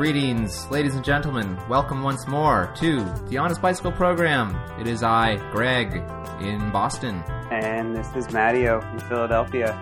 Greetings, 0.00 0.66
ladies 0.70 0.94
and 0.94 1.04
gentlemen. 1.04 1.58
Welcome 1.68 2.02
once 2.02 2.26
more 2.26 2.72
to 2.76 3.04
the 3.28 3.36
Honest 3.36 3.60
Bicycle 3.60 3.92
Program. 3.92 4.56
It 4.80 4.86
is 4.86 5.02
I, 5.02 5.36
Greg, 5.52 5.92
in 6.40 6.70
Boston. 6.70 7.22
And 7.50 7.94
this 7.94 8.08
is 8.16 8.28
mattio 8.28 8.80
from 8.80 8.98
Philadelphia. 9.10 9.72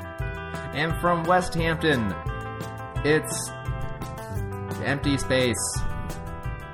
And 0.74 0.92
from 1.00 1.22
West 1.22 1.54
Hampton, 1.54 2.12
it's 3.04 3.48
empty 4.82 5.18
space. 5.18 5.78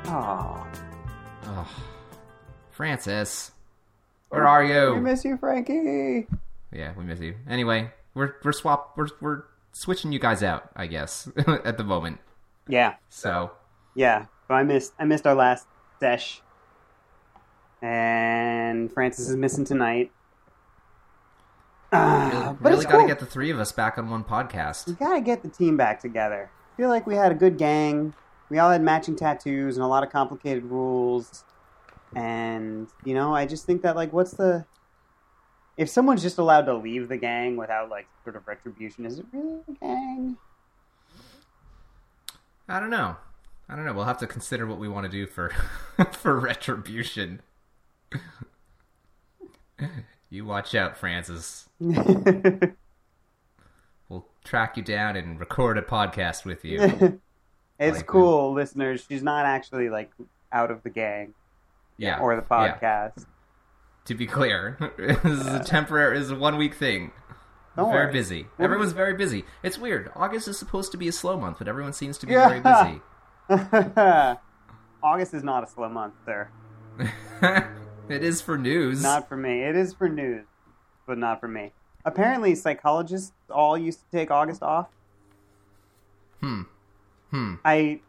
Oh, 0.06 0.66
Oh, 1.44 1.68
Frances, 2.70 3.52
where 4.30 4.46
are 4.46 4.64
you? 4.64 4.94
we 4.94 5.00
miss 5.00 5.22
you, 5.22 5.36
Frankie. 5.36 6.26
Yeah, 6.72 6.94
we 6.96 7.04
miss 7.04 7.20
you. 7.20 7.34
Anyway, 7.46 7.92
we're 8.14 8.36
we're 8.42 8.52
swap 8.52 8.96
we're 8.96 9.08
we're 9.20 9.42
switching 9.72 10.12
you 10.12 10.18
guys 10.18 10.42
out, 10.42 10.70
I 10.74 10.86
guess, 10.86 11.28
at 11.46 11.76
the 11.76 11.84
moment. 11.84 12.20
Yeah, 12.68 12.94
So 13.10 13.50
yeah. 13.94 14.26
So 14.48 14.54
I 14.54 14.62
missed 14.62 14.92
I 14.98 15.04
missed 15.04 15.26
our 15.26 15.34
last 15.34 15.66
sesh, 16.00 16.40
and 17.82 18.92
Frances 18.92 19.28
is 19.30 19.36
missing 19.36 19.64
tonight. 19.64 20.10
Ah, 21.92 22.56
but 22.60 22.70
really 22.70 22.84
got 22.84 22.92
to 22.92 22.98
cool. 22.98 23.06
get 23.06 23.20
the 23.20 23.26
three 23.26 23.50
of 23.50 23.58
us 23.60 23.70
back 23.70 23.98
on 23.98 24.10
one 24.10 24.24
podcast. 24.24 24.86
We 24.86 24.94
gotta 24.94 25.20
get 25.20 25.42
the 25.42 25.48
team 25.48 25.76
back 25.76 26.00
together. 26.00 26.50
I 26.72 26.76
feel 26.76 26.88
like 26.88 27.06
we 27.06 27.14
had 27.14 27.30
a 27.30 27.36
good 27.36 27.56
gang. 27.56 28.14
We 28.50 28.58
all 28.58 28.70
had 28.70 28.82
matching 28.82 29.16
tattoos 29.16 29.76
and 29.76 29.84
a 29.84 29.86
lot 29.86 30.02
of 30.02 30.10
complicated 30.10 30.64
rules. 30.64 31.44
And, 32.16 32.88
you 33.04 33.14
know, 33.14 33.34
I 33.34 33.46
just 33.46 33.64
think 33.66 33.82
that, 33.82 33.96
like, 33.96 34.12
what's 34.12 34.32
the. 34.32 34.66
If 35.76 35.88
someone's 35.88 36.22
just 36.22 36.38
allowed 36.38 36.66
to 36.66 36.74
leave 36.74 37.08
the 37.08 37.16
gang 37.16 37.56
without, 37.56 37.90
like, 37.90 38.06
sort 38.22 38.36
of 38.36 38.46
retribution, 38.46 39.06
is 39.06 39.18
it 39.18 39.26
really 39.32 39.60
a 39.68 39.72
gang? 39.72 40.36
I 42.68 42.80
don't 42.80 42.90
know. 42.90 43.16
I 43.68 43.76
don't 43.76 43.84
know. 43.84 43.92
We'll 43.92 44.04
have 44.04 44.18
to 44.18 44.26
consider 44.26 44.66
what 44.66 44.78
we 44.78 44.88
want 44.88 45.04
to 45.06 45.10
do 45.10 45.26
for 45.26 45.50
for 46.12 46.38
retribution. 46.38 47.40
you 50.30 50.44
watch 50.44 50.74
out, 50.74 50.96
Frances. 50.96 51.68
We'll 54.10 54.26
track 54.44 54.76
you 54.76 54.82
down 54.82 55.16
and 55.16 55.40
record 55.40 55.78
a 55.78 55.82
podcast 55.82 56.44
with 56.44 56.62
you. 56.64 56.78
it's 57.78 57.96
Like, 57.98 58.06
cool, 58.06 58.52
listeners. 58.52 59.04
She's 59.08 59.22
not 59.22 59.46
actually, 59.46 59.88
like, 59.88 60.10
out 60.52 60.70
of 60.70 60.82
the 60.82 60.90
gang 60.90 61.32
Yeah. 61.96 62.18
or 62.20 62.36
the 62.36 62.44
yeah. 62.50 62.76
podcast. 62.78 63.24
To 64.04 64.14
be 64.14 64.26
clear, 64.26 64.76
this 64.98 65.24
is 65.24 65.46
a 65.46 65.64
temporary, 65.64 66.18
is 66.18 66.30
a 66.30 66.36
one 66.36 66.58
week 66.58 66.74
thing. 66.74 67.12
Don't 67.76 67.90
very 67.90 68.04
worry. 68.06 68.12
busy. 68.12 68.46
We'll- 68.58 68.64
Everyone's 68.66 68.92
very 68.92 69.14
busy. 69.14 69.44
It's 69.62 69.78
weird. 69.78 70.10
August 70.14 70.46
is 70.48 70.58
supposed 70.58 70.92
to 70.92 70.98
be 70.98 71.08
a 71.08 71.12
slow 71.12 71.38
month, 71.38 71.58
but 71.58 71.68
everyone 71.68 71.92
seems 71.92 72.18
to 72.18 72.26
be 72.26 72.32
Yeah. 72.32 72.48
very 72.48 72.60
busy. 72.60 73.00
August 75.02 75.34
is 75.34 75.42
not 75.42 75.64
a 75.64 75.66
slow 75.66 75.88
month, 75.88 76.14
sir. 76.24 76.48
it 78.08 78.22
is 78.24 78.40
for 78.40 78.56
news. 78.56 79.02
Not 79.02 79.28
for 79.28 79.36
me. 79.36 79.62
It 79.62 79.76
is 79.76 79.92
for 79.92 80.08
news, 80.08 80.46
but 81.06 81.18
not 81.18 81.40
for 81.40 81.48
me. 81.48 81.72
Apparently, 82.04 82.54
psychologists 82.54 83.32
all 83.50 83.76
used 83.76 84.00
to 84.00 84.16
take 84.16 84.30
August 84.30 84.62
off. 84.62 84.88
Hmm. 86.40 86.62
Hmm. 87.30 87.54
I 87.64 88.00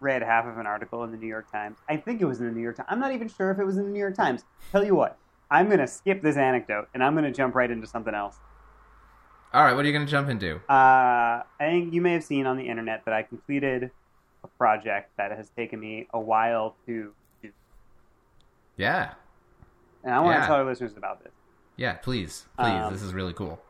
read 0.00 0.22
half 0.22 0.46
of 0.46 0.58
an 0.58 0.66
article 0.66 1.04
in 1.04 1.10
the 1.12 1.16
New 1.16 1.26
York 1.26 1.50
Times. 1.50 1.78
I 1.88 1.96
think 1.96 2.20
it 2.20 2.24
was 2.24 2.40
in 2.40 2.46
the 2.46 2.52
New 2.52 2.62
York 2.62 2.76
Times. 2.76 2.88
I'm 2.90 3.00
not 3.00 3.12
even 3.12 3.28
sure 3.28 3.50
if 3.50 3.58
it 3.58 3.64
was 3.64 3.76
in 3.76 3.84
the 3.84 3.90
New 3.90 3.98
York 3.98 4.14
Times. 4.16 4.44
Tell 4.72 4.84
you 4.84 4.94
what, 4.94 5.18
I'm 5.50 5.66
going 5.66 5.78
to 5.78 5.86
skip 5.86 6.22
this 6.22 6.36
anecdote 6.36 6.88
and 6.94 7.02
I'm 7.04 7.14
going 7.14 7.24
to 7.24 7.30
jump 7.32 7.54
right 7.54 7.70
into 7.70 7.86
something 7.86 8.14
else. 8.14 8.38
All 9.54 9.64
right, 9.64 9.74
what 9.74 9.84
are 9.84 9.88
you 9.88 9.94
going 9.94 10.04
to 10.04 10.10
jump 10.10 10.28
into? 10.28 10.56
Uh, 10.68 11.42
I 11.42 11.44
think 11.60 11.94
you 11.94 12.00
may 12.02 12.12
have 12.12 12.24
seen 12.24 12.46
on 12.46 12.56
the 12.56 12.68
internet 12.68 13.04
that 13.06 13.14
I 13.14 13.22
completed 13.22 13.90
a 14.44 14.48
project 14.48 15.10
that 15.16 15.30
has 15.32 15.48
taken 15.50 15.80
me 15.80 16.06
a 16.12 16.20
while 16.20 16.76
to 16.86 17.12
do. 17.42 17.50
Yeah. 18.76 19.14
And 20.04 20.14
I 20.14 20.20
want 20.20 20.36
Yeah. 20.36 20.40
to 20.42 20.46
tell 20.46 20.56
our 20.56 20.64
listeners 20.64 20.96
about 20.96 21.22
this. 21.24 21.32
Yeah, 21.76 21.94
please. 21.94 22.46
Please. 22.58 22.66
Um, 22.68 22.92
this 22.92 23.02
is 23.02 23.14
really 23.14 23.32
cool. 23.32 23.60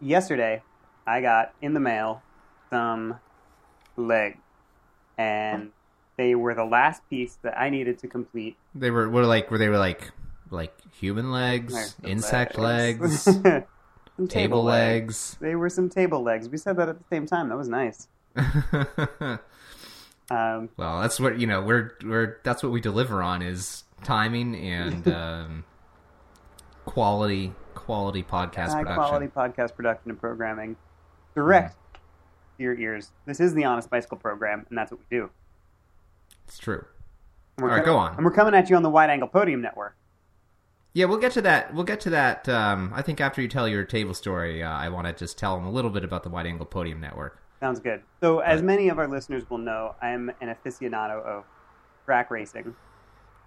yesterday 0.00 0.62
I 1.06 1.20
got 1.20 1.54
in 1.62 1.74
the 1.74 1.80
mail 1.80 2.22
some 2.70 3.18
legs, 3.96 4.38
and 5.16 5.72
they 6.16 6.34
were 6.34 6.54
the 6.54 6.64
last 6.64 7.08
piece 7.10 7.36
that 7.42 7.58
I 7.58 7.70
needed 7.70 7.98
to 8.00 8.08
complete. 8.08 8.56
They 8.74 8.90
were 8.90 9.08
were 9.08 9.24
like 9.24 9.50
were 9.50 9.58
they 9.58 9.68
were 9.68 9.78
like 9.78 10.12
like 10.50 10.74
human 10.94 11.30
legs, 11.30 11.96
insect 12.02 12.58
legs, 12.58 13.22
Some 14.16 14.26
table 14.26 14.64
legs. 14.64 15.36
They 15.40 15.54
were 15.54 15.68
some 15.68 15.88
table 15.88 16.22
legs. 16.22 16.48
We 16.48 16.58
said 16.58 16.76
that 16.78 16.88
at 16.88 16.98
the 16.98 17.04
same 17.08 17.24
time. 17.26 17.48
That 17.50 17.56
was 17.56 17.68
nice. 17.68 18.08
Um, 20.30 20.68
well, 20.76 21.00
that's 21.00 21.18
what 21.18 21.38
you 21.40 21.46
know. 21.46 21.62
We're 21.62 21.92
we're 22.04 22.38
that's 22.42 22.62
what 22.62 22.70
we 22.70 22.80
deliver 22.80 23.22
on 23.22 23.40
is 23.40 23.84
timing 24.04 24.54
and 24.56 25.08
um, 25.12 25.64
quality 26.84 27.54
quality 27.74 28.22
podcast 28.22 28.72
high 28.72 28.82
production. 28.82 28.94
quality 28.94 29.26
podcast 29.28 29.74
production 29.74 30.10
and 30.10 30.20
programming, 30.20 30.76
direct 31.34 31.76
to 31.94 32.62
your 32.62 32.78
ears. 32.78 33.10
This 33.24 33.40
is 33.40 33.54
the 33.54 33.64
Honest 33.64 33.88
Bicycle 33.88 34.18
program, 34.18 34.66
and 34.68 34.76
that's 34.76 34.90
what 34.90 35.00
we 35.00 35.16
do. 35.16 35.30
It's 36.46 36.58
true. 36.58 36.84
All 37.60 37.66
right, 37.66 37.84
go 37.84 37.96
on. 37.96 38.14
And 38.16 38.24
we're 38.24 38.30
coming 38.30 38.54
at 38.54 38.68
you 38.68 38.76
on 38.76 38.82
the 38.82 38.90
Wide 38.90 39.10
Angle 39.10 39.28
Podium 39.28 39.62
Network. 39.62 39.96
Yeah, 40.98 41.04
we'll 41.04 41.18
get 41.18 41.30
to 41.34 41.42
that. 41.42 41.72
We'll 41.72 41.84
get 41.84 42.00
to 42.00 42.10
that. 42.10 42.48
Um, 42.48 42.90
I 42.92 43.02
think 43.02 43.20
after 43.20 43.40
you 43.40 43.46
tell 43.46 43.68
your 43.68 43.84
table 43.84 44.14
story, 44.14 44.64
uh, 44.64 44.68
I 44.68 44.88
want 44.88 45.06
to 45.06 45.12
just 45.12 45.38
tell 45.38 45.54
them 45.54 45.64
a 45.64 45.70
little 45.70 45.92
bit 45.92 46.02
about 46.02 46.24
the 46.24 46.28
Wide 46.28 46.44
Angle 46.44 46.66
Podium 46.66 47.00
Network. 47.00 47.40
Sounds 47.60 47.78
good. 47.78 48.02
So, 48.20 48.40
as 48.40 48.62
many 48.62 48.88
of 48.88 48.98
our 48.98 49.06
listeners 49.06 49.48
will 49.48 49.58
know, 49.58 49.94
I 50.02 50.08
am 50.08 50.32
an 50.40 50.48
aficionado 50.52 51.24
of 51.24 51.44
track 52.04 52.32
racing. 52.32 52.74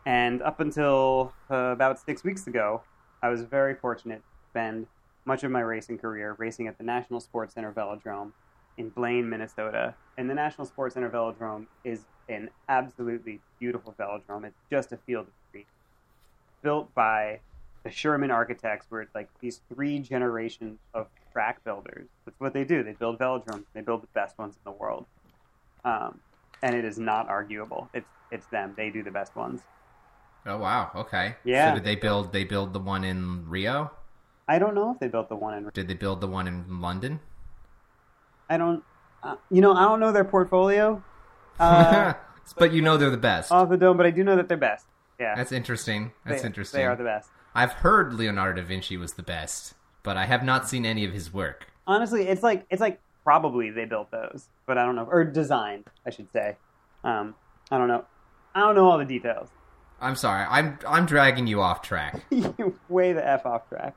And 0.06 0.42
up 0.42 0.62
until 0.62 1.34
uh, 1.50 1.56
about 1.56 2.00
six 2.00 2.24
weeks 2.24 2.48
ago, 2.48 2.84
I 3.22 3.28
was 3.28 3.42
very 3.42 3.76
fortunate 3.76 4.20
to 4.20 4.50
spend 4.50 4.88
much 5.26 5.44
of 5.44 5.52
my 5.52 5.60
racing 5.60 5.98
career 5.98 6.38
racing 6.40 6.68
at 6.68 6.78
the 6.78 6.86
National 6.86 7.20
Sports 7.20 7.56
Center 7.56 7.74
Velodrome 7.74 8.32
in 8.78 8.92
Blaine, 8.92 9.30
Minnesota. 9.30 9.94
And 10.18 10.30
the 10.30 10.36
National 10.36 10.66
Sports 10.66 10.94
Center 10.94 11.10
Velodrome 11.10 11.66
is 11.84 12.06
an 12.30 12.50
absolutely 12.70 13.42
beautiful 13.60 13.94
velodrome. 14.00 14.46
It's 14.46 14.62
just 14.70 14.94
a 14.94 14.98
field 15.06 15.28
of. 15.28 15.34
Built 16.62 16.94
by 16.94 17.40
the 17.84 17.90
Schuermann 17.90 18.32
architects 18.32 18.88
were 18.90 19.08
like 19.16 19.30
these 19.40 19.62
three 19.74 20.00
generations 20.00 20.80
of 20.94 21.08
track 21.34 21.64
builders. 21.64 22.08
That's 22.26 22.40
what 22.40 22.54
they 22.54 22.64
do. 22.64 22.84
They 22.84 22.94
build 22.94 23.20
velodromes. 23.20 23.66
They 23.74 23.82
build 23.82 24.04
the 24.04 24.08
best 24.14 24.38
ones 24.38 24.56
in 24.56 24.72
the 24.72 24.78
world. 24.78 25.06
Um, 25.84 26.20
and 26.62 26.76
it 26.76 26.86
is 26.86 27.00
not 27.00 27.30
arguable. 27.30 27.90
It's 27.94 28.08
it's 28.32 28.46
them. 28.48 28.74
They 28.78 28.90
do 28.90 29.04
the 29.04 29.12
best 29.12 29.36
ones. 29.36 29.62
Oh 30.46 30.58
wow, 30.58 30.92
okay. 30.96 31.36
Yeah. 31.44 31.70
So 31.70 31.76
did 31.76 31.84
they 31.84 31.96
build? 31.96 32.32
They 32.32 32.44
build 32.44 32.74
the 32.74 32.80
one 32.80 33.04
in 33.04 33.50
Rio? 33.50 33.92
I 34.48 34.60
don't 34.60 34.76
know 34.76 34.92
if 34.92 35.00
they 35.00 35.08
built 35.08 35.30
the 35.30 35.36
one 35.36 35.56
in. 35.56 35.70
Did 35.74 35.88
they 35.88 35.94
build 35.94 36.22
the 36.22 36.28
one 36.28 36.48
in 36.48 36.82
London? 36.82 37.20
I 38.50 38.58
don't. 38.58 38.84
Uh, 39.24 39.36
you 39.50 39.62
know, 39.62 39.74
I 39.74 39.84
don't 39.84 40.00
know 40.00 40.12
their 40.12 40.26
portfolio 40.26 41.04
uh, 41.60 42.14
but 42.58 42.74
you 42.74 42.82
know 42.82 42.98
they're 42.98 43.12
the 43.12 43.18
best. 43.18 43.52
off 43.52 43.70
the 43.70 43.78
dome, 43.78 43.98
but 43.98 44.06
I 44.06 44.12
do 44.12 44.24
know 44.24 44.36
that 44.36 44.48
they're 44.48 44.58
best. 44.58 44.86
Yeah, 45.22 45.36
That's 45.36 45.52
interesting. 45.52 46.12
That's 46.26 46.42
they, 46.42 46.48
interesting. 46.48 46.80
They 46.80 46.86
are 46.86 46.96
the 46.96 47.04
best. 47.04 47.30
I've 47.54 47.74
heard 47.74 48.14
Leonardo 48.16 48.60
da 48.60 48.68
Vinci 48.68 48.98
was 48.98 49.14
the 49.14 49.22
best, 49.24 49.76
but 50.02 50.18
I 50.18 50.26
have 50.26 50.44
not 50.44 50.68
seen 50.68 50.84
any 50.84 51.06
of 51.06 51.14
his 51.14 51.32
work. 51.32 51.68
Honestly, 51.86 52.28
it's 52.28 52.42
like 52.42 52.66
it's 52.72 52.82
like 52.82 53.00
probably 53.24 53.70
they 53.70 53.86
built 53.86 54.10
those, 54.10 54.50
but 54.66 54.80
I 54.80 54.86
don't 54.86 54.96
know, 54.96 55.08
or 55.10 55.24
designed, 55.24 55.86
I 56.08 56.10
should 56.10 56.32
say. 56.32 56.58
Um, 57.04 57.36
I 57.70 57.78
don't 57.78 57.88
know. 57.88 58.04
I 58.56 58.62
don't 58.62 58.74
know 58.74 58.90
all 58.90 58.98
the 58.98 59.06
details. 59.06 59.50
I'm 60.00 60.16
sorry. 60.16 60.44
I'm 60.50 60.80
I'm 60.88 61.06
dragging 61.06 61.46
you 61.46 61.62
off 61.62 61.84
track. 61.84 62.24
you 62.32 62.76
way 62.90 63.14
the 63.14 63.26
f 63.26 63.46
off 63.46 63.70
track. 63.70 63.96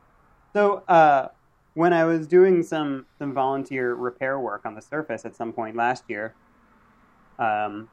So 0.53 0.83
uh, 0.89 1.29
when 1.73 1.95
I 1.95 2.05
was 2.05 2.27
doing 2.27 2.63
some 2.63 3.07
some 3.19 3.33
volunteer 3.33 3.95
repair 3.95 4.39
work 4.39 4.67
on 4.67 4.75
the 4.75 4.83
surface 4.83 5.25
at 5.25 5.35
some 5.35 5.55
point 5.55 5.75
last 5.75 6.05
year, 6.09 6.35
um, 7.39 7.89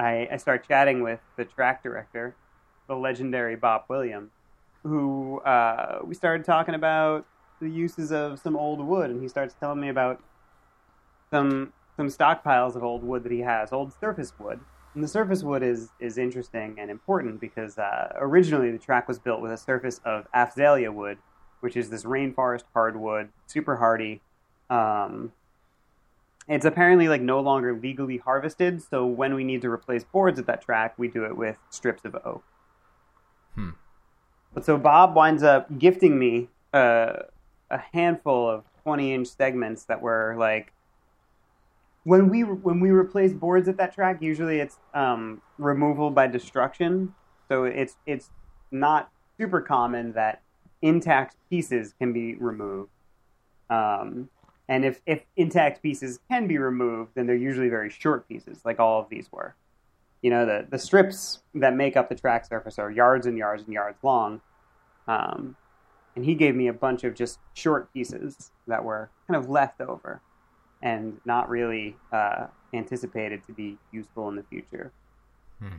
I, 0.00 0.28
I 0.32 0.36
started 0.38 0.66
chatting 0.66 1.02
with 1.02 1.20
the 1.36 1.44
track 1.44 1.82
director, 1.82 2.34
the 2.88 2.96
legendary 2.96 3.56
Bob 3.56 3.84
Williams, 3.88 4.30
who 4.82 5.40
uh, 5.40 6.00
we 6.04 6.14
started 6.14 6.44
talking 6.44 6.74
about 6.74 7.26
the 7.60 7.68
uses 7.68 8.10
of 8.10 8.38
some 8.38 8.56
old 8.56 8.80
wood, 8.80 9.10
and 9.10 9.20
he 9.20 9.28
starts 9.28 9.54
telling 9.60 9.80
me 9.80 9.88
about 9.88 10.22
some 11.30 11.72
some 11.96 12.08
stockpiles 12.08 12.76
of 12.76 12.82
old 12.82 13.04
wood 13.04 13.22
that 13.24 13.32
he 13.32 13.40
has, 13.40 13.72
old 13.72 13.92
surface 14.00 14.32
wood. 14.38 14.60
And 14.94 15.04
the 15.04 15.08
surface 15.08 15.42
wood 15.42 15.62
is 15.62 15.90
is 16.00 16.16
interesting 16.16 16.76
and 16.78 16.90
important 16.90 17.40
because 17.40 17.78
uh, 17.78 18.12
originally 18.16 18.70
the 18.70 18.78
track 18.78 19.06
was 19.06 19.18
built 19.18 19.42
with 19.42 19.52
a 19.52 19.58
surface 19.58 20.00
of 20.04 20.26
Afzelia 20.34 20.92
wood, 20.92 21.18
which 21.60 21.76
is 21.76 21.90
this 21.90 22.04
rainforest 22.04 22.64
hardwood, 22.72 23.28
super 23.46 23.76
hardy. 23.76 24.22
Um, 24.70 25.32
it's 26.48 26.64
apparently 26.64 27.08
like 27.08 27.20
no 27.20 27.40
longer 27.40 27.78
legally 27.78 28.18
harvested, 28.18 28.82
so 28.82 29.06
when 29.06 29.34
we 29.34 29.44
need 29.44 29.62
to 29.62 29.70
replace 29.70 30.04
boards 30.04 30.38
at 30.38 30.46
that 30.46 30.62
track, 30.62 30.94
we 30.98 31.08
do 31.08 31.24
it 31.24 31.36
with 31.36 31.56
strips 31.70 32.04
of 32.04 32.14
oak. 32.24 32.42
Hmm. 33.54 33.70
But 34.52 34.64
so 34.64 34.76
Bob 34.76 35.14
winds 35.14 35.42
up 35.42 35.78
gifting 35.78 36.18
me 36.18 36.48
uh, 36.72 37.12
a 37.70 37.78
handful 37.92 38.48
of 38.48 38.64
20 38.82 39.14
inch 39.14 39.28
segments 39.28 39.84
that 39.84 40.00
were 40.00 40.34
like 40.38 40.72
when 42.04 42.28
we 42.28 42.42
when 42.42 42.80
we 42.80 42.90
replace 42.90 43.32
boards 43.32 43.68
at 43.68 43.76
that 43.76 43.94
track, 43.94 44.22
usually 44.22 44.58
it's 44.58 44.78
um, 44.94 45.42
removal 45.58 46.10
by 46.10 46.26
destruction. 46.26 47.14
So 47.48 47.64
it's 47.64 47.96
it's 48.06 48.30
not 48.70 49.10
super 49.38 49.60
common 49.60 50.12
that 50.12 50.42
intact 50.82 51.36
pieces 51.50 51.94
can 51.98 52.12
be 52.12 52.34
removed. 52.36 52.90
Um, 53.68 54.30
and 54.70 54.84
if, 54.84 55.00
if 55.04 55.22
intact 55.36 55.82
pieces 55.82 56.20
can 56.30 56.46
be 56.46 56.56
removed, 56.56 57.10
then 57.16 57.26
they're 57.26 57.34
usually 57.34 57.68
very 57.68 57.90
short 57.90 58.28
pieces, 58.28 58.60
like 58.64 58.78
all 58.78 59.00
of 59.00 59.08
these 59.08 59.26
were. 59.32 59.56
You 60.22 60.30
know, 60.30 60.46
the, 60.46 60.64
the 60.70 60.78
strips 60.78 61.40
that 61.56 61.74
make 61.74 61.96
up 61.96 62.08
the 62.08 62.14
track 62.14 62.46
surface 62.46 62.78
are 62.78 62.88
yards 62.88 63.26
and 63.26 63.36
yards 63.36 63.64
and 63.64 63.72
yards 63.72 63.98
long. 64.04 64.40
Um, 65.08 65.56
and 66.14 66.24
he 66.24 66.36
gave 66.36 66.54
me 66.54 66.68
a 66.68 66.72
bunch 66.72 67.02
of 67.02 67.16
just 67.16 67.40
short 67.54 67.92
pieces 67.92 68.52
that 68.68 68.84
were 68.84 69.10
kind 69.26 69.36
of 69.42 69.50
left 69.50 69.80
over 69.80 70.20
and 70.82 71.20
not 71.24 71.50
really 71.50 71.96
uh, 72.12 72.46
anticipated 72.72 73.44
to 73.48 73.52
be 73.52 73.76
useful 73.90 74.28
in 74.28 74.36
the 74.36 74.44
future. 74.44 74.92
Hmm. 75.58 75.78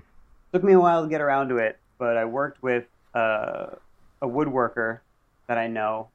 Took 0.52 0.66
me 0.66 0.74
a 0.74 0.80
while 0.82 1.04
to 1.04 1.10
get 1.10 1.22
around 1.22 1.48
to 1.48 1.60
it, 1.60 1.80
but 1.98 2.18
I 2.18 2.26
worked 2.26 2.62
with 2.62 2.88
uh, 3.16 3.68
a 4.22 4.28
woodworker 4.28 5.00
that 5.48 5.58
I 5.58 5.68
know, 5.68 6.10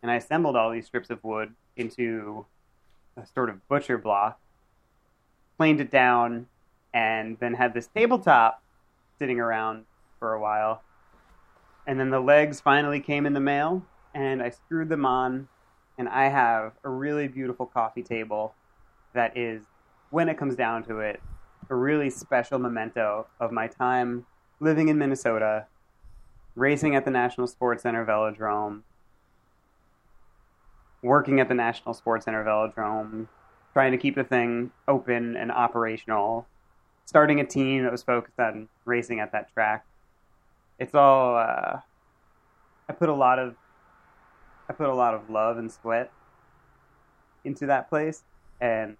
and 0.00 0.10
I 0.10 0.14
assembled 0.14 0.56
all 0.56 0.70
these 0.70 0.86
strips 0.86 1.10
of 1.10 1.22
wood 1.22 1.54
into 1.76 2.46
a 3.16 3.26
sort 3.26 3.50
of 3.50 3.66
butcher 3.68 3.98
block, 3.98 4.40
planed 5.56 5.80
it 5.80 5.90
down, 5.90 6.46
and 6.92 7.38
then 7.40 7.54
had 7.54 7.74
this 7.74 7.88
tabletop 7.88 8.62
sitting 9.18 9.40
around 9.40 9.84
for 10.18 10.32
a 10.32 10.40
while. 10.40 10.82
And 11.86 12.00
then 12.00 12.10
the 12.10 12.20
legs 12.20 12.60
finally 12.60 13.00
came 13.00 13.26
in 13.26 13.34
the 13.34 13.40
mail, 13.40 13.82
and 14.14 14.42
I 14.42 14.50
screwed 14.50 14.88
them 14.88 15.04
on, 15.04 15.48
and 15.98 16.08
I 16.08 16.28
have 16.28 16.72
a 16.82 16.88
really 16.88 17.28
beautiful 17.28 17.66
coffee 17.66 18.02
table 18.02 18.54
that 19.12 19.36
is, 19.36 19.62
when 20.10 20.28
it 20.28 20.38
comes 20.38 20.56
down 20.56 20.84
to 20.84 21.00
it, 21.00 21.20
a 21.70 21.74
really 21.74 22.10
special 22.10 22.58
memento 22.58 23.26
of 23.40 23.52
my 23.52 23.66
time 23.66 24.26
living 24.60 24.88
in 24.88 24.98
Minnesota, 24.98 25.66
racing 26.54 26.94
at 26.94 27.04
the 27.04 27.10
National 27.10 27.46
Sports 27.46 27.82
Center 27.82 28.04
Velodrome, 28.04 28.82
working 31.04 31.38
at 31.38 31.48
the 31.48 31.54
National 31.54 31.94
Sports 31.94 32.24
Center 32.24 32.42
Velodrome, 32.42 33.28
trying 33.74 33.92
to 33.92 33.98
keep 33.98 34.14
the 34.14 34.24
thing 34.24 34.70
open 34.88 35.36
and 35.36 35.52
operational, 35.52 36.46
starting 37.04 37.40
a 37.40 37.46
team 37.46 37.82
that 37.82 37.92
was 37.92 38.02
focused 38.02 38.40
on 38.40 38.68
racing 38.86 39.20
at 39.20 39.30
that 39.32 39.52
track. 39.52 39.84
It's 40.78 40.94
all 40.94 41.36
uh, 41.36 41.80
I 42.88 42.92
put 42.92 43.08
a 43.08 43.14
lot 43.14 43.38
of 43.38 43.54
I 44.68 44.72
put 44.72 44.88
a 44.88 44.94
lot 44.94 45.14
of 45.14 45.28
love 45.28 45.58
and 45.58 45.70
sweat 45.70 46.10
into 47.44 47.66
that 47.66 47.90
place, 47.90 48.24
and 48.60 48.96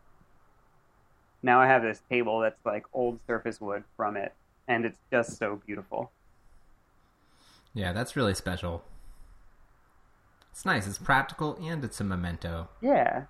now 1.42 1.58
I 1.58 1.66
have 1.66 1.82
this 1.82 2.02
table 2.10 2.40
that's 2.40 2.64
like 2.66 2.84
old 2.92 3.18
surface 3.26 3.60
wood 3.60 3.82
from 3.96 4.16
it, 4.16 4.34
and 4.68 4.84
it's 4.84 4.98
just 5.10 5.38
so 5.38 5.60
beautiful. 5.66 6.12
Yeah, 7.72 7.92
that's 7.92 8.14
really 8.14 8.34
special. 8.34 8.84
It's 10.54 10.64
nice. 10.64 10.86
It's 10.86 10.98
practical 10.98 11.58
and 11.60 11.82
it's 11.82 12.00
a 12.00 12.04
memento. 12.04 12.68
Yeah. 12.80 13.24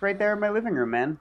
Right 0.00 0.16
there 0.16 0.34
in 0.34 0.38
my 0.38 0.50
living 0.50 0.74
room, 0.74 0.90
man. 0.90 1.18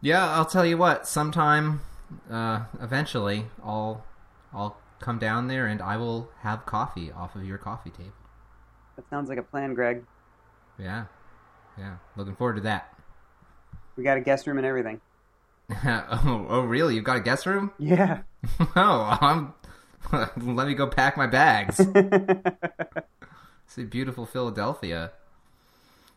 Yeah, 0.00 0.28
I'll 0.28 0.46
tell 0.46 0.66
you 0.66 0.76
what. 0.76 1.06
Sometime, 1.06 1.82
uh, 2.28 2.64
eventually, 2.82 3.46
I'll 3.62 4.04
I'll 4.52 4.76
come 4.98 5.20
down 5.20 5.46
there 5.46 5.68
and 5.68 5.80
I 5.80 5.96
will 5.96 6.30
have 6.40 6.66
coffee 6.66 7.12
off 7.12 7.36
of 7.36 7.44
your 7.44 7.56
coffee 7.56 7.90
table. 7.90 8.10
That 8.96 9.08
sounds 9.08 9.28
like 9.28 9.38
a 9.38 9.44
plan, 9.44 9.74
Greg. 9.74 10.02
Yeah, 10.76 11.04
yeah. 11.78 11.98
Looking 12.16 12.34
forward 12.34 12.56
to 12.56 12.62
that. 12.62 12.98
We 13.94 14.02
got 14.02 14.16
a 14.16 14.20
guest 14.20 14.48
room 14.48 14.58
and 14.58 14.66
everything. 14.66 15.00
oh, 15.84 16.46
oh, 16.48 16.60
really? 16.62 16.96
You've 16.96 17.04
got 17.04 17.16
a 17.16 17.20
guest 17.20 17.46
room? 17.46 17.70
Yeah. 17.78 18.22
oh, 18.74 19.18
I'm. 19.20 19.54
Let 20.36 20.66
me 20.66 20.74
go 20.74 20.88
pack 20.88 21.16
my 21.16 21.28
bags. 21.28 21.80
See 23.68 23.84
beautiful 23.84 24.24
Philadelphia. 24.24 25.12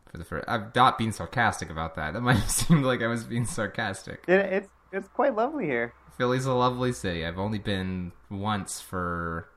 For 0.09 0.17
the 0.17 0.25
first, 0.25 0.45
I'm 0.47 0.71
not 0.73 0.97
being 0.97 1.11
sarcastic 1.11 1.69
about 1.69 1.95
that. 1.95 2.13
That 2.13 2.21
might 2.21 2.37
have 2.37 2.49
seemed 2.49 2.85
like 2.85 3.01
I 3.01 3.07
was 3.07 3.25
being 3.25 3.45
sarcastic. 3.45 4.23
It, 4.27 4.39
it's 4.39 4.69
it's 4.91 5.07
quite 5.09 5.35
lovely 5.35 5.65
here. 5.65 5.93
Philly's 6.17 6.45
a 6.45 6.53
lovely 6.53 6.93
city. 6.93 7.25
I've 7.25 7.39
only 7.39 7.59
been 7.59 8.13
once 8.29 8.81
for 8.81 9.47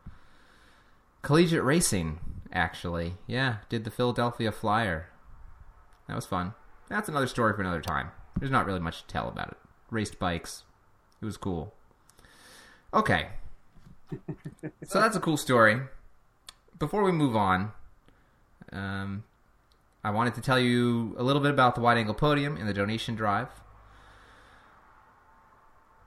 collegiate 1.23 1.64
racing. 1.64 2.20
Actually, 2.52 3.14
yeah, 3.26 3.56
did 3.69 3.85
the 3.85 3.91
Philadelphia 3.91 4.52
Flyer. 4.52 5.08
That 6.06 6.14
was 6.14 6.26
fun. 6.26 6.55
That's 6.88 7.08
another 7.08 7.26
story 7.26 7.52
for 7.55 7.62
another 7.62 7.81
time. 7.81 8.11
There's 8.38 8.52
not 8.52 8.67
really 8.67 8.81
much 8.81 9.02
to 9.02 9.06
tell 9.08 9.29
about 9.29 9.49
it. 9.49 9.56
Raced 9.90 10.19
bikes. 10.19 10.62
It 11.20 11.25
was 11.25 11.37
cool. 11.37 11.75
Okay. 12.93 13.29
so 14.85 15.00
that's 15.00 15.17
a 15.17 15.20
cool 15.20 15.37
story. 15.37 15.81
Before 16.79 17.02
we 17.02 17.11
move 17.11 17.35
on, 17.35 17.73
um, 18.75 19.25
I 20.03 20.11
wanted 20.11 20.35
to 20.35 20.41
tell 20.41 20.59
you 20.59 21.15
a 21.19 21.23
little 21.23 21.41
bit 21.41 21.50
about 21.50 21.75
the 21.75 21.81
Wide 21.81 21.97
Angle 21.97 22.15
Podium 22.15 22.56
and 22.56 22.69
the 22.69 22.75
donation 22.75 23.15
drive. 23.15 23.49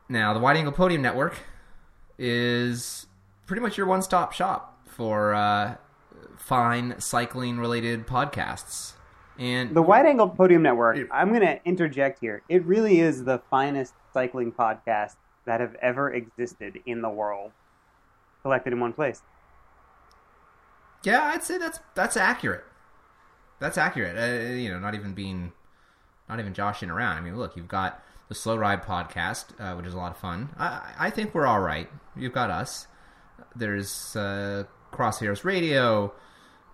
Now, 0.10 0.34
the 0.34 0.40
Wide 0.40 0.58
Angle 0.58 0.74
Podium 0.74 1.02
Network 1.02 1.40
is 2.18 3.08
pretty 3.46 3.62
much 3.62 3.78
your 3.78 3.88
one 3.88 4.02
stop 4.02 4.34
shop 4.34 4.80
for 4.86 5.34
uh, 5.34 5.75
fine 6.38 7.00
cycling 7.00 7.58
related 7.58 8.06
podcasts. 8.06 8.94
And 9.40 9.75
the 9.75 9.81
Wide 9.81 10.06
Angle 10.06 10.30
Podium 10.30 10.62
Network, 10.64 10.98
it, 10.98 11.08
I'm 11.12 11.30
going 11.30 11.42
to 11.42 11.60
interject 11.66 12.19
here. 12.19 12.42
It 12.50 12.64
really 12.66 13.00
is 13.00 13.24
the 13.24 13.42
finest 13.50 13.94
cycling 14.14 14.52
podcast 14.52 15.16
that 15.46 15.60
have 15.62 15.75
ever 15.75 16.12
existed 16.12 16.80
in 16.86 17.02
the 17.02 17.10
world, 17.10 17.52
collected 18.42 18.74
in 18.74 18.80
one 18.80 18.94
place. 18.94 19.22
Yeah, 21.07 21.31
I'd 21.33 21.42
say 21.42 21.57
that's 21.57 21.80
that's 21.95 22.18
accurate. 22.18 22.65
That's 23.59 23.77
accurate. 23.77 24.18
Uh, 24.18 24.54
you 24.56 24.69
know, 24.69 24.77
not 24.77 24.94
even 24.94 25.13
being, 25.13 25.54
not 26.27 26.42
even 26.42 26.54
joshing 26.54 26.89
around. 26.89 27.15
I 27.15 27.21
mean, 27.21 27.38
look, 27.38 27.56
you've 27.56 27.69
got 27.69 28.04
the 28.27 28.36
Slow 28.36 28.57
Ride 28.57 28.83
podcast, 28.83 29.57
uh, 29.57 29.74
which 29.77 29.86
is 29.86 29.94
a 29.94 29.98
lot 29.98 30.12
of 30.12 30.18
fun. 30.18 30.50
I, 30.59 30.81
I 31.00 31.09
think 31.09 31.33
we're 31.33 31.48
all 31.48 31.62
right. 31.62 31.89
You've 32.18 32.33
got 32.33 32.50
us. 32.50 32.88
There's 33.56 34.18
uh, 34.18 34.65
Crosshairs 34.92 35.45
Radio. 35.45 36.13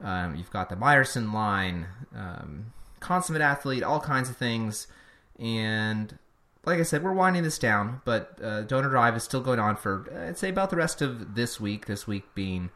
Um, 0.02 0.36
you've 0.36 0.50
got 0.50 0.70
the 0.70 0.76
Meyerson 0.78 1.32
line, 1.32 1.86
um, 2.16 2.74
consummate 3.02 3.44
athlete, 3.44 3.84
all 3.84 4.00
kinds 4.00 4.32
of 4.32 4.38
things. 4.38 4.88
And 5.38 6.18
like 6.66 6.80
I 6.80 6.84
said, 6.84 7.04
we're 7.04 7.14
winding 7.14 7.44
this 7.44 7.60
down, 7.60 8.02
but 8.04 8.40
uh, 8.44 8.62
Donor 8.64 8.90
Drive 8.90 9.16
is 9.16 9.22
still 9.22 9.42
going 9.42 9.60
on 9.60 9.76
for, 9.76 10.12
I'd 10.28 10.40
say, 10.40 10.50
about 10.50 10.72
the 10.72 10.76
rest 10.76 11.04
of 11.04 11.36
this 11.36 11.60
week. 11.62 11.86
This 11.86 12.08
week 12.08 12.24
being 12.34 12.72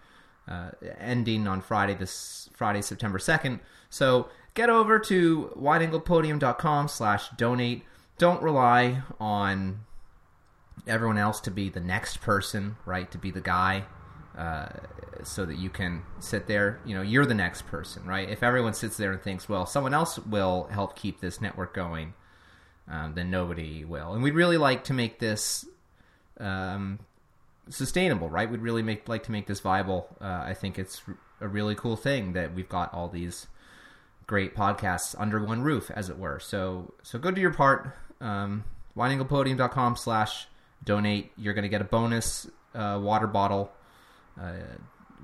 uh, 0.47 0.71
ending 0.99 1.47
on 1.47 1.61
Friday, 1.61 1.93
this 1.93 2.49
Friday, 2.53 2.81
September 2.81 3.17
2nd. 3.17 3.59
So 3.89 4.29
get 4.53 4.69
over 4.69 4.99
to 4.99 5.51
wideanglepodium.com 5.59 6.87
slash 6.87 7.29
donate. 7.31 7.83
Don't 8.17 8.41
rely 8.41 9.03
on 9.19 9.81
everyone 10.87 11.17
else 11.17 11.39
to 11.41 11.51
be 11.51 11.69
the 11.69 11.79
next 11.79 12.21
person, 12.21 12.77
right? 12.85 13.09
To 13.11 13.17
be 13.17 13.31
the 13.31 13.41
guy. 13.41 13.85
Uh, 14.37 14.69
so 15.23 15.45
that 15.47 15.57
you 15.57 15.67
can 15.67 16.03
sit 16.19 16.45
there, 16.45 16.79
you 16.85 16.93
know, 16.93 17.01
you're 17.01 17.25
the 17.25 17.33
next 17.33 17.65
person, 17.65 18.05
right? 18.05 18.29
If 18.29 18.43
everyone 18.43 18.75
sits 18.75 18.95
there 18.95 19.11
and 19.11 19.19
thinks, 19.19 19.49
well, 19.49 19.65
someone 19.65 19.95
else 19.95 20.19
will 20.19 20.67
help 20.71 20.95
keep 20.95 21.19
this 21.19 21.41
network 21.41 21.73
going, 21.73 22.13
um, 22.87 23.13
then 23.15 23.31
nobody 23.31 23.83
will. 23.83 24.13
And 24.13 24.21
we'd 24.21 24.35
really 24.35 24.57
like 24.57 24.83
to 24.85 24.93
make 24.93 25.17
this 25.17 25.65
um, 26.39 26.99
sustainable, 27.69 28.29
right? 28.29 28.49
We'd 28.49 28.61
really 28.61 28.83
make 28.83 29.07
like 29.07 29.23
to 29.23 29.31
make 29.31 29.47
this 29.47 29.59
viable. 29.59 30.07
Uh, 30.21 30.43
I 30.45 30.53
think 30.53 30.79
it's 30.79 31.01
a 31.41 31.47
really 31.47 31.75
cool 31.75 31.95
thing 31.95 32.33
that 32.33 32.53
we've 32.53 32.69
got 32.69 32.93
all 32.93 33.07
these 33.07 33.47
great 34.25 34.55
podcasts 34.55 35.15
under 35.17 35.43
one 35.43 35.61
roof, 35.61 35.89
as 35.95 36.09
it 36.09 36.17
were. 36.17 36.39
So 36.39 36.93
so 37.03 37.19
go 37.19 37.31
do 37.31 37.41
your 37.41 37.53
part. 37.53 37.95
Um, 38.19 38.63
wideanglepodium.com 38.95 39.95
slash 39.95 40.47
donate. 40.83 41.31
You're 41.37 41.53
going 41.53 41.63
to 41.63 41.69
get 41.69 41.81
a 41.81 41.85
bonus 41.85 42.49
uh, 42.73 42.99
water 43.01 43.27
bottle, 43.27 43.71
uh, 44.39 44.53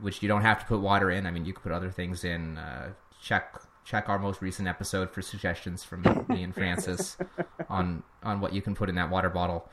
which 0.02 0.22
you 0.22 0.28
don't 0.28 0.42
have 0.42 0.60
to 0.60 0.66
put 0.66 0.80
water 0.80 1.10
in. 1.12 1.26
I 1.26 1.32
mean, 1.32 1.46
you 1.46 1.54
can 1.54 1.64
put 1.64 1.72
other 1.72 1.92
things 1.92 2.24
in. 2.24 2.58
Uh, 2.58 2.90
check 3.22 3.60
check 3.86 4.08
our 4.08 4.18
most 4.18 4.42
recent 4.42 4.68
episode 4.68 5.12
for 5.12 5.22
suggestions 5.22 5.84
from 5.84 6.26
me 6.30 6.44
and 6.44 6.54
Frances 6.54 7.18
on 7.70 8.04
on 8.24 8.40
what 8.40 8.54
you 8.54 8.62
can 8.62 8.76
put 8.76 8.90
in 8.90 8.96
that 8.96 9.10
water 9.10 9.30
bottle. 9.30 9.70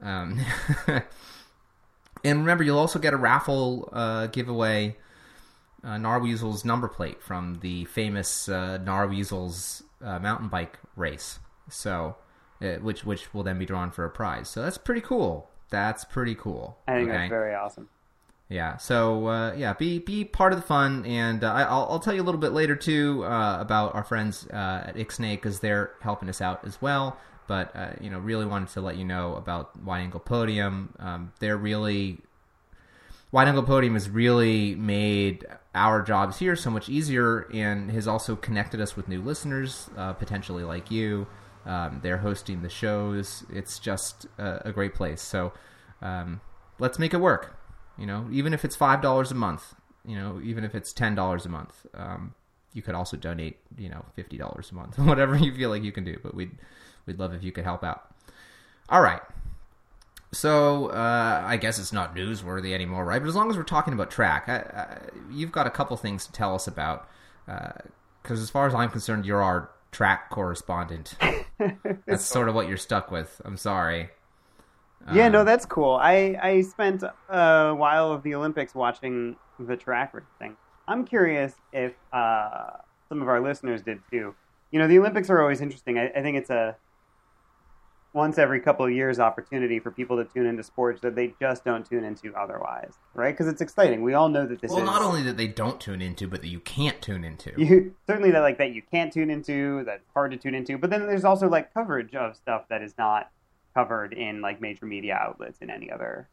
Um, 0.00 0.40
And 2.24 2.40
remember, 2.40 2.64
you'll 2.64 2.78
also 2.78 2.98
get 2.98 3.14
a 3.14 3.16
raffle 3.16 3.88
uh, 3.92 4.26
giveaway 4.28 4.96
uh, 5.84 5.96
Narweasel's 5.96 6.64
number 6.64 6.88
plate 6.88 7.22
from 7.22 7.58
the 7.60 7.84
famous 7.86 8.48
uh, 8.48 8.78
Narweasel's 8.82 9.82
uh, 10.02 10.18
mountain 10.18 10.48
bike 10.48 10.78
race. 10.96 11.38
So, 11.68 12.16
uh, 12.60 12.74
which 12.74 13.04
which 13.04 13.32
will 13.34 13.42
then 13.42 13.58
be 13.58 13.66
drawn 13.66 13.90
for 13.90 14.04
a 14.04 14.10
prize. 14.10 14.48
So 14.48 14.62
that's 14.62 14.78
pretty 14.78 15.00
cool. 15.00 15.48
That's 15.70 16.04
pretty 16.04 16.34
cool. 16.34 16.78
I 16.86 16.94
think 16.94 17.08
okay? 17.08 17.18
that's 17.18 17.30
very 17.30 17.54
awesome. 17.54 17.88
Yeah. 18.48 18.76
So 18.76 19.26
uh, 19.28 19.54
yeah, 19.54 19.72
be 19.72 19.98
be 19.98 20.24
part 20.24 20.52
of 20.52 20.60
the 20.60 20.66
fun, 20.66 21.06
and 21.06 21.42
uh, 21.42 21.52
I- 21.52 21.62
I'll, 21.62 21.86
I'll 21.90 22.00
tell 22.00 22.14
you 22.14 22.22
a 22.22 22.24
little 22.24 22.40
bit 22.40 22.52
later 22.52 22.76
too 22.76 23.24
uh, 23.24 23.58
about 23.58 23.94
our 23.94 24.04
friends 24.04 24.46
uh, 24.48 24.84
at 24.86 24.96
Icksnay 24.96 25.36
because 25.36 25.60
they're 25.60 25.92
helping 26.02 26.28
us 26.28 26.40
out 26.40 26.64
as 26.64 26.80
well. 26.82 27.16
But 27.46 27.74
uh, 27.74 27.92
you 28.00 28.10
know, 28.10 28.18
really 28.18 28.46
wanted 28.46 28.68
to 28.70 28.80
let 28.80 28.96
you 28.96 29.04
know 29.04 29.34
about 29.34 29.80
Wide 29.82 30.00
Angle 30.00 30.20
Podium. 30.20 30.94
Um, 30.98 31.32
they're 31.40 31.56
really 31.56 32.18
Wide 33.32 33.48
Angle 33.48 33.62
Podium 33.62 33.94
has 33.94 34.10
really 34.10 34.74
made 34.74 35.46
our 35.74 36.02
jobs 36.02 36.38
here 36.38 36.54
so 36.54 36.70
much 36.70 36.90
easier, 36.90 37.48
and 37.52 37.90
has 37.90 38.06
also 38.06 38.36
connected 38.36 38.78
us 38.78 38.94
with 38.94 39.08
new 39.08 39.22
listeners, 39.22 39.88
uh, 39.96 40.12
potentially 40.12 40.64
like 40.64 40.90
you. 40.90 41.26
Um, 41.64 42.00
they're 42.02 42.18
hosting 42.18 42.60
the 42.60 42.68
shows. 42.68 43.44
It's 43.50 43.78
just 43.78 44.26
a, 44.36 44.68
a 44.68 44.72
great 44.72 44.94
place. 44.94 45.22
So 45.22 45.54
um, 46.02 46.42
let's 46.78 46.98
make 46.98 47.14
it 47.14 47.20
work. 47.20 47.56
You 47.96 48.06
know, 48.06 48.28
even 48.30 48.52
if 48.52 48.66
it's 48.66 48.76
five 48.76 49.00
dollars 49.00 49.30
a 49.30 49.34
month, 49.34 49.74
you 50.06 50.14
know, 50.16 50.38
even 50.44 50.62
if 50.62 50.74
it's 50.74 50.92
ten 50.92 51.14
dollars 51.14 51.46
a 51.46 51.48
month, 51.48 51.86
um, 51.94 52.34
you 52.74 52.82
could 52.82 52.94
also 52.94 53.16
donate, 53.16 53.58
you 53.78 53.88
know, 53.88 54.04
fifty 54.14 54.36
dollars 54.36 54.70
a 54.72 54.74
month, 54.74 54.98
whatever 54.98 55.36
you 55.36 55.54
feel 55.54 55.70
like 55.70 55.82
you 55.82 55.92
can 55.92 56.04
do. 56.04 56.18
But 56.22 56.34
we'd 56.34 56.52
we'd 57.06 57.18
love 57.18 57.34
if 57.34 57.42
you 57.42 57.52
could 57.52 57.64
help 57.64 57.82
out. 57.84 58.14
All 58.88 59.00
right. 59.02 59.20
So 60.32 60.86
uh, 60.86 61.42
I 61.44 61.56
guess 61.58 61.78
it's 61.78 61.92
not 61.92 62.14
newsworthy 62.16 62.72
anymore, 62.72 63.04
right? 63.04 63.20
But 63.20 63.28
as 63.28 63.34
long 63.34 63.50
as 63.50 63.56
we're 63.56 63.64
talking 63.64 63.92
about 63.92 64.10
track, 64.10 64.48
I, 64.48 64.56
I, 64.56 64.98
you've 65.30 65.52
got 65.52 65.66
a 65.66 65.70
couple 65.70 65.96
things 65.96 66.24
to 66.26 66.32
tell 66.32 66.54
us 66.54 66.66
about. 66.66 67.06
Because 67.46 68.40
as 68.40 68.48
far 68.48 68.66
as 68.66 68.74
I'm 68.74 68.88
concerned, 68.90 69.26
you're 69.26 69.42
our 69.42 69.70
track 69.90 70.30
correspondent. 70.30 71.16
That's 72.06 72.24
sort 72.24 72.48
of 72.48 72.54
what 72.54 72.66
you're 72.68 72.78
stuck 72.78 73.10
with. 73.10 73.40
I'm 73.44 73.56
sorry. 73.58 74.10
Yeah, 75.12 75.26
Um, 75.26 75.32
no, 75.32 75.44
that's 75.44 75.66
cool. 75.66 75.96
I 76.00 76.38
I 76.40 76.60
spent 76.62 77.02
a 77.28 77.74
while 77.74 78.12
of 78.12 78.22
the 78.22 78.36
Olympics 78.36 78.72
watching 78.72 79.36
the 79.58 79.76
track 79.76 80.14
thing. 80.38 80.56
I'm 80.86 81.04
curious 81.04 81.54
if 81.72 81.92
uh, 82.12 82.70
some 83.08 83.20
of 83.20 83.28
our 83.28 83.40
listeners 83.40 83.82
did 83.82 84.00
too. 84.10 84.34
You 84.70 84.78
know, 84.78 84.86
the 84.86 84.98
Olympics 85.00 85.28
are 85.28 85.40
always 85.42 85.60
interesting. 85.60 85.98
I, 85.98 86.08
I 86.10 86.22
think 86.22 86.36
it's 86.36 86.50
a 86.50 86.76
once 88.14 88.36
every 88.38 88.60
couple 88.60 88.84
of 88.84 88.92
years 88.92 89.18
opportunity 89.18 89.78
for 89.78 89.90
people 89.90 90.16
to 90.16 90.24
tune 90.24 90.46
into 90.46 90.62
sports 90.62 91.00
that 91.00 91.14
they 91.14 91.34
just 91.40 91.64
don't 91.64 91.86
tune 91.86 92.04
into 92.04 92.34
otherwise, 92.34 92.98
right? 93.14 93.32
Because 93.32 93.48
it's 93.48 93.62
exciting. 93.62 94.02
We 94.02 94.12
all 94.14 94.28
know 94.28 94.46
that 94.46 94.60
this 94.60 94.70
Well, 94.70 94.80
is 94.80 94.86
not 94.86 95.02
only 95.02 95.22
that 95.22 95.36
they 95.38 95.48
don't 95.48 95.80
tune 95.80 96.02
into, 96.02 96.28
but 96.28 96.42
that 96.42 96.48
you 96.48 96.60
can't 96.60 97.00
tune 97.00 97.24
into. 97.24 97.52
you 97.56 97.94
certainly 98.06 98.30
that 98.30 98.40
like 98.40 98.58
that 98.58 98.72
you 98.72 98.82
can't 98.82 99.12
tune 99.12 99.30
into 99.30 99.82
that's 99.84 100.04
hard 100.14 100.30
to 100.32 100.36
tune 100.36 100.54
into 100.54 100.76
but 100.78 100.90
then 100.90 101.06
there's 101.06 101.24
also 101.24 101.48
like 101.48 101.72
coverage 101.72 102.14
of 102.14 102.36
stuff 102.36 102.64
that 102.68 102.82
is 102.82 102.94
not 102.98 103.30
covered 103.74 104.12
in 104.12 104.40
like 104.40 104.60
major 104.60 104.86
media 104.86 105.14
outlets 105.14 105.58
in 105.60 105.70
any 105.70 105.90
other 105.90 106.28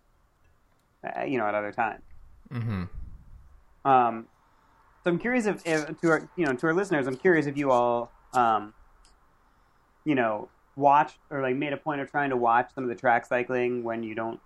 uh, 1.04 1.24
you 1.24 1.38
know 1.38 1.46
at 1.46 1.56
other 1.56 1.72
times 1.72 2.04
hmm 2.52 2.84
um 3.86 4.28
so 5.04 5.12
i'm 5.12 5.20
curious 5.20 5.46
if, 5.46 5.62
if 5.66 6.00
to 6.00 6.10
our 6.10 6.30
you 6.36 6.46
know 6.46 6.54
to 6.54 6.68
our 6.68 6.74
listeners 6.74 7.08
i'm 7.08 7.16
curious 7.16 7.46
if 7.46 7.58
you 7.58 7.72
all 7.72 8.12
um 8.34 8.74
you 10.06 10.16
know 10.16 10.50
watched 10.80 11.18
or 11.30 11.42
like 11.42 11.56
made 11.56 11.74
a 11.74 11.78
point 11.78 12.02
of 12.02 12.10
trying 12.10 12.30
to 12.30 12.38
watch 12.38 12.72
some 12.74 12.84
of 12.84 12.90
the 12.90 12.96
track 12.96 13.26
cycling 13.26 13.84
when 13.84 14.04
you 14.04 14.16
don't 14.16 14.40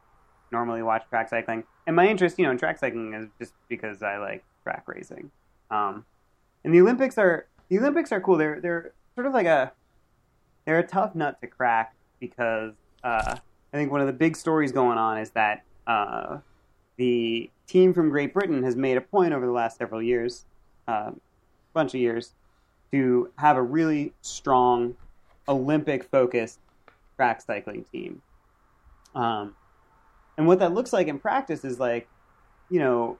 normally 0.51 0.83
watch 0.83 1.03
track 1.09 1.29
cycling. 1.29 1.63
And 1.87 1.95
my 1.95 2.07
interest 2.07 2.37
you 2.37 2.45
know 2.45 2.51
in 2.51 2.57
track 2.57 2.79
cycling 2.79 3.13
is 3.13 3.27
just 3.39 3.53
because 3.69 4.01
i 4.03 4.17
like 4.17 4.43
track 4.63 4.83
racing. 4.87 5.31
Um 5.71 6.05
and 6.63 6.73
the 6.73 6.81
olympics 6.81 7.17
are 7.17 7.47
the 7.69 7.79
olympics 7.79 8.11
are 8.11 8.21
cool. 8.21 8.37
They're 8.37 8.59
they're 8.59 8.93
sort 9.15 9.27
of 9.27 9.33
like 9.33 9.45
a 9.45 9.71
they're 10.65 10.79
a 10.79 10.87
tough 10.87 11.15
nut 11.15 11.39
to 11.41 11.47
crack 11.47 11.95
because 12.19 12.73
uh, 13.03 13.35
I 13.73 13.77
think 13.77 13.91
one 13.91 14.01
of 14.01 14.07
the 14.07 14.13
big 14.13 14.35
stories 14.35 14.71
going 14.71 14.97
on 14.97 15.17
is 15.17 15.31
that 15.31 15.63
uh, 15.87 16.37
the 16.97 17.49
team 17.67 17.93
from 17.93 18.09
Great 18.09 18.33
Britain 18.33 18.63
has 18.63 18.75
made 18.75 18.97
a 18.97 19.01
point 19.01 19.33
over 19.33 19.45
the 19.45 19.51
last 19.51 19.77
several 19.77 20.01
years, 20.01 20.45
uh, 20.87 21.11
bunch 21.73 21.93
of 21.93 21.99
years, 21.99 22.33
to 22.91 23.31
have 23.37 23.57
a 23.57 23.61
really 23.61 24.13
strong 24.21 24.95
Olympic 25.47 26.03
focused 26.03 26.59
track 27.15 27.41
cycling 27.41 27.85
team. 27.91 28.21
Um, 29.15 29.55
and 30.37 30.47
what 30.47 30.59
that 30.59 30.73
looks 30.73 30.93
like 30.93 31.07
in 31.07 31.19
practice 31.19 31.63
is 31.63 31.79
like, 31.79 32.07
you 32.69 32.79
know, 32.79 33.17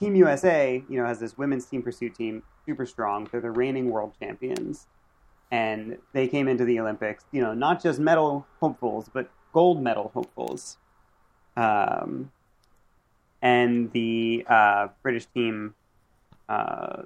Team 0.00 0.14
USA, 0.14 0.82
you 0.88 1.00
know, 1.00 1.06
has 1.06 1.20
this 1.20 1.38
women's 1.38 1.64
team 1.64 1.82
pursuit 1.82 2.14
team, 2.14 2.42
super 2.66 2.84
strong. 2.84 3.28
They're 3.30 3.40
the 3.40 3.50
reigning 3.50 3.90
world 3.90 4.12
champions 4.20 4.86
and 5.50 5.98
they 6.12 6.26
came 6.28 6.48
into 6.48 6.64
the 6.64 6.80
Olympics, 6.80 7.24
you 7.32 7.40
know, 7.40 7.54
not 7.54 7.82
just 7.82 7.98
medal 7.98 8.46
hopefuls, 8.60 9.08
but 9.12 9.30
gold 9.52 9.82
medal 9.82 10.10
hopefuls. 10.12 10.76
Um, 11.56 12.32
and 13.40 13.92
the 13.92 14.44
uh, 14.48 14.88
British 15.02 15.26
team 15.26 15.74
uh, 16.48 17.02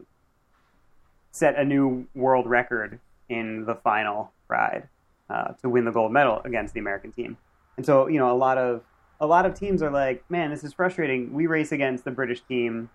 set 1.30 1.56
a 1.56 1.64
new 1.64 2.08
world 2.14 2.46
record 2.46 2.98
in 3.30 3.64
the 3.64 3.74
final 3.76 4.32
ride 4.48 4.88
uh, 5.30 5.52
to 5.62 5.70
win 5.70 5.86
the 5.86 5.90
gold 5.90 6.12
medal 6.12 6.42
against 6.44 6.74
the 6.74 6.80
American 6.80 7.12
team. 7.12 7.38
And 7.78 7.86
so, 7.86 8.06
you 8.08 8.18
know, 8.18 8.30
a 8.30 8.36
lot 8.36 8.58
of 8.58 8.82
a 9.22 9.26
lot 9.26 9.46
of 9.46 9.54
teams 9.54 9.82
are 9.82 9.90
like, 9.90 10.22
"Man, 10.30 10.50
this 10.50 10.64
is 10.64 10.74
frustrating. 10.74 11.32
We 11.32 11.46
race 11.46 11.72
against 11.72 12.04
the 12.04 12.10
British 12.10 12.42
team." 12.42 12.90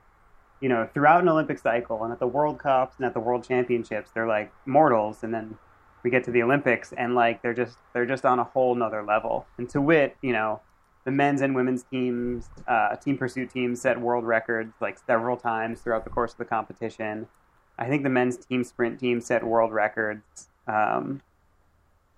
you 0.62 0.70
know, 0.70 0.88
throughout 0.94 1.22
an 1.22 1.30
Olympic 1.30 1.60
cycle 1.60 2.04
and 2.04 2.13
at 2.13 2.20
the 2.20 2.27
World 2.27 2.60
Cups 2.60 2.96
and 2.98 3.06
at 3.06 3.13
the 3.13 3.20
World 3.20 3.46
Championships, 3.48 4.12
they're 4.12 4.27
like 4.27 4.51
mortals, 4.65 5.22
and 5.22 5.34
then 5.34 5.58
we 6.04 6.10
get 6.10 6.24
to 6.25 6.32
the 6.32 6.44
Olympics 6.44 6.94
and 6.94 7.15
like 7.15 7.42
they're 7.42 7.54
just 7.54 7.77
they're 7.94 8.06
just 8.06 8.25
on 8.25 8.39
a 8.39 8.44
whole 8.44 8.75
nother 8.75 9.04
level. 9.04 9.46
And 9.58 9.70
to 9.70 9.82
wit, 9.82 10.15
you 10.22 10.34
know, 10.34 10.62
the 11.04 11.12
men's 11.12 11.42
and 11.42 11.56
women's 11.56 11.84
teams, 11.84 12.50
uh, 12.68 12.96
team 12.96 13.18
pursuit 13.18 13.50
teams 13.50 13.82
set 13.82 14.00
world 14.00 14.24
records 14.24 14.74
like 14.80 14.98
several 15.06 15.36
times 15.36 15.82
throughout 15.82 16.04
the 16.04 16.10
course 16.10 16.32
of 16.32 16.38
the 16.38 16.46
competition. 16.46 17.27
I 17.77 17.88
think 17.88 18.03
the 18.03 18.10
men's 18.10 18.38
team 18.38 18.63
sprint 18.63 19.00
team 19.00 19.22
set 19.22 19.44
world 19.44 19.72
records. 19.72 20.50
Um, 20.67 21.22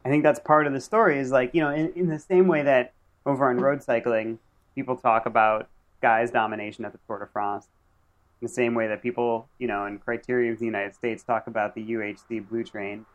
I 0.05 0.09
think 0.09 0.23
that's 0.23 0.39
part 0.39 0.67
of 0.67 0.73
the 0.73 0.81
story. 0.81 1.19
Is 1.19 1.31
like 1.31 1.53
you 1.53 1.61
know, 1.61 1.69
in, 1.69 1.91
in 1.93 2.07
the 2.07 2.19
same 2.19 2.47
way 2.47 2.63
that 2.63 2.93
over 3.25 3.49
on 3.49 3.57
road 3.57 3.83
cycling, 3.83 4.39
people 4.75 4.95
talk 4.95 5.25
about 5.25 5.67
Sky's 5.99 6.31
domination 6.31 6.85
at 6.85 6.91
the 6.91 6.99
Tour 7.07 7.19
de 7.19 7.27
France 7.27 7.67
in 8.39 8.47
the 8.47 8.53
same 8.53 8.75
way 8.75 8.87
that 8.87 9.01
people, 9.01 9.49
you 9.57 9.67
know, 9.67 9.85
in 9.85 9.97
criteria 9.97 10.51
of 10.51 10.59
the 10.59 10.65
United 10.65 10.95
States 10.95 11.23
talk 11.23 11.47
about 11.47 11.75
the 11.75 11.83
UHC 11.91 12.47
Blue 12.47 12.63
Train, 12.63 13.05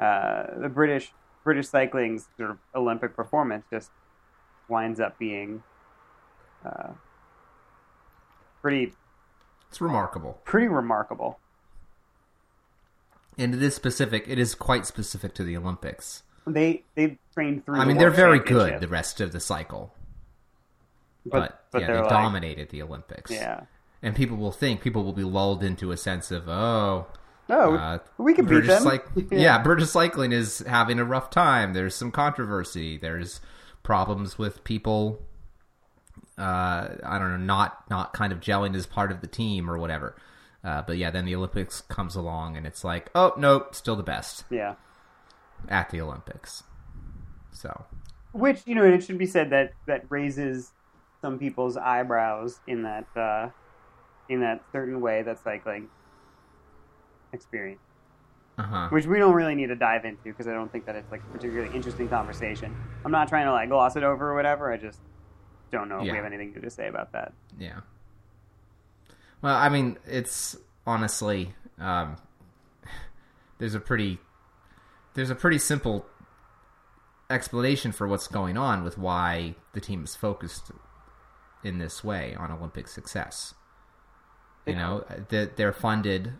uh, 0.00 0.46
the 0.56 0.68
British 0.68 1.12
British 1.44 1.68
cycling's 1.68 2.28
sort 2.36 2.50
of 2.50 2.58
Olympic 2.74 3.14
performance 3.14 3.64
just 3.70 3.90
winds 4.68 5.00
up 5.00 5.18
being 5.18 5.62
uh, 6.64 6.88
pretty 8.60 8.92
It's 9.68 9.80
remarkable, 9.80 10.40
pretty 10.44 10.68
remarkable. 10.68 11.38
And 13.38 13.54
it 13.54 13.62
is 13.62 13.74
specific. 13.74 14.24
It 14.28 14.38
is 14.38 14.54
quite 14.54 14.84
specific 14.86 15.34
to 15.34 15.44
the 15.44 15.56
Olympics. 15.56 16.22
They 16.46 16.82
they 16.94 17.18
train 17.34 17.62
through. 17.62 17.76
I 17.76 17.80
the 17.80 17.86
mean, 17.86 17.98
they're 17.98 18.10
very 18.10 18.38
good 18.38 18.80
the 18.80 18.88
rest 18.88 19.20
of 19.20 19.32
the 19.32 19.40
cycle, 19.40 19.94
but 21.24 21.40
but, 21.40 21.64
but 21.70 21.80
yeah, 21.82 21.86
they're 21.88 22.00
like, 22.02 22.10
dominated 22.10 22.70
the 22.70 22.82
Olympics. 22.82 23.30
Yeah. 23.30 23.62
and 24.02 24.14
people 24.14 24.36
will 24.36 24.52
think 24.52 24.80
people 24.80 25.04
will 25.04 25.12
be 25.12 25.24
lulled 25.24 25.62
into 25.62 25.92
a 25.92 25.96
sense 25.96 26.30
of 26.30 26.48
oh. 26.48 27.06
Oh, 27.50 27.76
uh, 27.76 27.98
we 28.18 28.34
can 28.34 28.44
beat 28.44 28.66
British 28.66 28.82
them. 28.82 28.84
cyc- 28.84 29.28
yeah. 29.30 29.62
British 29.62 29.88
cycling 29.88 30.32
is 30.32 30.58
having 30.66 30.98
a 30.98 31.04
rough 31.04 31.30
time. 31.30 31.72
There's 31.72 31.94
some 31.94 32.10
controversy. 32.10 32.98
There's 32.98 33.40
problems 33.82 34.38
with 34.38 34.64
people. 34.64 35.22
Uh, 36.36 36.88
I 37.02 37.18
don't 37.18 37.30
know, 37.30 37.36
not 37.38 37.88
not 37.88 38.12
kind 38.12 38.32
of 38.34 38.40
gelling 38.40 38.74
as 38.76 38.86
part 38.86 39.10
of 39.10 39.22
the 39.22 39.26
team 39.26 39.70
or 39.70 39.78
whatever. 39.78 40.14
Uh, 40.64 40.82
but 40.82 40.96
yeah, 40.98 41.10
then 41.10 41.24
the 41.24 41.34
Olympics 41.34 41.80
comes 41.82 42.14
along 42.16 42.56
and 42.56 42.66
it's 42.66 42.82
like, 42.84 43.10
oh 43.14 43.32
nope, 43.36 43.74
still 43.74 43.96
the 43.96 44.02
best 44.02 44.44
yeah. 44.50 44.74
at 45.68 45.90
the 45.90 46.00
Olympics. 46.00 46.64
So 47.52 47.84
Which 48.32 48.62
you 48.66 48.74
know, 48.74 48.84
and 48.84 48.94
it 48.94 49.02
should 49.04 49.18
be 49.18 49.26
said 49.26 49.50
that 49.50 49.72
that 49.86 50.04
raises 50.08 50.72
some 51.22 51.38
people's 51.38 51.76
eyebrows 51.76 52.60
in 52.66 52.82
that 52.82 53.06
uh, 53.16 53.50
in 54.28 54.40
that 54.40 54.62
certain 54.72 55.00
way 55.00 55.22
that 55.22 55.38
cycling 55.42 55.88
experience, 57.32 57.80
uh 58.58 58.62
huh. 58.62 58.88
which 58.90 59.06
we 59.06 59.18
don't 59.18 59.34
really 59.34 59.54
need 59.54 59.68
to 59.68 59.76
dive 59.76 60.04
into 60.04 60.24
because 60.24 60.46
I 60.46 60.52
don't 60.52 60.70
think 60.70 60.86
that 60.86 60.96
it's 60.96 61.10
like 61.10 61.20
a 61.20 61.32
particularly 61.32 61.74
interesting 61.74 62.08
conversation. 62.08 62.76
I'm 63.04 63.12
not 63.12 63.28
trying 63.28 63.46
to 63.46 63.52
like 63.52 63.68
gloss 63.68 63.96
it 63.96 64.02
over 64.02 64.30
or 64.30 64.34
whatever. 64.34 64.72
I 64.72 64.76
just 64.76 65.00
don't 65.70 65.88
know 65.88 66.00
if 66.00 66.06
Yeah. 66.06 66.12
we 66.12 66.16
have 66.18 66.26
anything 66.26 66.60
to 66.60 66.70
say 66.70 66.88
about 66.88 67.12
that. 67.12 67.32
Yeah. 67.58 67.80
Well, 69.42 69.54
I 69.54 69.68
mean, 69.68 69.98
it's 70.06 70.56
honestly 70.86 71.54
um, 71.78 72.16
there's 73.58 73.74
a 73.74 73.80
pretty 73.80 74.18
there's 75.14 75.30
a 75.30 75.34
pretty 75.34 75.58
simple 75.58 76.06
explanation 77.30 77.92
for 77.92 78.06
what's 78.06 78.26
going 78.26 78.56
on 78.56 78.82
with 78.84 78.96
why 78.98 79.54
the 79.74 79.80
team 79.80 80.04
is 80.04 80.14
focused 80.14 80.70
in 81.62 81.78
this 81.78 82.02
way 82.02 82.34
on 82.38 82.50
Olympic 82.50 82.88
success. 82.88 83.54
You 84.66 84.74
know, 84.74 85.04
that 85.30 85.56
they're 85.56 85.72
funded 85.72 86.34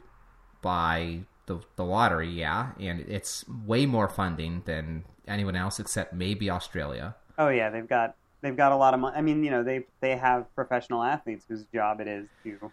by 0.61 1.21
the 1.47 1.61
the 1.77 1.85
lottery, 1.85 2.29
yeah, 2.29 2.73
and 2.79 3.01
it's 3.01 3.49
way 3.49 3.87
more 3.87 4.07
funding 4.07 4.63
than 4.67 5.05
anyone 5.27 5.57
else 5.57 5.81
except 5.81 6.13
maybe 6.13 6.51
Australia. 6.51 7.17
Oh 7.39 7.49
yeah, 7.49 7.71
they've 7.71 7.89
got 7.89 8.17
they've 8.43 8.57
got 8.57 8.73
a 8.73 8.77
lot 8.77 8.93
of 8.93 9.01
money. 9.01 9.17
I 9.17 9.23
mean, 9.23 9.45
you 9.45 9.51
know, 9.51 9.63
they 9.63 9.87
they 10.01 10.15
have 10.17 10.55
professional 10.55 11.03
athletes 11.03 11.47
whose 11.49 11.65
job 11.73 12.01
it 12.01 12.09
is 12.09 12.29
to 12.45 12.71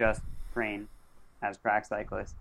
just 0.00 0.22
train 0.52 0.88
as 1.42 1.56
track 1.58 1.84
cyclists 1.86 2.34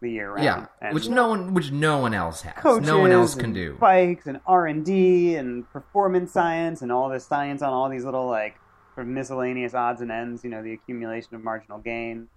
the 0.00 0.10
year 0.10 0.30
round. 0.30 0.44
Yeah, 0.44 0.66
And 0.80 0.94
which 0.94 1.08
no 1.08 1.28
one, 1.28 1.54
which 1.54 1.72
no 1.72 1.98
one 1.98 2.12
else 2.14 2.42
has. 2.42 2.54
coaches 2.62 2.86
no 2.86 2.98
one 3.00 3.10
else 3.10 3.34
can 3.34 3.52
do. 3.52 3.74
bikes 3.80 4.26
and 4.26 4.40
R 4.46 4.66
and 4.66 4.84
D 4.84 5.34
and 5.36 5.68
performance 5.72 6.30
science 6.32 6.82
and 6.82 6.92
all 6.92 7.08
this 7.08 7.26
science 7.26 7.62
on 7.62 7.72
all 7.72 7.88
these 7.88 8.04
little 8.04 8.28
like 8.28 8.56
sort 8.94 9.06
of 9.06 9.12
miscellaneous 9.12 9.74
odds 9.74 10.02
and 10.02 10.12
ends. 10.12 10.44
You 10.44 10.50
know, 10.50 10.62
the 10.62 10.74
accumulation 10.74 11.34
of 11.34 11.42
marginal 11.42 11.78
gain. 11.78 12.28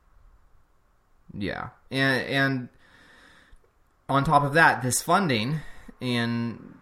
Yeah, 1.38 1.70
and 1.92 2.24
and 2.28 2.70
on 4.08 4.24
top 4.24 4.44
of 4.44 4.54
that, 4.54 4.82
this 4.82 5.02
funding 5.02 5.60
and 6.02 6.76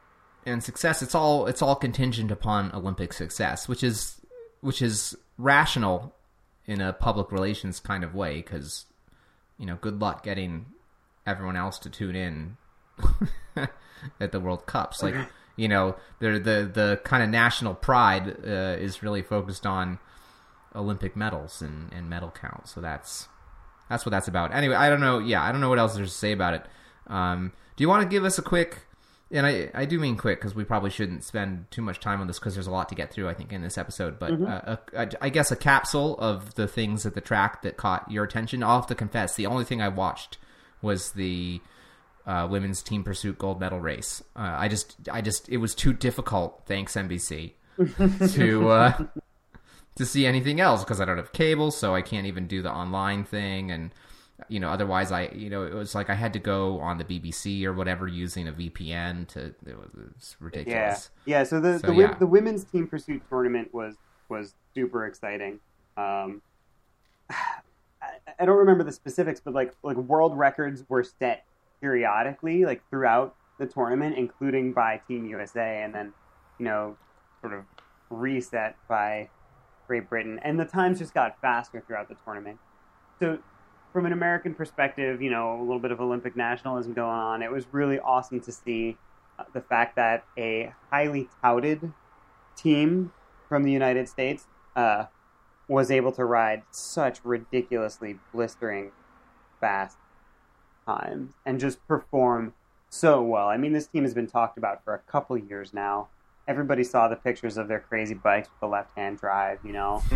and 0.46 0.64
success 0.64 1.02
it's 1.02 1.16
all 1.16 1.48
it's 1.48 1.62
all 1.64 1.76
contingent 1.76 2.30
upon 2.32 2.72
Olympic 2.74 3.14
success, 3.14 3.68
which 3.68 3.84
is 3.84 4.22
which 4.62 4.82
is 4.82 5.16
rational 5.40 6.14
in 6.68 6.82
a 6.82 6.94
public 6.94 7.32
relations 7.32 7.80
kind 7.80 8.04
of 8.04 8.14
way 8.14 8.38
because 8.38 8.86
you 9.58 9.66
know 9.66 9.78
good 9.80 10.00
luck 10.00 10.24
getting 10.24 10.66
everyone 11.26 11.56
else 11.56 11.80
to 11.80 11.90
tune 11.90 12.16
in 12.16 12.58
at 14.20 14.32
the 14.32 14.40
World 14.40 14.66
Cups. 14.66 15.02
Like 15.02 15.16
you 15.56 15.68
know, 15.68 15.96
the 16.20 16.40
the 16.40 16.72
the 16.72 17.02
kind 17.04 17.24
of 17.24 17.30
national 17.30 17.74
pride 17.74 18.38
uh, 18.46 18.78
is 18.80 19.04
really 19.04 19.22
focused 19.22 19.66
on 19.66 20.00
Olympic 20.76 21.16
medals 21.16 21.62
and, 21.62 21.92
and 21.92 22.10
medal 22.10 22.32
count. 22.32 22.68
So 22.68 22.80
that's 22.80 23.28
that's 23.90 24.06
what 24.06 24.12
that's 24.12 24.28
about. 24.28 24.54
Anyway, 24.54 24.76
I 24.76 24.90
don't 24.90 25.02
know. 25.02 25.20
Yeah, 25.20 25.44
I 25.44 25.52
don't 25.52 25.62
know 25.62 25.70
what 25.70 25.80
else 25.80 25.96
there's 25.96 26.12
to 26.12 26.18
say 26.18 26.32
about 26.32 26.54
it. 26.54 26.66
Um, 27.08 27.54
do 27.76 27.84
you 27.84 27.90
want 27.90 28.04
to 28.04 28.10
give 28.10 28.24
us 28.24 28.38
a 28.38 28.42
quick? 28.42 28.87
And 29.30 29.46
I, 29.46 29.70
I 29.74 29.86
do 29.86 30.00
mean 30.00 30.16
quick 30.16 30.40
because 30.40 30.56
we 30.56 30.64
probably 30.64 30.90
shouldn't 30.90 31.24
spend 31.24 31.70
too 31.70 31.82
much 31.82 32.00
time 32.00 32.22
on 32.22 32.28
this 32.28 32.40
because 32.40 32.54
there's 32.54 32.68
a 32.68 32.72
lot 32.72 32.88
to 32.90 32.96
get 32.96 33.12
through. 33.12 33.28
I 33.28 33.34
think 33.34 33.52
in 33.52 33.62
this 33.62 33.78
episode, 33.78 34.20
but 34.20 34.32
uh, 34.32 34.78
a, 34.94 35.02
a, 35.02 35.10
I 35.20 35.30
guess 35.30 35.52
a 35.52 35.56
capsule 35.56 36.18
of 36.20 36.56
the 36.56 36.68
things 36.68 37.06
at 37.06 37.14
the 37.14 37.22
track 37.22 37.62
that 37.64 37.76
caught 37.76 38.10
your 38.10 38.24
attention. 38.24 38.64
I'll 38.64 38.80
have 38.80 38.88
to 38.88 38.96
confess, 38.96 39.36
the 39.36 39.46
only 39.46 39.66
thing 39.66 39.82
I 39.82 39.90
watched 39.90 40.38
was 40.82 41.12
the 41.12 41.60
uh, 42.26 42.48
women's 42.50 42.82
team 42.82 43.04
pursuit 43.04 43.38
gold 43.38 43.60
medal 43.60 43.80
race. 43.80 44.24
Uh, 44.36 44.56
I 44.58 44.68
just, 44.68 44.96
I 45.12 45.22
just, 45.22 45.50
it 45.50 45.58
was 45.58 45.76
too 45.76 45.94
difficult. 45.94 46.64
Thanks 46.66 46.96
NBC 46.96 47.54
to 48.34 48.70
uh, 48.70 49.06
to 49.96 50.06
see 50.06 50.26
anything 50.26 50.60
else 50.62 50.84
because 50.84 51.02
I 51.02 51.06
don't 51.06 51.18
have 51.18 51.34
cable, 51.34 51.72
so 51.72 51.94
I 51.94 52.02
can't 52.02 52.28
even 52.28 52.48
do 52.48 52.62
the 52.62 52.72
online 52.72 53.24
thing. 53.24 53.72
And 53.72 53.92
you 54.50 54.60
know, 54.60 54.70
otherwise, 54.70 55.12
I 55.12 55.30
you 55.30 55.50
know, 55.50 55.64
it 55.64 55.74
was 55.74 55.96
like 55.96 56.10
I 56.10 56.16
had 56.16 56.34
to 56.34 56.40
go 56.40 56.80
on 56.80 56.98
the 56.98 57.04
BBC 57.04 57.64
or 57.66 57.74
whatever 57.74 58.08
using 58.08 58.48
a 58.48 58.52
VPN 58.54 59.28
to. 59.30 59.54
It 59.66 59.78
was, 59.78 59.90
it 59.94 60.14
was 60.16 60.36
Yeah, 60.40 60.46
ridiculous. 60.46 61.10
yeah. 61.26 61.44
So 61.44 61.60
the 61.60 61.80
So, 61.80 61.88
the, 61.88 61.94
yeah. 61.96 62.14
the 62.14 62.28
women's 62.28 62.64
team 62.64 62.88
pursuit 62.88 63.22
tournament 63.30 63.74
was 63.74 63.96
was 64.30 64.54
super 64.76 65.06
exciting. 65.06 65.60
Um, 65.98 66.42
I, 67.30 67.36
I 68.40 68.46
don't 68.46 68.58
remember 68.58 68.84
the 68.84 68.92
specifics, 68.92 69.40
but 69.40 69.54
like 69.54 69.74
like 69.84 69.98
world 69.98 70.38
records 70.38 70.84
were 70.88 71.04
set 71.04 71.46
periodically, 71.82 72.66
like 72.66 72.82
throughout 72.90 73.36
the 73.60 73.66
tournament, 73.66 74.18
including 74.18 74.72
by 74.74 75.02
Team 75.08 75.26
USA, 75.26 75.82
and 75.84 75.94
then 75.94 76.14
you 76.60 76.66
know 76.66 76.96
sort 77.42 77.54
of 77.54 77.64
reset 78.10 78.76
by 78.88 79.30
Great 79.88 80.10
Britain, 80.10 80.40
and 80.44 80.60
the 80.60 80.66
times 80.66 81.00
just 81.00 81.14
got 81.14 81.40
faster 81.42 81.82
throughout 81.86 82.08
the 82.10 82.16
tournament. 82.24 82.60
So 83.20 83.40
from 83.98 84.06
an 84.06 84.14
American 84.14 84.54
perspective, 84.54 85.24
you 85.24 85.32
know, 85.32 85.60
a 85.60 85.64
little 85.64 85.80
bit 85.80 85.90
of 85.90 86.00
Olympic 86.00 86.36
nationalism 86.36 86.94
going 86.94 87.10
on. 87.10 87.42
It 87.42 87.52
was 87.52 87.66
really 87.72 87.98
awesome 87.98 88.40
to 88.42 88.52
see 88.52 88.96
uh, 89.40 89.46
the 89.54 89.62
fact 89.62 89.96
that 89.96 90.24
a 90.38 90.72
highly 90.92 91.30
touted 91.42 91.94
team 92.56 93.12
from 93.50 93.64
the 93.64 93.72
United 93.72 94.08
States 94.08 94.46
uh, 94.76 95.06
was 95.68 95.90
able 95.90 96.12
to 96.12 96.26
ride 96.26 96.62
such 96.70 97.26
ridiculously 97.26 98.20
blistering 98.32 98.92
fast 99.60 99.98
times 100.86 101.34
and 101.44 101.60
just 101.60 101.84
perform 101.88 102.54
so 102.92 103.24
well. 103.24 103.48
I 103.48 103.58
mean, 103.58 103.74
this 103.74 103.88
team 103.88 104.04
has 104.04 104.14
been 104.14 104.28
talked 104.28 104.60
about 104.60 104.84
for 104.84 104.94
a 104.94 105.00
couple 105.12 105.36
years 105.40 105.74
now. 105.74 106.10
Everybody 106.48 106.84
saw 106.84 107.08
the 107.08 107.16
pictures 107.16 107.58
of 107.58 107.68
their 107.68 107.80
crazy 107.80 108.14
bikes 108.14 108.48
with 108.48 108.60
the 108.60 108.68
left-hand 108.68 109.20
drive, 109.20 109.58
you 109.64 109.74
know. 109.74 110.04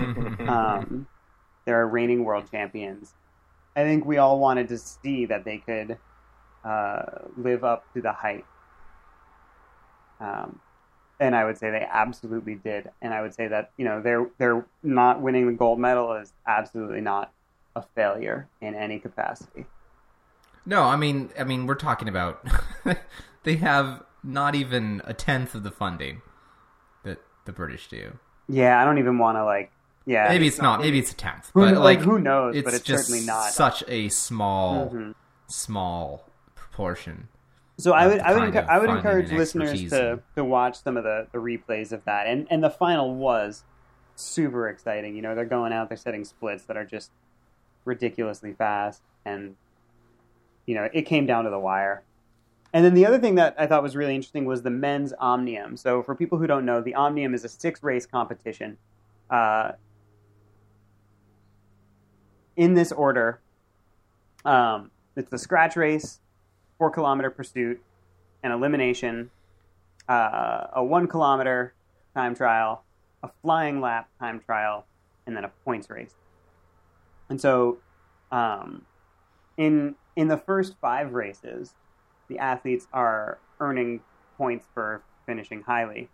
um, 0.47 1.07
they're 1.65 1.87
reigning 1.87 2.23
world 2.23 2.45
champions. 2.51 3.15
I 3.75 3.83
think 3.83 4.05
we 4.05 4.17
all 4.17 4.39
wanted 4.39 4.67
to 4.69 4.77
see 4.77 5.25
that 5.27 5.45
they 5.45 5.57
could 5.57 5.97
uh, 6.63 7.03
live 7.37 7.63
up 7.63 7.91
to 7.93 8.01
the 8.01 8.11
hype. 8.11 8.45
Um, 10.19 10.59
and 11.19 11.35
I 11.35 11.45
would 11.45 11.57
say 11.57 11.71
they 11.71 11.87
absolutely 11.89 12.55
did. 12.55 12.89
And 13.01 13.13
I 13.13 13.21
would 13.21 13.33
say 13.33 13.47
that 13.47 13.71
you 13.77 13.85
know 13.85 14.01
they're 14.01 14.27
they're 14.37 14.65
not 14.83 15.21
winning 15.21 15.47
the 15.47 15.53
gold 15.53 15.79
medal 15.79 16.13
is 16.13 16.33
absolutely 16.45 17.01
not 17.01 17.31
a 17.75 17.81
failure 17.81 18.47
in 18.59 18.75
any 18.75 18.99
capacity. 18.99 19.65
No, 20.65 20.83
I 20.83 20.95
mean, 20.95 21.29
I 21.39 21.43
mean, 21.43 21.65
we're 21.65 21.75
talking 21.75 22.07
about 22.07 22.45
they 23.43 23.55
have 23.55 24.03
not 24.23 24.53
even 24.55 25.01
a 25.05 25.13
tenth 25.13 25.55
of 25.55 25.63
the 25.63 25.71
funding 25.71 26.21
that 27.03 27.19
the 27.45 27.51
British 27.51 27.87
do. 27.87 28.19
Yeah, 28.47 28.81
I 28.81 28.85
don't 28.85 28.99
even 28.99 29.17
want 29.17 29.37
to 29.37 29.45
like. 29.45 29.71
Yeah, 30.05 30.27
maybe 30.29 30.47
it's 30.47 30.61
not. 30.61 30.81
Maybe 30.81 30.97
it's 30.99 31.11
a 31.11 31.15
tenth. 31.15 31.51
Who- 31.53 31.61
But 31.61 31.77
like, 31.77 31.99
who 31.99 32.17
knows, 32.19 32.55
It's 32.55 32.65
but 32.65 32.73
it's 32.73 32.83
just 32.83 33.05
certainly 33.07 33.25
not. 33.25 33.49
such 33.51 33.83
a 33.87 34.09
small, 34.09 34.89
Mhm. 34.89 35.13
small 35.47 36.25
proportion. 36.55 37.27
So 37.77 37.93
I 37.93 38.07
would 38.07 38.19
I 38.19 38.33
would 38.33 38.53
encu- 38.53 38.67
I 38.67 38.79
would 38.79 38.89
encourage 38.89 39.31
listeners 39.31 39.89
to 39.89 40.19
to 40.35 40.43
watch 40.43 40.81
some 40.83 40.97
of 40.97 41.03
the, 41.03 41.27
the 41.31 41.37
replays 41.39 41.91
of 41.91 42.03
that, 42.05 42.27
and 42.27 42.47
and 42.49 42.63
the 42.63 42.69
final 42.69 43.15
was 43.15 43.63
super 44.15 44.67
exciting. 44.69 45.15
You 45.15 45.21
know, 45.21 45.33
they're 45.35 45.45
going 45.45 45.71
out, 45.73 45.89
they're 45.89 45.97
setting 45.97 46.23
splits 46.25 46.65
that 46.65 46.77
are 46.77 46.85
just 46.85 47.11
ridiculously 47.85 48.53
fast, 48.53 49.01
and 49.25 49.55
you 50.65 50.75
know, 50.75 50.89
it 50.93 51.03
came 51.03 51.25
down 51.25 51.43
to 51.45 51.49
the 51.49 51.59
wire. 51.59 52.03
And 52.73 52.85
then 52.85 52.93
the 52.93 53.05
other 53.05 53.19
thing 53.19 53.35
that 53.35 53.55
I 53.57 53.67
thought 53.67 53.83
was 53.83 53.95
really 53.95 54.15
interesting 54.15 54.45
was 54.45 54.61
the 54.61 54.69
men's 54.69 55.11
Omnium. 55.19 55.75
So 55.75 56.01
for 56.03 56.15
people 56.15 56.37
who 56.37 56.47
don't 56.47 56.65
know, 56.65 56.81
the 56.81 56.95
Omnium 56.95 57.33
is 57.33 57.43
a 57.43 57.49
six 57.49 57.83
race 57.83 58.05
competition. 58.05 58.77
Uh, 59.29 59.73
in 62.61 62.75
this 62.75 62.91
order, 62.91 63.39
um, 64.45 64.91
it's 65.15 65.31
the 65.31 65.37
scratch 65.39 65.75
race, 65.75 66.19
four 66.77 66.91
kilometer 66.91 67.31
pursuit, 67.31 67.81
an 68.43 68.51
elimination, 68.51 69.31
uh, 70.07 70.67
a 70.73 70.83
one 70.83 71.07
kilometer 71.07 71.73
time 72.13 72.35
trial, 72.35 72.83
a 73.23 73.29
flying 73.41 73.81
lap 73.81 74.09
time 74.19 74.39
trial, 74.39 74.85
and 75.25 75.35
then 75.35 75.43
a 75.43 75.51
points 75.65 75.89
race. 75.89 76.13
And 77.29 77.41
so, 77.41 77.79
um, 78.31 78.85
in 79.57 79.95
in 80.15 80.27
the 80.27 80.37
first 80.37 80.75
five 80.79 81.13
races, 81.13 81.73
the 82.27 82.37
athletes 82.37 82.85
are 82.93 83.39
earning 83.59 84.01
points 84.37 84.67
for 84.71 85.01
finishing 85.25 85.63
highly. 85.63 86.09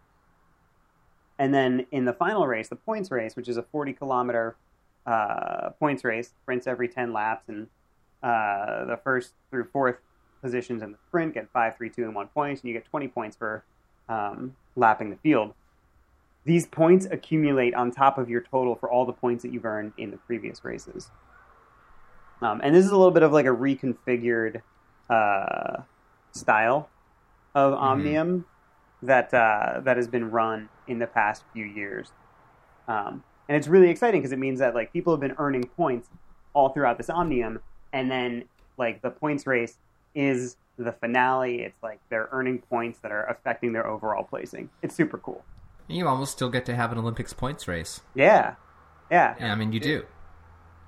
And 1.37 1.53
then 1.53 1.87
in 1.91 2.05
the 2.05 2.13
final 2.13 2.47
race, 2.47 2.69
the 2.69 2.77
points 2.77 3.11
race, 3.11 3.35
which 3.35 3.49
is 3.49 3.57
a 3.57 3.63
40 3.63 3.91
kilometer 3.91 4.55
uh, 5.07 5.69
points 5.79 6.03
race, 6.03 6.33
sprints 6.43 6.67
every 6.67 6.87
10 6.87 7.13
laps, 7.13 7.47
and 7.47 7.67
uh, 8.21 8.85
the 8.85 8.99
first 9.03 9.33
through 9.49 9.65
fourth 9.71 9.95
positions 10.41 10.81
in 10.81 10.91
the 10.91 10.97
sprint 11.07 11.33
get 11.33 11.49
five, 11.51 11.77
three, 11.77 11.89
two, 11.89 12.03
and 12.03 12.13
one 12.13 12.27
points, 12.27 12.61
and 12.61 12.67
you 12.67 12.73
get 12.73 12.85
20 12.85 13.07
points 13.07 13.35
for 13.35 13.63
um, 14.09 14.55
lapping 14.75 15.09
the 15.09 15.15
field. 15.17 15.53
These 16.45 16.67
points 16.67 17.05
accumulate 17.09 17.73
on 17.73 17.91
top 17.91 18.17
of 18.17 18.29
your 18.29 18.41
total 18.41 18.75
for 18.75 18.89
all 18.89 19.05
the 19.05 19.13
points 19.13 19.43
that 19.43 19.51
you've 19.51 19.65
earned 19.65 19.93
in 19.97 20.11
the 20.11 20.17
previous 20.17 20.63
races. 20.63 21.09
Um, 22.41 22.61
and 22.63 22.75
this 22.75 22.85
is 22.85 22.91
a 22.91 22.97
little 22.97 23.11
bit 23.11 23.23
of 23.23 23.33
like 23.33 23.45
a 23.45 23.49
reconfigured 23.49 24.61
uh, 25.09 25.81
style 26.31 26.89
of 27.55 27.73
Omnium 27.73 28.45
that 29.01 29.33
uh, 29.33 29.81
that 29.81 29.97
has 29.97 30.07
been 30.07 30.31
run 30.31 30.69
in 30.87 30.99
the 30.99 31.07
past 31.07 31.43
few 31.53 31.65
years. 31.65 32.11
Um, 32.87 33.23
and 33.47 33.57
it's 33.57 33.67
really 33.67 33.89
exciting 33.89 34.21
because 34.21 34.31
it 34.31 34.39
means 34.39 34.59
that 34.59 34.75
like 34.75 34.91
people 34.93 35.13
have 35.13 35.19
been 35.19 35.35
earning 35.37 35.63
points 35.63 36.09
all 36.53 36.69
throughout 36.69 36.97
this 36.97 37.09
Omnium, 37.09 37.59
and 37.93 38.09
then 38.09 38.45
like 38.77 39.01
the 39.01 39.09
points 39.11 39.47
race 39.47 39.77
is 40.15 40.57
the 40.77 40.91
finale. 40.91 41.61
It's 41.61 41.81
like 41.81 41.99
they're 42.09 42.29
earning 42.31 42.59
points 42.59 42.99
that 42.99 43.11
are 43.11 43.25
affecting 43.25 43.73
their 43.73 43.87
overall 43.87 44.23
placing. 44.23 44.69
It's 44.81 44.95
super 44.95 45.17
cool. 45.17 45.43
You 45.87 46.07
almost 46.07 46.33
still 46.33 46.49
get 46.49 46.65
to 46.65 46.75
have 46.75 46.91
an 46.91 46.97
Olympics 46.97 47.33
points 47.33 47.67
race. 47.67 48.01
Yeah, 48.13 48.55
yeah. 49.09 49.35
yeah 49.39 49.51
I 49.51 49.55
mean, 49.55 49.71
you 49.71 49.79
do, 49.79 50.05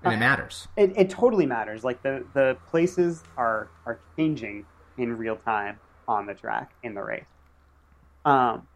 and 0.03 0.13
it 0.13 0.17
Uh, 0.17 0.19
matters. 0.19 0.67
It, 0.75 0.93
it 0.97 1.09
totally 1.09 1.45
matters. 1.45 1.83
Like 1.83 2.01
the 2.03 2.25
the 2.33 2.57
places 2.69 3.23
are 3.37 3.69
are 3.85 3.99
changing 4.17 4.65
in 4.97 5.17
real 5.17 5.37
time 5.37 5.79
on 6.07 6.25
the 6.25 6.33
track 6.33 6.73
in 6.83 6.93
the 6.95 7.01
race. 7.03 7.29
Um, 8.25 8.67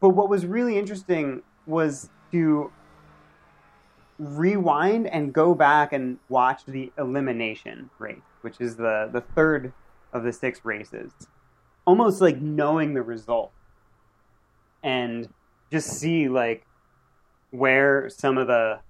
but 0.00 0.10
what 0.10 0.28
was 0.28 0.46
really 0.46 0.78
interesting 0.78 1.42
was 1.66 2.10
to 2.32 2.72
rewind 4.18 5.06
and 5.06 5.32
go 5.32 5.54
back 5.54 5.92
and 5.92 6.18
watch 6.28 6.64
the 6.66 6.92
elimination 6.98 7.90
race, 7.98 8.18
which 8.40 8.56
is 8.60 8.76
the 8.76 9.08
the 9.12 9.20
third 9.20 9.72
of 10.12 10.24
the 10.24 10.32
six 10.32 10.64
races, 10.64 11.12
almost 11.86 12.20
like 12.20 12.40
knowing 12.40 12.94
the 12.94 13.02
result. 13.02 13.52
And 14.82 15.28
just 15.70 15.88
see 15.88 16.28
like 16.28 16.64
where 17.50 18.08
some 18.08 18.38
of 18.38 18.46
the 18.46 18.80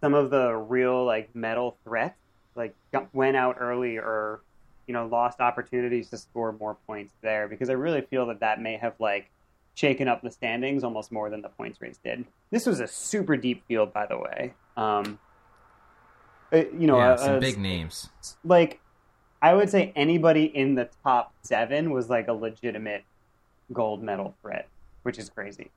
some 0.00 0.14
of 0.14 0.30
the 0.30 0.54
real 0.54 1.04
like 1.04 1.34
medal 1.34 1.78
threats 1.84 2.18
like 2.54 2.74
went 3.12 3.36
out 3.36 3.56
early 3.58 3.98
or 3.98 4.40
you 4.86 4.94
know 4.94 5.06
lost 5.06 5.40
opportunities 5.40 6.08
to 6.10 6.16
score 6.16 6.52
more 6.52 6.76
points 6.86 7.12
there. 7.22 7.48
Because 7.48 7.70
I 7.70 7.74
really 7.74 8.02
feel 8.02 8.26
that 8.26 8.40
that 8.40 8.60
may 8.60 8.76
have 8.76 8.94
like 8.98 9.30
shaken 9.76 10.08
up 10.08 10.22
the 10.22 10.30
standings 10.30 10.82
almost 10.82 11.12
more 11.12 11.30
than 11.30 11.42
the 11.42 11.50
points 11.50 11.80
race 11.80 11.98
did. 12.02 12.24
This 12.50 12.66
was 12.66 12.80
a 12.80 12.86
super 12.86 13.36
deep 13.36 13.62
field, 13.68 13.92
by 13.92 14.06
the 14.06 14.18
way. 14.18 14.54
Um, 14.76 15.18
uh, 16.52 16.64
you 16.78 16.86
know, 16.86 16.96
yeah, 16.98 17.12
uh, 17.12 17.16
some 17.18 17.34
uh, 17.34 17.38
big 17.38 17.58
names. 17.58 18.08
like 18.42 18.80
I 19.42 19.54
would 19.54 19.68
say 19.68 19.92
anybody 19.94 20.44
in 20.44 20.74
the 20.74 20.88
top 21.04 21.34
seven 21.42 21.90
was 21.90 22.08
like 22.08 22.26
a 22.28 22.32
legitimate 22.32 23.04
gold 23.72 24.02
medal 24.02 24.34
threat, 24.40 24.66
which 25.02 25.18
is 25.18 25.28
crazy. 25.28 25.70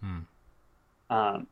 Hmm. 0.00 0.20
Um, 1.10 1.46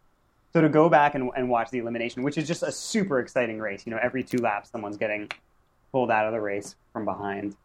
so 0.52 0.60
to 0.60 0.68
go 0.68 0.88
back 0.88 1.16
and, 1.16 1.30
and 1.36 1.48
watch 1.48 1.70
the 1.70 1.78
elimination, 1.78 2.22
which 2.22 2.38
is 2.38 2.46
just 2.46 2.62
a 2.62 2.70
super 2.70 3.18
exciting 3.18 3.58
race, 3.58 3.84
you 3.86 3.90
know, 3.90 3.98
every 4.00 4.22
two 4.22 4.38
laps 4.38 4.70
someone's 4.70 4.96
getting 4.96 5.28
pulled 5.90 6.12
out 6.12 6.26
of 6.26 6.32
the 6.32 6.40
race 6.40 6.76
from 6.92 7.04
behind. 7.04 7.56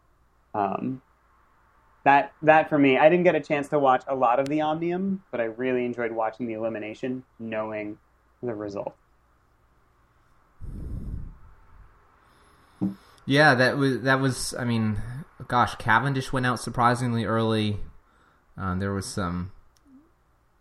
Um, 0.56 1.04
that 2.10 2.34
that 2.42 2.70
for 2.70 2.80
me, 2.80 2.98
I 2.98 3.08
didn't 3.08 3.24
get 3.24 3.36
a 3.36 3.40
chance 3.40 3.68
to 3.70 3.78
watch 3.78 4.04
a 4.08 4.16
lot 4.16 4.40
of 4.40 4.48
the 4.48 4.62
Omnium, 4.62 5.24
but 5.30 5.40
I 5.40 5.46
really 5.46 5.86
enjoyed 5.86 6.12
watching 6.12 6.48
the 6.48 6.54
elimination, 6.54 7.24
knowing 7.38 8.00
the 8.42 8.56
result. 8.56 8.96
Yeah, 13.26 13.54
that 13.54 13.78
was 13.78 14.02
that 14.02 14.20
was. 14.20 14.56
I 14.58 14.66
mean, 14.66 15.00
gosh, 15.48 15.76
Cavendish 15.76 16.34
went 16.34 16.48
out 16.48 16.60
surprisingly 16.60 17.26
early. 17.26 17.78
Um, 18.58 18.80
there 18.80 18.92
was 18.92 19.06
some 19.06 19.52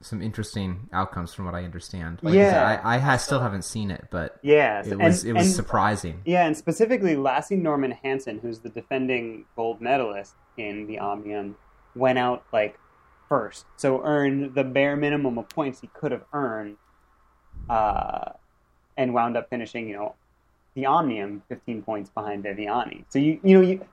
some 0.00 0.22
interesting 0.22 0.88
outcomes 0.92 1.34
from 1.34 1.44
what 1.44 1.54
I 1.54 1.64
understand. 1.64 2.20
Like 2.22 2.34
Yeah. 2.34 2.80
I, 2.84 3.12
I 3.12 3.16
still 3.16 3.40
haven't 3.40 3.62
seen 3.62 3.90
it, 3.90 4.06
but 4.10 4.38
yeah, 4.42 4.80
it 4.86 4.96
was 4.98 5.22
and- 5.24 5.30
it 5.30 5.32
was 5.38 5.46
and- 5.46 5.54
surprising. 5.56 6.22
Yeah, 6.24 6.46
and 6.46 6.56
specifically, 6.56 7.16
Lasse 7.16 7.50
Norman 7.52 7.90
Hansen, 7.90 8.38
who's 8.38 8.60
the 8.60 8.68
defending 8.68 9.44
gold 9.56 9.80
medalist 9.80 10.34
in 10.56 10.86
the 10.86 10.98
Omnium, 11.00 11.56
went 11.96 12.18
out 12.18 12.44
like 12.52 12.78
first, 13.28 13.66
so 13.76 14.02
earned 14.04 14.54
the 14.54 14.64
bare 14.64 14.96
minimum 14.96 15.36
of 15.36 15.48
points 15.48 15.80
he 15.80 15.88
could 15.88 16.12
have 16.12 16.24
earned, 16.32 16.76
uh, 17.68 18.32
and 18.96 19.12
wound 19.14 19.36
up 19.36 19.48
finishing, 19.50 19.88
you 19.88 19.94
know, 19.96 20.14
the 20.74 20.86
Omnium 20.86 21.42
15 21.48 21.82
points 21.82 22.10
behind 22.10 22.44
Viviani. 22.44 23.04
So 23.08 23.18
you 23.18 23.40
you 23.42 23.54
know 23.60 23.66
you. 23.66 23.84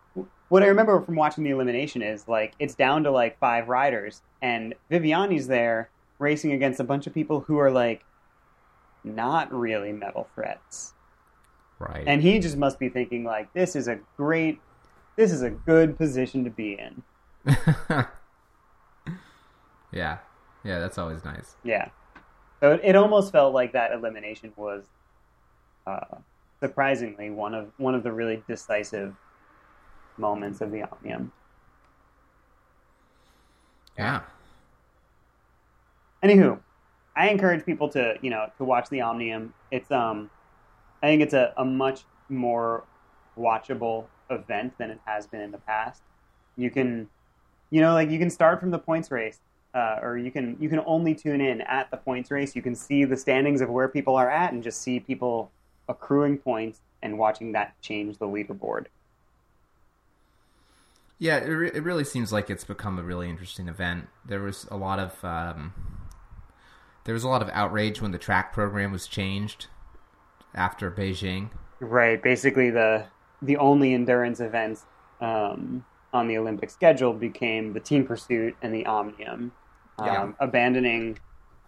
What 0.49 0.61
I 0.61 0.67
remember 0.67 1.01
from 1.01 1.15
watching 1.15 1.43
the 1.43 1.49
elimination 1.49 2.03
is 2.03 2.27
like 2.27 2.53
it's 2.59 2.75
down 2.75 3.03
to 3.05 3.11
like 3.11 3.39
five 3.39 3.67
riders, 3.67 4.21
and 4.41 4.75
Viviani's 4.91 5.47
there 5.47 5.89
racing 6.19 6.51
against 6.51 6.79
a 6.79 6.83
bunch 6.83 7.07
of 7.07 7.13
people 7.13 7.41
who 7.41 7.57
are 7.57 7.71
like 7.71 8.03
not 9.03 9.53
really 9.53 9.91
medal 9.91 10.27
threats. 10.35 10.93
Right. 11.79 12.03
And 12.07 12.21
he 12.21 12.39
just 12.39 12.57
must 12.57 12.79
be 12.79 12.89
thinking 12.89 13.23
like, 13.23 13.51
this 13.53 13.75
is 13.75 13.87
a 13.87 13.99
great, 14.17 14.59
this 15.15 15.31
is 15.31 15.41
a 15.41 15.49
good 15.49 15.97
position 15.97 16.43
to 16.45 16.49
be 16.49 16.79
in. 16.79 17.03
yeah, 19.91 20.17
yeah, 20.63 20.79
that's 20.79 20.97
always 20.97 21.23
nice. 21.23 21.55
Yeah. 21.63 21.89
So 22.61 22.71
it, 22.71 22.81
it 22.83 22.95
almost 22.95 23.31
felt 23.31 23.53
like 23.53 23.73
that 23.73 23.91
elimination 23.91 24.53
was, 24.55 24.85
uh, 25.85 26.17
surprisingly 26.59 27.29
one 27.29 27.53
of 27.53 27.71
one 27.77 27.93
of 27.93 28.03
the 28.03 28.11
really 28.11 28.41
decisive 28.47 29.13
moments 30.17 30.61
of 30.61 30.71
the 30.71 30.83
Omnium. 30.83 31.31
Yeah. 33.97 34.21
Anywho, 36.25 36.59
I 37.15 37.29
encourage 37.29 37.63
people 37.67 37.87
to 37.89 38.15
you 38.19 38.31
know 38.31 38.49
to 38.57 38.63
watch 38.63 38.89
the 38.89 39.01
Omnium. 39.01 39.53
It's 39.69 39.91
um, 39.91 40.31
I 41.03 41.07
think 41.07 41.21
it's 41.21 41.35
a, 41.35 41.53
a 41.55 41.63
much 41.63 42.01
more 42.29 42.83
watchable 43.37 44.05
event 44.31 44.75
than 44.79 44.89
it 44.89 44.99
has 45.05 45.27
been 45.27 45.41
in 45.41 45.51
the 45.51 45.59
past. 45.59 46.01
You 46.57 46.71
can, 46.71 47.07
you 47.69 47.79
know, 47.79 47.93
like 47.93 48.09
you 48.09 48.17
can 48.17 48.31
start 48.31 48.59
from 48.59 48.71
the 48.71 48.79
points 48.79 49.11
race, 49.11 49.39
uh, 49.75 49.99
or 50.01 50.17
you 50.17 50.31
can 50.31 50.57
you 50.59 50.67
can 50.67 50.81
only 50.87 51.13
tune 51.13 51.41
in 51.41 51.61
at 51.61 51.91
the 51.91 51.97
points 51.97 52.31
race. 52.31 52.55
You 52.55 52.63
can 52.63 52.73
see 52.73 53.05
the 53.05 53.17
standings 53.17 53.61
of 53.61 53.69
where 53.69 53.87
people 53.87 54.15
are 54.15 54.31
at, 54.31 54.51
and 54.51 54.63
just 54.63 54.81
see 54.81 54.99
people 54.99 55.51
accruing 55.87 56.39
points 56.39 56.79
and 57.03 57.19
watching 57.19 57.51
that 57.51 57.79
change 57.81 58.17
the 58.17 58.25
leaderboard. 58.25 58.87
Yeah, 61.19 61.37
it, 61.37 61.49
re- 61.49 61.71
it 61.71 61.83
really 61.83 62.03
seems 62.03 62.33
like 62.33 62.49
it's 62.49 62.63
become 62.63 62.97
a 62.97 63.03
really 63.03 63.29
interesting 63.29 63.67
event. 63.67 64.07
There 64.25 64.41
was 64.41 64.65
a 64.71 64.75
lot 64.75 64.97
of 64.97 65.23
um, 65.23 65.73
there 67.05 67.13
was 67.13 67.23
a 67.23 67.29
lot 67.29 67.41
of 67.41 67.49
outrage 67.53 68.01
when 68.01 68.11
the 68.11 68.17
track 68.17 68.51
program 68.53 68.91
was 68.91 69.07
changed 69.07 69.67
after 70.53 70.91
Beijing. 70.91 71.49
Right. 71.79 72.21
Basically, 72.21 72.69
the 72.69 73.05
the 73.41 73.57
only 73.57 73.93
endurance 73.93 74.39
events 74.39 74.85
um, 75.21 75.85
on 76.13 76.27
the 76.27 76.37
Olympic 76.37 76.69
schedule 76.69 77.13
became 77.13 77.73
the 77.73 77.79
team 77.79 78.05
pursuit 78.05 78.55
and 78.61 78.73
the 78.73 78.85
omnium, 78.85 79.51
um, 79.99 80.05
Yeah. 80.07 80.31
abandoning 80.39 81.19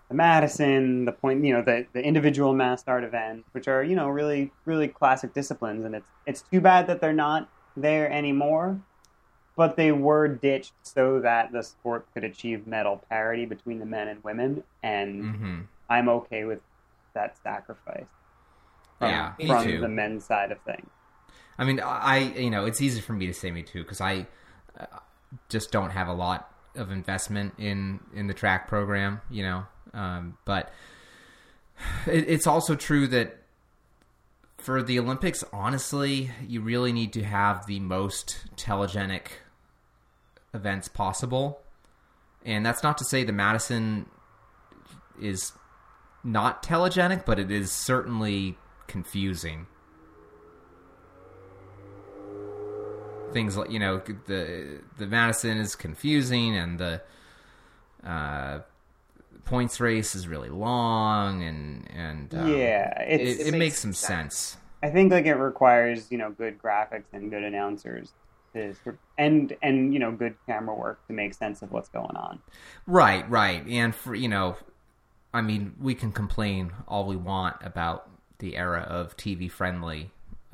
the 0.09 0.15
Madison, 0.15 1.05
the 1.05 1.11
point, 1.11 1.43
you 1.43 1.53
know, 1.53 1.61
the 1.61 1.85
the 1.93 2.01
individual 2.01 2.53
mass 2.53 2.79
start 2.81 3.03
events, 3.03 3.47
which 3.51 3.67
are 3.67 3.83
you 3.83 3.95
know 3.95 4.07
really 4.09 4.51
really 4.65 4.87
classic 4.87 5.33
disciplines, 5.33 5.85
and 5.85 5.93
it's 5.95 6.09
it's 6.25 6.41
too 6.41 6.61
bad 6.61 6.87
that 6.87 7.01
they're 7.01 7.13
not 7.13 7.49
there 7.75 8.09
anymore. 8.11 8.79
But 9.57 9.75
they 9.75 9.91
were 9.91 10.29
ditched 10.29 10.73
so 10.83 11.19
that 11.21 11.51
the 11.51 11.63
sport 11.63 12.07
could 12.13 12.23
achieve 12.23 12.67
medal 12.67 13.03
parity 13.09 13.45
between 13.45 13.79
the 13.79 13.85
men 13.87 14.07
and 14.07 14.23
women, 14.23 14.63
and 14.83 15.27
hmm 15.33 15.61
I'm 15.89 16.09
okay 16.09 16.45
with 16.45 16.61
that 17.15 17.37
sacrifice 17.43 18.07
from, 18.99 19.09
Yeah, 19.09 19.33
me 19.39 19.47
from 19.47 19.63
too. 19.63 19.81
the 19.81 19.89
men's 19.89 20.25
side 20.25 20.51
of 20.53 20.61
things. 20.61 20.89
I 21.57 21.65
mean, 21.65 21.79
I 21.83 22.19
you 22.19 22.49
know 22.49 22.65
it's 22.65 22.81
easy 22.81 23.01
for 23.01 23.13
me 23.13 23.27
to 23.27 23.33
say 23.33 23.51
me 23.51 23.63
too 23.63 23.83
because 23.83 24.01
I 24.01 24.27
uh, 24.79 24.85
just 25.49 25.71
don't 25.71 25.89
have 25.91 26.07
a 26.07 26.13
lot 26.13 26.51
of 26.75 26.91
investment 26.91 27.53
in 27.57 27.99
in 28.13 28.27
the 28.27 28.33
track 28.33 28.67
program, 28.67 29.21
you 29.29 29.43
know. 29.43 29.65
Um, 29.93 30.37
but 30.45 30.71
it, 32.05 32.29
it's 32.29 32.47
also 32.47 32.75
true 32.75 33.07
that 33.07 33.37
for 34.57 34.83
the 34.83 34.99
Olympics, 34.99 35.43
honestly, 35.53 36.31
you 36.47 36.61
really 36.61 36.91
need 36.91 37.13
to 37.13 37.23
have 37.23 37.65
the 37.67 37.79
most 37.79 38.45
telegenic 38.55 39.27
events 40.57 40.87
possible, 40.89 41.61
and 42.45 42.65
that's 42.65 42.83
not 42.83 42.97
to 42.97 43.05
say 43.05 43.23
the 43.23 43.31
Madison 43.31 44.07
is 45.21 45.53
not 46.23 46.61
telegenic, 46.63 47.25
but 47.25 47.39
it 47.39 47.49
is 47.51 47.71
certainly 47.71 48.57
confusing. 48.87 49.67
things 53.33 53.57
like 53.57 53.69
you 53.69 53.77
know 53.77 54.01
the 54.25 54.79
the 54.97 55.05
Madison 55.05 55.57
is 55.57 55.75
confusing 55.75 56.55
and 56.55 56.79
the 56.79 57.01
uh, 58.03 58.59
points 59.43 59.79
race 59.81 60.15
is 60.15 60.27
really 60.29 60.49
long 60.49 61.43
and 61.43 61.87
and 61.93 62.33
um, 62.33 62.47
Yeah, 62.47 63.01
it, 63.03 63.21
it's- 63.21 63.37
it, 63.39 63.47
it 63.47 63.51
makes 63.51 63.59
makes 63.59 63.79
some 63.79 63.93
sense. 63.93 64.57
I 64.81 64.89
think 64.89 65.11
like 65.11 65.25
it 65.25 65.35
requires 65.35 66.09
you 66.09 66.17
know 66.17 66.31
good 66.31 66.57
graphics 66.57 67.03
and 67.11 67.29
good 67.29 67.43
announcers 67.43 68.13
to 68.57 68.97
and 69.17 69.55
and 69.61 69.93
you 69.93 69.99
know 69.99 70.11
good 70.11 70.35
camera 70.45 70.75
work 70.75 71.05
to 71.07 71.13
make 71.13 71.33
sense 71.33 71.61
of 71.61 71.71
what's 71.71 71.89
going 71.89 72.15
on. 72.15 72.39
Right, 72.85 73.29
right, 73.29 73.65
and 73.67 73.93
for 73.93 74.15
you 74.15 74.27
know, 74.27 74.57
I 75.33 75.41
mean, 75.41 75.75
we 75.79 75.95
can 75.95 76.11
complain 76.11 76.71
all 76.87 77.05
we 77.05 77.15
want 77.15 77.57
about 77.61 78.09
the 78.39 78.57
era 78.57 78.81
of 78.81 79.17
TV 79.17 79.49
friendly 79.49 80.11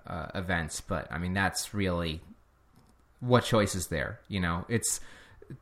uh, 0.08 0.28
events, 0.36 0.82
but 0.82 1.12
I 1.12 1.18
mean 1.18 1.34
that's 1.34 1.74
really 1.74 2.22
what 3.20 3.44
choice 3.44 3.76
is 3.76 3.88
there. 3.88 4.20
You 4.28 4.40
know, 4.40 4.66
it's 4.68 5.00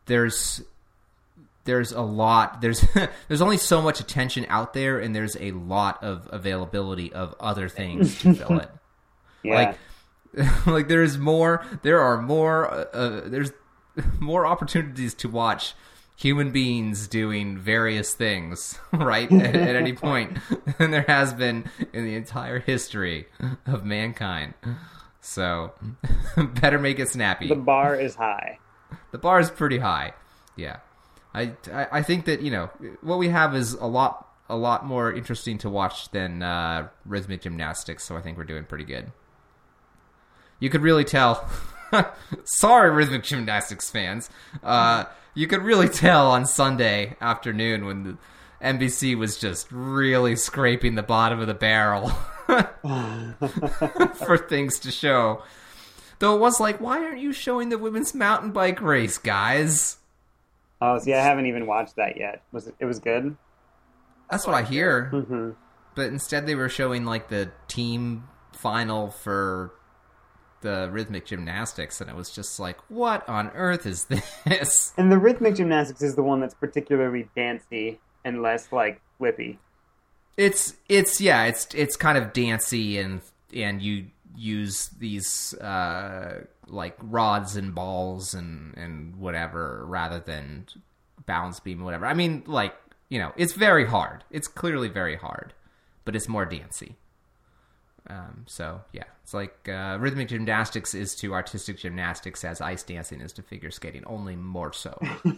there's 0.05 0.61
there's 1.63 1.91
a 1.91 2.01
lot 2.01 2.61
there's 2.61 2.83
there's 3.27 3.41
only 3.41 3.57
so 3.57 3.81
much 3.81 3.99
attention 3.99 4.45
out 4.49 4.73
there, 4.73 4.99
and 4.99 5.15
there's 5.15 5.37
a 5.39 5.51
lot 5.51 6.03
of 6.03 6.27
availability 6.31 7.13
of 7.13 7.35
other 7.39 7.69
things 7.69 8.19
to 8.21 8.33
fill 8.33 8.59
it. 8.59 8.69
Yeah, 9.43 9.55
Like 9.55 9.77
like 10.65 10.87
there's 10.87 11.17
more 11.17 11.65
there 11.81 11.99
are 11.99 12.21
more 12.21 12.71
uh, 12.71 12.83
uh, 12.93 13.21
there's 13.25 13.51
more 14.19 14.45
opportunities 14.45 15.13
to 15.13 15.27
watch 15.27 15.73
human 16.15 16.51
beings 16.51 17.07
doing 17.07 17.57
various 17.57 18.13
things 18.13 18.79
right 18.93 19.31
at, 19.31 19.55
at 19.55 19.75
any 19.75 19.93
point 19.93 20.37
than 20.77 20.91
there 20.91 21.05
has 21.07 21.33
been 21.33 21.65
in 21.93 22.05
the 22.05 22.15
entire 22.15 22.59
history 22.59 23.27
of 23.65 23.83
mankind 23.83 24.53
so 25.19 25.73
better 26.61 26.79
make 26.79 26.99
it 26.99 27.09
snappy 27.09 27.47
the 27.47 27.55
bar 27.55 27.95
is 27.95 28.15
high. 28.15 28.59
the 29.11 29.17
bar 29.17 29.39
is 29.39 29.49
pretty 29.49 29.79
high. 29.79 30.13
Yeah, 30.55 30.77
I, 31.33 31.53
I 31.71 31.87
I 31.91 32.01
think 32.03 32.25
that 32.25 32.41
you 32.41 32.51
know 32.51 32.69
what 33.01 33.17
we 33.17 33.29
have 33.29 33.55
is 33.55 33.73
a 33.73 33.85
lot 33.87 34.27
a 34.49 34.57
lot 34.57 34.85
more 34.85 35.11
interesting 35.13 35.57
to 35.59 35.69
watch 35.69 36.11
than 36.11 36.43
uh, 36.43 36.89
rhythmic 37.05 37.41
gymnastics. 37.41 38.03
So 38.03 38.17
I 38.17 38.21
think 38.21 38.37
we're 38.37 38.43
doing 38.43 38.65
pretty 38.65 38.83
good. 38.83 39.11
You 40.61 40.69
could 40.69 40.81
really 40.81 41.03
tell. 41.03 41.49
Sorry, 42.45 42.89
rhythmic 42.89 43.23
gymnastics 43.23 43.89
fans. 43.89 44.29
Uh, 44.63 45.03
you 45.33 45.47
could 45.47 45.61
really 45.63 45.89
tell 45.89 46.31
on 46.31 46.45
Sunday 46.45 47.17
afternoon 47.19 47.85
when 47.85 48.03
the 48.03 48.17
NBC 48.65 49.17
was 49.17 49.37
just 49.37 49.67
really 49.71 50.37
scraping 50.37 50.95
the 50.95 51.03
bottom 51.03 51.39
of 51.41 51.47
the 51.47 51.53
barrel 51.53 52.09
for 54.15 54.37
things 54.37 54.79
to 54.79 54.91
show. 54.91 55.41
Though 56.19 56.35
it 56.35 56.39
was 56.39 56.59
like, 56.59 56.79
why 56.79 57.03
aren't 57.03 57.19
you 57.19 57.33
showing 57.33 57.69
the 57.69 57.77
women's 57.79 58.13
mountain 58.13 58.51
bike 58.51 58.79
race, 58.81 59.17
guys? 59.17 59.97
Oh, 60.79 60.99
see, 60.99 61.13
I 61.13 61.23
haven't 61.23 61.47
even 61.47 61.65
watched 61.65 61.95
that 61.95 62.17
yet. 62.17 62.43
Was 62.51 62.67
it? 62.67 62.75
It 62.79 62.85
was 62.85 62.99
good. 62.99 63.35
That's 64.29 64.45
what 64.45 64.55
I 64.55 64.61
hear. 64.63 65.05
hmm 65.09 65.51
But 65.95 66.07
instead, 66.07 66.45
they 66.45 66.55
were 66.55 66.69
showing 66.69 67.05
like 67.05 67.29
the 67.29 67.51
team 67.67 68.25
final 68.53 69.09
for 69.09 69.73
the 70.61 70.89
rhythmic 70.91 71.25
gymnastics, 71.25 72.01
and 72.01 72.09
it 72.09 72.15
was 72.15 72.29
just 72.29 72.59
like, 72.59 72.77
what 72.89 73.27
on 73.27 73.49
earth 73.49 73.85
is 73.85 74.05
this? 74.05 74.93
And 74.97 75.11
the 75.11 75.17
rhythmic 75.17 75.55
gymnastics 75.55 76.01
is 76.01 76.15
the 76.15 76.23
one 76.23 76.39
that's 76.39 76.53
particularly 76.53 77.27
dancey 77.35 77.99
and 78.23 78.41
less 78.41 78.71
like 78.71 79.01
flippy. 79.17 79.59
It's 80.37 80.75
it's 80.87 81.19
yeah, 81.19 81.45
it's 81.45 81.67
it's 81.73 81.95
kind 81.95 82.17
of 82.17 82.33
dancey 82.33 82.97
and 82.97 83.21
and 83.53 83.81
you 83.81 84.07
use 84.35 84.89
these 84.99 85.53
uh 85.55 86.45
like 86.67 86.95
rods 87.01 87.55
and 87.55 87.75
balls 87.75 88.33
and 88.33 88.77
and 88.77 89.17
whatever 89.17 89.85
rather 89.85 90.19
than 90.19 90.67
balance 91.25 91.59
beam 91.59 91.83
whatever. 91.83 92.05
I 92.05 92.13
mean 92.13 92.43
like, 92.45 92.73
you 93.09 93.19
know, 93.19 93.33
it's 93.35 93.53
very 93.53 93.85
hard. 93.85 94.23
It's 94.31 94.47
clearly 94.47 94.87
very 94.87 95.15
hard, 95.17 95.53
but 96.05 96.15
it's 96.15 96.27
more 96.27 96.45
dancey. 96.45 96.95
Um, 98.07 98.45
so 98.47 98.81
yeah, 98.93 99.03
it's 99.23 99.33
like 99.33 99.69
uh, 99.69 99.97
rhythmic 99.99 100.29
gymnastics 100.29 100.93
is 100.93 101.15
to 101.15 101.33
artistic 101.33 101.77
gymnastics 101.77 102.43
as 102.43 102.61
ice 102.61 102.83
dancing 102.83 103.21
is 103.21 103.33
to 103.33 103.41
figure 103.41 103.71
skating, 103.71 104.03
only 104.05 104.35
more 104.35 104.73
so. 104.73 104.99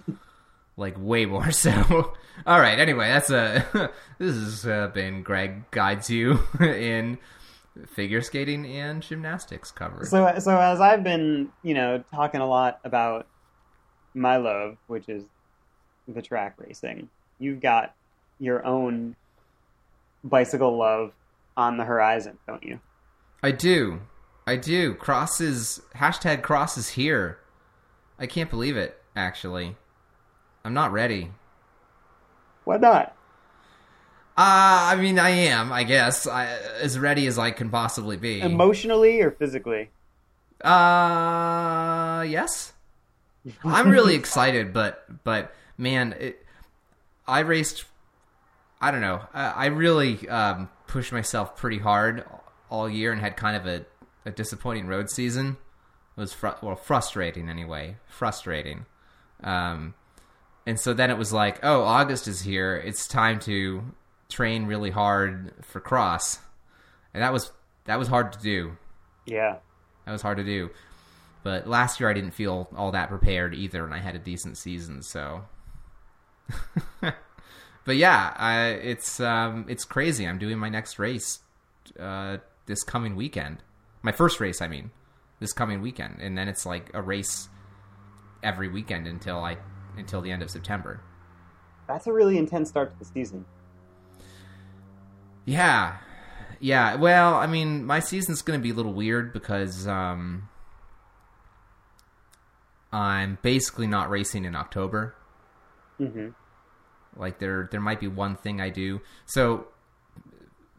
like 0.78 0.96
way 0.98 1.26
more 1.26 1.52
so. 1.52 2.14
All 2.46 2.60
right. 2.60 2.80
Anyway, 2.80 3.08
that's 3.08 3.30
a 3.30 3.92
this 4.18 4.36
has 4.36 4.66
uh, 4.66 4.88
been 4.88 5.24
Greg 5.24 5.70
guides 5.72 6.10
you 6.10 6.40
in 6.60 7.18
figure 7.88 8.22
skating 8.22 8.66
and 8.66 9.02
gymnastics 9.02 9.72
covered. 9.72 10.08
So, 10.08 10.34
so 10.40 10.60
as 10.60 10.80
I've 10.80 11.04
been, 11.04 11.50
you 11.64 11.74
know, 11.74 12.04
talking 12.14 12.42
a 12.42 12.48
lot 12.48 12.80
about 12.84 13.28
my 14.14 14.38
love, 14.38 14.78
which 14.88 15.10
is 15.10 15.24
the 16.08 16.22
track 16.22 16.56
racing, 16.58 17.10
you've 17.40 17.62
got 17.62 17.96
your 18.40 18.66
own 18.66 19.16
bicycle 20.24 20.78
love 20.78 21.12
on 21.56 21.78
the 21.78 21.86
horizon, 21.86 22.38
don't 22.48 22.64
you? 22.64 22.80
I 23.42 23.52
do, 23.52 24.02
I 24.46 24.56
do. 24.56 24.94
Cross 24.96 25.42
is 25.42 25.82
hashtag 25.96 26.42
cross 26.42 26.78
is 26.78 26.90
here. 26.90 27.40
I 28.20 28.28
can't 28.28 28.50
believe 28.50 28.78
it. 28.78 29.00
Actually, 29.16 29.76
I'm 30.64 30.74
not 30.74 30.92
ready. 30.92 31.32
Why 32.64 32.78
not? 32.78 33.16
Uh, 34.36 34.90
I 34.90 34.96
mean, 34.96 35.20
I 35.20 35.30
am. 35.30 35.72
I 35.72 35.84
guess 35.84 36.26
I, 36.26 36.48
as 36.82 36.98
ready 36.98 37.28
as 37.28 37.38
I 37.38 37.52
can 37.52 37.70
possibly 37.70 38.18
be. 38.18 38.42
Emotionally 38.42 39.22
or 39.22 39.30
physically? 39.30 39.92
Uh, 40.64 42.26
yes. 42.28 42.74
I'm 43.64 43.90
really 43.90 44.16
excited, 44.24 44.74
but 44.74 45.24
but 45.24 45.54
man, 45.78 46.16
it, 46.20 46.44
I 47.28 47.40
raced. 47.42 47.86
I 48.82 48.90
don't 48.92 49.02
know. 49.02 49.22
I, 49.34 49.44
I 49.50 49.66
really 49.68 50.28
um, 50.28 50.70
pushed 50.94 51.12
myself 51.12 51.58
pretty 51.58 51.80
hard 51.80 52.24
all 52.70 52.88
year 52.88 53.12
and 53.12 53.20
had 53.20 53.36
kind 53.36 53.58
of 53.58 53.66
a, 53.66 53.84
a 54.28 54.32
disappointing 54.32 54.86
road 54.86 55.10
season. 55.10 55.58
It 56.16 56.22
was 56.22 56.34
fr- 56.34 56.50
well 56.62 56.76
frustrating 56.76 57.50
anyway, 57.50 57.98
frustrating. 58.08 58.86
Um, 59.44 59.96
and 60.68 60.80
so 60.80 60.94
then 60.94 61.10
it 61.10 61.18
was 61.18 61.34
like, 61.34 61.60
oh, 61.64 61.82
August 61.82 62.28
is 62.28 62.42
here. 62.42 62.76
It's 62.76 63.08
time 63.08 63.40
to 63.40 63.84
train 64.30 64.68
really 64.68 64.92
hard 64.92 65.54
for 65.64 65.82
cross, 65.82 66.38
and 67.12 67.24
that 67.24 67.34
was 67.34 67.52
that 67.86 67.98
was 67.98 68.08
hard 68.08 68.32
to 68.34 68.40
do. 68.40 68.78
Yeah. 69.26 69.58
That 70.06 70.12
was 70.12 70.22
hard 70.22 70.38
to 70.38 70.44
do. 70.44 70.70
But 71.42 71.68
last 71.68 72.00
year 72.00 72.08
I 72.10 72.14
didn't 72.14 72.32
feel 72.32 72.70
all 72.78 72.92
that 72.92 73.10
prepared 73.10 73.56
either, 73.56 73.84
and 73.84 73.96
I 73.96 73.98
had 73.98 74.16
a 74.16 74.20
decent 74.20 74.58
season. 74.58 75.02
So, 75.02 75.42
but 77.86 77.96
yeah, 77.98 78.34
I, 78.36 78.68
it's 78.70 79.20
um, 79.20 79.66
it's 79.68 79.86
crazy. 79.86 80.28
I'm 80.28 80.38
doing 80.38 80.58
my 80.58 80.70
next 80.70 81.00
race 81.00 81.40
uh, 82.00 82.38
this 82.66 82.84
coming 82.84 83.16
weekend. 83.16 83.58
My 84.02 84.12
first 84.12 84.40
race, 84.40 84.62
I 84.62 84.68
mean, 84.68 84.92
this 85.40 85.54
coming 85.54 85.82
weekend, 85.82 86.20
and 86.22 86.38
then 86.38 86.48
it's 86.48 86.66
like 86.66 86.90
a 86.94 87.02
race 87.02 87.50
every 88.42 88.68
weekend 88.68 89.08
until 89.08 89.40
I 89.40 89.58
until 89.98 90.22
the 90.22 90.32
end 90.32 90.42
of 90.42 90.50
September. 90.50 91.02
That's 91.88 92.08
a 92.08 92.14
really 92.14 92.38
intense 92.38 92.70
start 92.70 92.92
to 92.94 93.00
the 93.00 93.06
season. 93.06 93.46
Yeah. 95.46 95.98
Yeah. 96.60 96.96
Well, 96.96 97.36
I 97.36 97.48
mean, 97.48 97.86
my 97.86 98.00
season's 98.00 98.42
going 98.42 98.60
to 98.60 98.64
be 98.64 98.70
a 98.70 98.74
little 98.74 98.94
weird 98.94 99.34
because 99.34 99.86
um, 99.88 100.48
I'm 102.92 103.38
basically 103.42 103.88
not 103.88 104.10
racing 104.10 104.46
in 104.46 104.56
October. 104.56 105.16
hmm 105.98 106.30
Like 107.16 107.40
there, 107.40 107.68
there 107.72 107.82
might 107.82 108.00
be 108.00 108.08
one 108.08 108.36
thing 108.36 108.60
I 108.60 108.70
do. 108.70 109.02
So, 109.26 109.68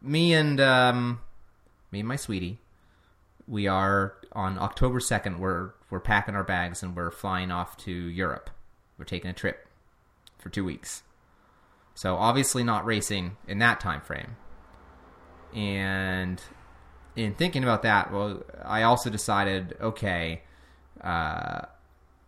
me 0.01 0.33
and 0.33 0.59
um, 0.59 1.19
me 1.91 1.99
and 1.99 2.07
my 2.07 2.15
sweetie, 2.15 2.59
we 3.47 3.67
are 3.67 4.15
on 4.33 4.59
October 4.59 4.99
second. 4.99 5.39
We're 5.39 5.71
we're 5.89 5.99
packing 5.99 6.35
our 6.35 6.43
bags 6.43 6.83
and 6.83 6.95
we're 6.95 7.11
flying 7.11 7.51
off 7.51 7.77
to 7.77 7.91
Europe. 7.91 8.49
We're 8.97 9.05
taking 9.05 9.29
a 9.29 9.33
trip 9.33 9.67
for 10.37 10.49
two 10.49 10.65
weeks. 10.65 11.03
So 11.93 12.15
obviously 12.15 12.63
not 12.63 12.85
racing 12.85 13.37
in 13.47 13.59
that 13.59 13.79
time 13.79 14.01
frame. 14.01 14.35
And 15.53 16.41
in 17.15 17.33
thinking 17.35 17.63
about 17.63 17.83
that, 17.83 18.11
well, 18.11 18.43
I 18.63 18.83
also 18.83 19.09
decided, 19.09 19.77
okay, 19.79 20.41
uh, 21.01 21.61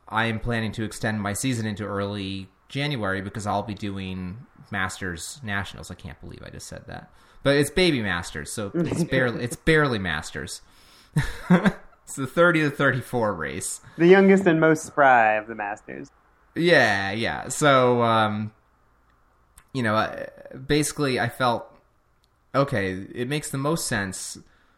I 0.08 0.26
am 0.26 0.40
planning 0.40 0.72
to 0.74 0.84
extend 0.84 1.22
my 1.22 1.34
season 1.34 1.66
into 1.66 1.84
early 1.84 2.48
January 2.70 3.22
because 3.22 3.48
I'll 3.48 3.64
be 3.64 3.74
doing 3.74 4.38
Masters 4.72 5.40
Nationals. 5.44 5.92
I 5.92 5.96
can't 5.96 6.20
believe 6.20 6.44
I 6.46 6.50
just 6.50 6.68
said 6.68 6.86
that, 6.88 7.12
but 7.44 7.56
it's 7.56 7.70
Baby 7.70 8.02
Masters, 8.02 8.52
so 8.52 8.72
it's 8.76 9.04
barely 9.04 9.44
it's 9.44 9.56
barely 9.56 10.00
Masters. 10.00 10.62
it's 11.50 12.16
the 12.16 12.28
thirty 12.28 12.62
to 12.62 12.70
thirty 12.70 13.02
four 13.02 13.34
race. 13.34 13.82
The 13.98 14.08
youngest 14.08 14.46
and 14.46 14.60
most 14.60 14.86
spry 14.86 15.36
of 15.36 15.48
the 15.48 15.56
Masters. 15.56 16.12
Yeah, 16.56 17.12
yeah. 17.12 17.50
So, 17.50 18.02
um, 18.02 18.52
you 19.74 19.84
know, 19.84 20.28
basically, 20.66 21.20
I 21.20 21.30
felt 21.30 21.72
okay. 22.54 23.06
It 23.14 23.28
makes 23.28 23.52
the 23.52 23.58
most 23.58 23.88
sense 23.88 24.38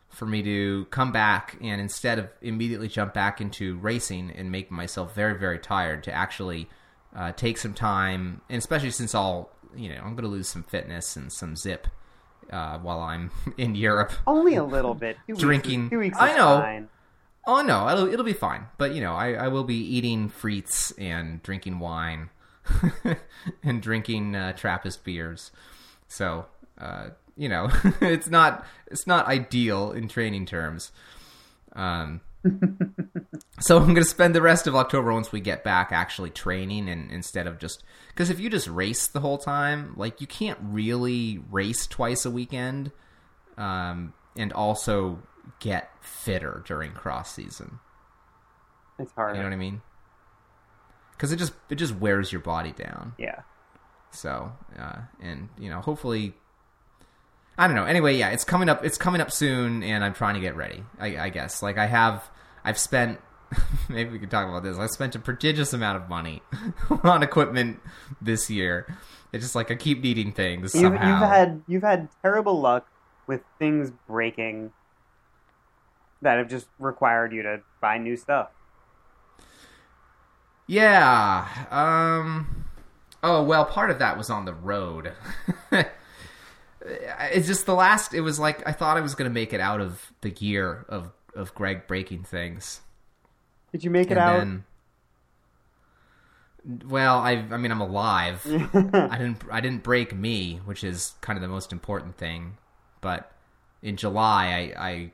for 0.09 0.25
me 0.25 0.41
to 0.43 0.85
come 0.89 1.11
back 1.11 1.55
and 1.61 1.79
instead 1.79 2.19
of 2.19 2.29
immediately 2.41 2.87
jump 2.87 3.13
back 3.13 3.39
into 3.39 3.77
racing 3.77 4.31
and 4.31 4.51
make 4.51 4.71
myself 4.71 5.13
very, 5.13 5.37
very 5.37 5.59
tired, 5.59 6.03
to 6.03 6.11
actually 6.11 6.67
uh, 7.15 7.31
take 7.33 7.57
some 7.57 7.73
time, 7.73 8.41
and 8.49 8.57
especially 8.57 8.91
since 8.91 9.13
I'll, 9.15 9.49
you 9.75 9.89
know, 9.89 9.95
I'm 9.97 10.15
going 10.15 10.23
to 10.23 10.27
lose 10.29 10.47
some 10.47 10.63
fitness 10.63 11.15
and 11.15 11.31
some 11.31 11.55
zip 11.55 11.87
uh, 12.51 12.77
while 12.79 12.99
I'm 12.99 13.31
in 13.57 13.75
Europe. 13.75 14.11
Only 14.27 14.55
a 14.55 14.63
little 14.63 14.93
bit. 14.93 15.17
Two 15.27 15.35
Drinking- 15.35 15.81
Weeks, 15.83 15.91
two 15.91 15.99
weeks. 15.99 16.17
I 16.19 16.35
know. 16.37 16.59
Fine. 16.59 16.89
Oh 17.47 17.61
no, 17.61 17.89
it'll 17.89 18.07
it'll 18.13 18.25
be 18.25 18.33
fine. 18.33 18.67
But 18.77 18.93
you 18.93 19.01
know, 19.01 19.13
I, 19.13 19.33
I 19.33 19.47
will 19.47 19.63
be 19.63 19.77
eating 19.77 20.29
frites 20.29 20.93
and 20.99 21.41
drinking 21.41 21.79
wine 21.79 22.29
and 23.63 23.81
drinking 23.81 24.35
uh, 24.35 24.53
Trappist 24.53 25.03
beers. 25.03 25.51
So 26.07 26.45
uh, 26.77 27.09
you 27.35 27.49
know, 27.49 27.69
it's 28.01 28.27
not 28.29 28.65
it's 28.87 29.07
not 29.07 29.25
ideal 29.25 29.91
in 29.93 30.07
training 30.07 30.45
terms. 30.45 30.91
Um, 31.73 32.21
so 33.59 33.77
I'm 33.77 33.85
going 33.85 33.95
to 33.95 34.05
spend 34.05 34.33
the 34.33 34.41
rest 34.41 34.67
of 34.67 34.75
October 34.75 35.13
once 35.13 35.31
we 35.31 35.41
get 35.41 35.63
back 35.63 35.91
actually 35.91 36.29
training, 36.29 36.89
and 36.89 37.11
instead 37.11 37.47
of 37.47 37.59
just 37.59 37.83
because 38.09 38.29
if 38.29 38.39
you 38.39 38.49
just 38.49 38.67
race 38.67 39.07
the 39.07 39.19
whole 39.19 39.37
time, 39.37 39.93
like 39.97 40.21
you 40.21 40.27
can't 40.27 40.59
really 40.61 41.41
race 41.51 41.85
twice 41.87 42.25
a 42.25 42.31
weekend, 42.31 42.91
um, 43.57 44.13
and 44.37 44.53
also 44.53 45.21
get 45.59 45.91
fitter 46.01 46.63
during 46.65 46.91
cross 46.93 47.33
season. 47.33 47.79
It's 48.97 49.11
hard. 49.13 49.35
You 49.35 49.41
know 49.41 49.47
what 49.49 49.53
I 49.53 49.57
mean? 49.57 49.81
Because 51.11 51.31
it 51.31 51.37
just 51.37 51.53
it 51.69 51.75
just 51.75 51.95
wears 51.95 52.31
your 52.31 52.41
body 52.41 52.71
down. 52.71 53.13
Yeah. 53.17 53.41
So, 54.11 54.51
uh, 54.77 55.01
and 55.21 55.49
you 55.59 55.69
know, 55.69 55.81
hopefully, 55.81 56.33
I 57.59 57.67
don't 57.67 57.75
know. 57.75 57.83
Anyway, 57.83 58.15
yeah, 58.15 58.29
it's 58.29 58.45
coming 58.45 58.69
up. 58.69 58.85
It's 58.85 58.97
coming 58.97 59.19
up 59.19 59.31
soon, 59.31 59.83
and 59.83 60.01
I'm 60.01 60.13
trying 60.13 60.35
to 60.35 60.39
get 60.39 60.55
ready. 60.55 60.81
I, 60.97 61.17
I 61.17 61.29
guess. 61.29 61.61
Like 61.61 61.77
I 61.77 61.87
have, 61.87 62.23
I've 62.63 62.77
spent. 62.77 63.19
maybe 63.89 64.11
we 64.11 64.17
could 64.17 64.31
talk 64.31 64.47
about 64.47 64.63
this. 64.63 64.77
I've 64.77 64.91
spent 64.91 65.13
a 65.15 65.19
prodigious 65.19 65.73
amount 65.73 66.01
of 66.01 66.07
money 66.07 66.41
on 67.03 67.21
equipment 67.21 67.81
this 68.21 68.49
year. 68.49 68.87
It's 69.33 69.43
just 69.43 69.55
like 69.55 69.71
I 69.71 69.75
keep 69.75 70.01
needing 70.01 70.31
things 70.31 70.73
You've, 70.73 70.83
somehow. 70.83 71.09
you've 71.09 71.29
had 71.29 71.61
you've 71.67 71.83
had 71.83 72.07
terrible 72.21 72.61
luck 72.61 72.87
with 73.27 73.41
things 73.59 73.91
breaking 74.07 74.71
that 76.21 76.37
have 76.37 76.47
just 76.47 76.67
required 76.79 77.33
you 77.33 77.43
to 77.43 77.61
buy 77.81 77.97
new 77.97 78.15
stuff. 78.15 78.51
Yeah. 80.65 81.45
Um. 81.69 82.65
Oh 83.21 83.43
well, 83.43 83.65
part 83.65 83.91
of 83.91 83.99
that 83.99 84.17
was 84.17 84.29
on 84.29 84.45
the 84.45 84.53
road. 84.53 85.11
it's 86.81 87.47
just 87.47 87.65
the 87.65 87.75
last. 87.75 88.13
It 88.13 88.21
was 88.21 88.39
like 88.39 88.65
I 88.67 88.71
thought 88.71 88.97
I 88.97 89.01
was 89.01 89.15
going 89.15 89.29
to 89.29 89.33
make 89.33 89.53
it 89.53 89.59
out 89.59 89.81
of 89.81 90.11
the 90.21 90.29
year 90.29 90.85
of 90.89 91.11
of 91.35 91.53
Greg 91.55 91.87
breaking 91.87 92.23
things. 92.23 92.81
Did 93.71 93.83
you 93.83 93.89
make 93.89 94.07
it 94.07 94.11
and 94.11 94.19
out? 94.19 94.37
Then, 94.37 94.63
well, 96.87 97.19
I 97.19 97.45
I 97.51 97.57
mean 97.57 97.71
I'm 97.71 97.81
alive. 97.81 98.45
I 98.73 99.17
didn't 99.17 99.43
I 99.51 99.61
didn't 99.61 99.83
break 99.83 100.15
me, 100.15 100.61
which 100.65 100.83
is 100.83 101.13
kind 101.21 101.37
of 101.37 101.41
the 101.41 101.47
most 101.47 101.71
important 101.71 102.17
thing. 102.17 102.57
But 103.01 103.31
in 103.81 103.95
July, 103.95 104.73
I, 104.77 104.89
I 104.89 105.11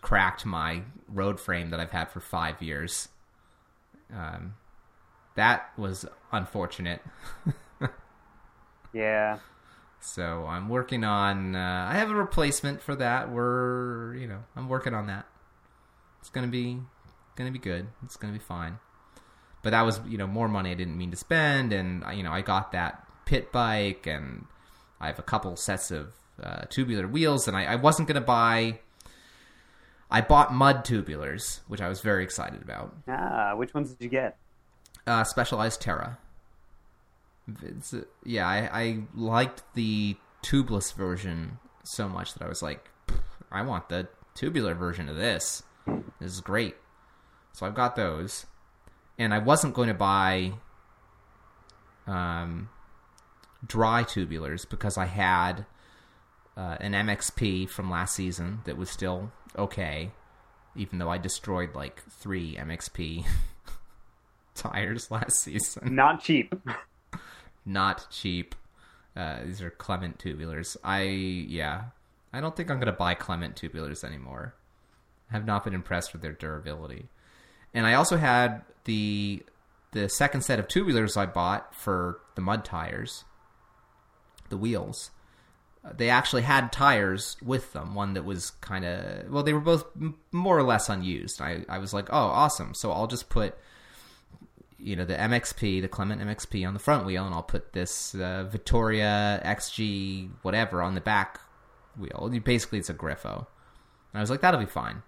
cracked 0.00 0.46
my 0.46 0.82
road 1.08 1.38
frame 1.38 1.70
that 1.70 1.80
I've 1.80 1.90
had 1.90 2.10
for 2.10 2.20
five 2.20 2.62
years. 2.62 3.08
Um, 4.12 4.54
that 5.34 5.70
was 5.76 6.06
unfortunate. 6.32 7.02
yeah. 8.92 9.38
So 10.00 10.46
I'm 10.46 10.68
working 10.68 11.04
on. 11.04 11.54
Uh, 11.54 11.88
I 11.90 11.94
have 11.94 12.10
a 12.10 12.14
replacement 12.14 12.82
for 12.82 12.94
that. 12.96 13.30
We're 13.30 14.14
you 14.14 14.26
know 14.26 14.44
I'm 14.56 14.68
working 14.68 14.94
on 14.94 15.06
that. 15.06 15.26
It's 16.20 16.30
gonna 16.30 16.48
be 16.48 16.78
gonna 17.36 17.50
be 17.50 17.58
good. 17.58 17.88
It's 18.02 18.16
gonna 18.16 18.32
be 18.32 18.38
fine. 18.38 18.78
But 19.62 19.70
that 19.70 19.82
was 19.82 20.00
you 20.08 20.16
know 20.18 20.26
more 20.26 20.48
money 20.48 20.70
I 20.70 20.74
didn't 20.74 20.96
mean 20.96 21.10
to 21.10 21.16
spend, 21.16 21.72
and 21.72 22.02
you 22.16 22.22
know 22.22 22.32
I 22.32 22.40
got 22.40 22.72
that 22.72 23.06
pit 23.26 23.52
bike, 23.52 24.06
and 24.06 24.46
I 25.00 25.08
have 25.08 25.18
a 25.18 25.22
couple 25.22 25.54
sets 25.56 25.90
of 25.90 26.14
uh, 26.42 26.62
tubular 26.70 27.06
wheels, 27.06 27.46
and 27.46 27.56
I, 27.56 27.64
I 27.64 27.76
wasn't 27.76 28.08
gonna 28.08 28.20
buy. 28.20 28.80
I 30.10 30.22
bought 30.22 30.52
mud 30.52 30.84
tubulars, 30.84 31.60
which 31.68 31.80
I 31.80 31.88
was 31.88 32.00
very 32.00 32.24
excited 32.24 32.62
about. 32.62 32.96
Ah, 33.06 33.54
which 33.54 33.74
ones 33.74 33.90
did 33.90 34.02
you 34.02 34.10
get? 34.10 34.38
Uh, 35.06 35.22
Specialized 35.24 35.80
Terra. 35.80 36.18
It's, 37.62 37.94
yeah, 38.24 38.46
I, 38.46 38.80
I 38.80 38.98
liked 39.14 39.62
the 39.74 40.16
tubeless 40.42 40.94
version 40.94 41.58
so 41.84 42.08
much 42.08 42.34
that 42.34 42.42
I 42.42 42.48
was 42.48 42.62
like, 42.62 42.88
I 43.50 43.62
want 43.62 43.88
the 43.88 44.08
tubular 44.34 44.74
version 44.74 45.08
of 45.08 45.16
this. 45.16 45.62
This 45.86 46.32
is 46.32 46.40
great. 46.40 46.76
So 47.52 47.66
I've 47.66 47.74
got 47.74 47.96
those, 47.96 48.46
and 49.18 49.34
I 49.34 49.38
wasn't 49.38 49.74
going 49.74 49.88
to 49.88 49.94
buy 49.94 50.52
um, 52.06 52.68
dry 53.66 54.04
tubulars 54.04 54.68
because 54.68 54.96
I 54.96 55.06
had 55.06 55.66
uh, 56.56 56.76
an 56.80 56.92
MXP 56.92 57.68
from 57.68 57.90
last 57.90 58.14
season 58.14 58.60
that 58.64 58.76
was 58.76 58.90
still 58.90 59.32
okay, 59.56 60.10
even 60.76 60.98
though 60.98 61.10
I 61.10 61.18
destroyed 61.18 61.74
like 61.74 62.02
three 62.10 62.54
MXP 62.56 63.24
tires 64.54 65.10
last 65.10 65.40
season. 65.40 65.94
Not 65.94 66.22
cheap. 66.22 66.54
Not 67.64 68.06
cheap. 68.10 68.54
Uh, 69.16 69.44
these 69.44 69.60
are 69.60 69.70
Clement 69.70 70.18
tubulars. 70.18 70.76
I 70.84 71.02
yeah, 71.02 71.84
I 72.32 72.40
don't 72.40 72.56
think 72.56 72.70
I'm 72.70 72.78
gonna 72.78 72.92
buy 72.92 73.14
Clement 73.14 73.56
tubulars 73.56 74.04
anymore. 74.04 74.54
I 75.30 75.34
have 75.34 75.46
not 75.46 75.64
been 75.64 75.74
impressed 75.74 76.12
with 76.12 76.22
their 76.22 76.32
durability. 76.32 77.08
And 77.74 77.86
I 77.86 77.94
also 77.94 78.16
had 78.16 78.62
the 78.84 79.42
the 79.92 80.08
second 80.08 80.42
set 80.42 80.58
of 80.58 80.68
tubulars 80.68 81.16
I 81.16 81.26
bought 81.26 81.74
for 81.74 82.20
the 82.34 82.40
mud 82.40 82.64
tires, 82.64 83.24
the 84.48 84.56
wheels. 84.56 85.10
Uh, 85.84 85.92
They 85.96 86.08
actually 86.10 86.42
had 86.42 86.72
tires 86.72 87.36
with 87.42 87.72
them. 87.72 87.94
One 87.94 88.14
that 88.14 88.24
was 88.24 88.50
kind 88.60 88.84
of 88.84 89.30
well, 89.30 89.42
they 89.42 89.52
were 89.52 89.60
both 89.60 89.84
more 90.32 90.56
or 90.58 90.62
less 90.62 90.88
unused. 90.88 91.40
I 91.40 91.64
I 91.68 91.78
was 91.78 91.92
like, 91.92 92.08
oh, 92.10 92.16
awesome. 92.16 92.74
So 92.74 92.92
I'll 92.92 93.06
just 93.08 93.28
put 93.28 93.56
you 94.82 94.96
know 94.96 95.04
the 95.04 95.14
MXP, 95.14 95.80
the 95.82 95.88
Clement 95.88 96.20
MXP 96.20 96.66
on 96.66 96.74
the 96.74 96.80
front 96.80 97.04
wheel, 97.06 97.24
and 97.26 97.34
I'll 97.34 97.42
put 97.42 97.72
this 97.72 98.14
uh, 98.14 98.44
Vittoria 98.50 99.40
XG 99.44 100.30
whatever 100.42 100.82
on 100.82 100.94
the 100.94 101.00
back 101.00 101.40
wheel. 101.98 102.30
Basically, 102.44 102.78
it's 102.78 102.90
a 102.90 102.94
Grifo. 102.94 103.46
And 104.12 104.18
I 104.18 104.20
was 104.20 104.30
like, 104.30 104.40
that'll 104.40 104.58
be 104.60 104.66
fine. 104.66 105.02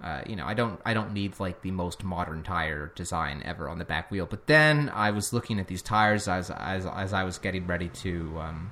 Uh, 0.00 0.22
you 0.26 0.36
know, 0.36 0.46
I 0.46 0.54
don't, 0.54 0.80
I 0.84 0.94
don't 0.94 1.12
need 1.12 1.40
like 1.40 1.62
the 1.62 1.72
most 1.72 2.04
modern 2.04 2.44
tire 2.44 2.92
design 2.94 3.42
ever 3.44 3.68
on 3.68 3.78
the 3.78 3.84
back 3.84 4.10
wheel. 4.12 4.26
But 4.26 4.46
then 4.46 4.88
I 4.94 5.10
was 5.10 5.32
looking 5.32 5.58
at 5.58 5.66
these 5.66 5.82
tires 5.82 6.28
as 6.28 6.50
as 6.50 6.86
as 6.86 7.12
I 7.12 7.24
was 7.24 7.38
getting 7.38 7.66
ready 7.66 7.88
to 7.88 8.38
um, 8.38 8.70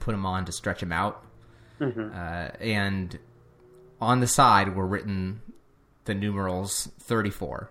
put 0.00 0.12
them 0.12 0.26
on 0.26 0.44
to 0.44 0.52
stretch 0.52 0.80
them 0.80 0.92
out, 0.92 1.24
Mhm. 1.80 2.12
uh, 2.14 2.54
and 2.60 3.18
on 4.00 4.20
the 4.20 4.26
side 4.26 4.76
were 4.76 4.86
written 4.86 5.40
the 6.04 6.14
numerals 6.14 6.90
thirty 7.00 7.30
four. 7.30 7.70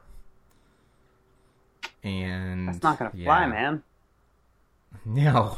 And 2.05 2.67
That's 2.69 2.83
not 2.83 2.99
gonna 2.99 3.11
fly, 3.11 3.47
man. 3.47 3.83
No, 5.03 5.57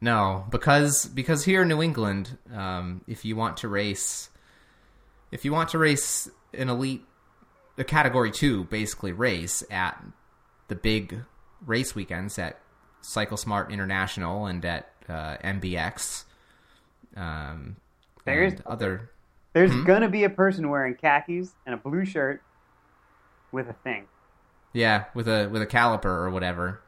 no, 0.00 0.46
because 0.50 1.06
because 1.06 1.44
here 1.44 1.62
in 1.62 1.68
New 1.68 1.82
England, 1.82 2.36
um, 2.52 3.02
if 3.06 3.24
you 3.24 3.36
want 3.36 3.58
to 3.58 3.68
race, 3.68 4.30
if 5.30 5.44
you 5.44 5.52
want 5.52 5.68
to 5.70 5.78
race 5.78 6.28
an 6.52 6.68
elite, 6.68 7.04
a 7.78 7.84
Category 7.84 8.30
Two 8.30 8.64
basically 8.64 9.12
race 9.12 9.62
at 9.70 10.02
the 10.68 10.74
big 10.74 11.20
race 11.66 11.94
weekends 11.94 12.38
at 12.38 12.58
Cycle 13.02 13.36
Smart 13.36 13.70
International 13.70 14.46
and 14.46 14.64
at 14.64 14.90
uh, 15.08 15.36
NBX, 15.44 16.24
um, 17.16 17.76
There's- 18.24 18.60
other. 18.66 19.10
There's 19.52 19.70
Hmm? 19.70 19.84
gonna 19.84 20.08
be 20.08 20.24
a 20.24 20.30
person 20.30 20.68
wearing 20.68 20.94
khakis 20.96 21.52
and 21.64 21.74
a 21.74 21.78
blue 21.78 22.04
shirt 22.04 22.42
with 23.52 23.68
a 23.68 23.72
thing. 23.74 24.06
Yeah, 24.74 25.04
with 25.14 25.28
a 25.28 25.48
with 25.48 25.62
a 25.62 25.66
caliper 25.66 26.04
or 26.04 26.30
whatever, 26.30 26.82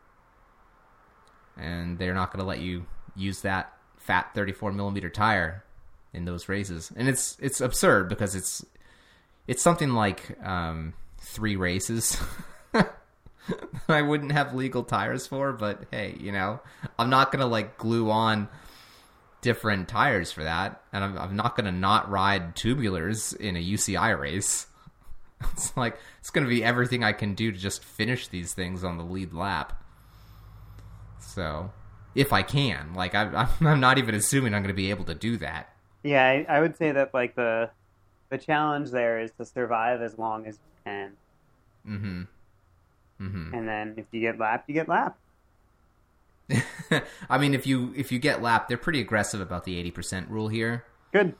and 1.56 1.98
they're 1.98 2.14
not 2.14 2.32
going 2.32 2.40
to 2.40 2.46
let 2.46 2.58
you 2.58 2.84
use 3.14 3.40
that 3.42 3.72
fat 3.96 4.34
34 4.34 4.72
millimeter 4.72 5.08
tire 5.08 5.64
in 6.12 6.24
those 6.24 6.48
races, 6.48 6.92
and 6.96 7.08
it's 7.08 7.38
it's 7.40 7.60
absurd 7.60 8.08
because 8.08 8.34
it's 8.34 8.64
it's 9.46 9.62
something 9.62 9.90
like 9.90 10.36
um, 10.44 10.94
three 11.18 11.56
races. 11.56 12.20
I 13.88 14.02
wouldn't 14.02 14.32
have 14.32 14.52
legal 14.54 14.82
tires 14.82 15.28
for, 15.28 15.52
but 15.52 15.84
hey, 15.92 16.16
you 16.18 16.32
know, 16.32 16.60
I'm 16.98 17.10
not 17.10 17.30
gonna 17.30 17.46
like 17.46 17.78
glue 17.78 18.10
on 18.10 18.48
different 19.42 19.88
tires 19.88 20.32
for 20.32 20.42
that, 20.42 20.82
and 20.92 21.04
I'm, 21.04 21.16
I'm 21.16 21.36
not 21.36 21.56
gonna 21.56 21.70
not 21.70 22.10
ride 22.10 22.56
tubulars 22.56 23.36
in 23.36 23.56
a 23.56 23.64
UCI 23.64 24.18
race. 24.18 24.66
It's 25.52 25.76
like 25.76 25.98
it's 26.20 26.30
going 26.30 26.44
to 26.44 26.50
be 26.50 26.64
everything 26.64 27.04
I 27.04 27.12
can 27.12 27.34
do 27.34 27.52
to 27.52 27.58
just 27.58 27.84
finish 27.84 28.28
these 28.28 28.54
things 28.54 28.82
on 28.84 28.96
the 28.98 29.04
lead 29.04 29.32
lap. 29.32 29.82
So, 31.18 31.72
if 32.14 32.32
I 32.32 32.42
can, 32.42 32.94
like 32.94 33.14
I, 33.14 33.22
I'm, 33.24 33.48
I'm 33.66 33.80
not 33.80 33.98
even 33.98 34.14
assuming 34.14 34.54
I'm 34.54 34.62
going 34.62 34.74
to 34.74 34.76
be 34.76 34.90
able 34.90 35.04
to 35.04 35.14
do 35.14 35.36
that. 35.38 35.74
Yeah, 36.02 36.24
I, 36.24 36.46
I 36.48 36.60
would 36.60 36.76
say 36.76 36.92
that 36.92 37.12
like 37.12 37.34
the 37.34 37.70
the 38.30 38.38
challenge 38.38 38.90
there 38.90 39.20
is 39.20 39.30
to 39.38 39.44
survive 39.44 40.02
as 40.02 40.18
long 40.18 40.46
as 40.46 40.54
you 40.56 40.82
can, 40.84 41.12
Mm-hmm. 41.88 42.22
Mm-hmm. 43.22 43.54
and 43.54 43.68
then 43.68 43.94
if 43.96 44.06
you 44.12 44.20
get 44.20 44.38
lapped, 44.38 44.68
you 44.68 44.74
get 44.74 44.88
lapped. 44.88 45.18
I 47.30 47.38
mean, 47.38 47.54
if 47.54 47.66
you 47.66 47.92
if 47.96 48.12
you 48.12 48.18
get 48.18 48.42
lapped, 48.42 48.68
they're 48.68 48.76
pretty 48.78 49.00
aggressive 49.00 49.40
about 49.40 49.64
the 49.64 49.82
80% 49.90 50.28
rule 50.30 50.48
here. 50.48 50.84
Good. 51.12 51.34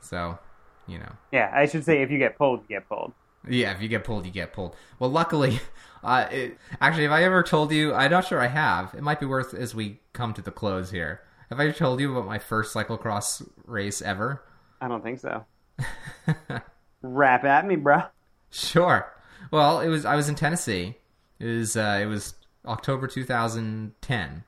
So, 0.00 0.38
you 0.86 0.98
know, 0.98 1.12
Yeah, 1.32 1.50
I 1.54 1.66
should 1.66 1.84
say 1.84 2.02
if 2.02 2.10
you 2.10 2.18
get 2.18 2.36
pulled, 2.38 2.60
you 2.68 2.76
get 2.76 2.88
pulled. 2.88 3.12
yeah, 3.48 3.72
if 3.72 3.80
you 3.82 3.88
get 3.88 4.04
pulled, 4.04 4.24
you 4.26 4.32
get 4.32 4.52
pulled. 4.52 4.74
Well, 4.98 5.10
luckily, 5.10 5.60
uh, 6.04 6.26
it, 6.30 6.58
actually, 6.80 7.04
if 7.04 7.10
I 7.10 7.24
ever 7.24 7.42
told 7.42 7.72
you, 7.72 7.92
I'm 7.94 8.10
not 8.10 8.26
sure 8.26 8.40
I 8.40 8.46
have. 8.48 8.94
It 8.94 9.02
might 9.02 9.20
be 9.20 9.26
worth 9.26 9.54
as 9.54 9.74
we 9.74 10.00
come 10.12 10.34
to 10.34 10.42
the 10.42 10.50
close 10.50 10.90
here. 10.90 11.20
Have 11.50 11.60
I 11.60 11.70
told 11.70 12.00
you 12.00 12.10
about 12.12 12.26
my 12.26 12.38
first 12.38 12.74
cyclocross 12.74 13.46
race 13.66 14.02
ever? 14.02 14.42
I 14.80 14.88
don't 14.88 15.02
think 15.02 15.20
so. 15.20 15.44
Rap 17.02 17.44
at 17.44 17.66
me, 17.66 17.76
bruh. 17.76 18.08
Sure. 18.50 19.12
Well, 19.50 19.80
it 19.80 19.88
was 19.88 20.04
I 20.04 20.16
was 20.16 20.28
in 20.28 20.34
Tennessee. 20.34 20.96
It 21.38 21.46
was 21.46 21.76
uh, 21.76 22.00
it 22.02 22.06
was 22.06 22.34
October 22.66 23.06
2010. 23.06 24.44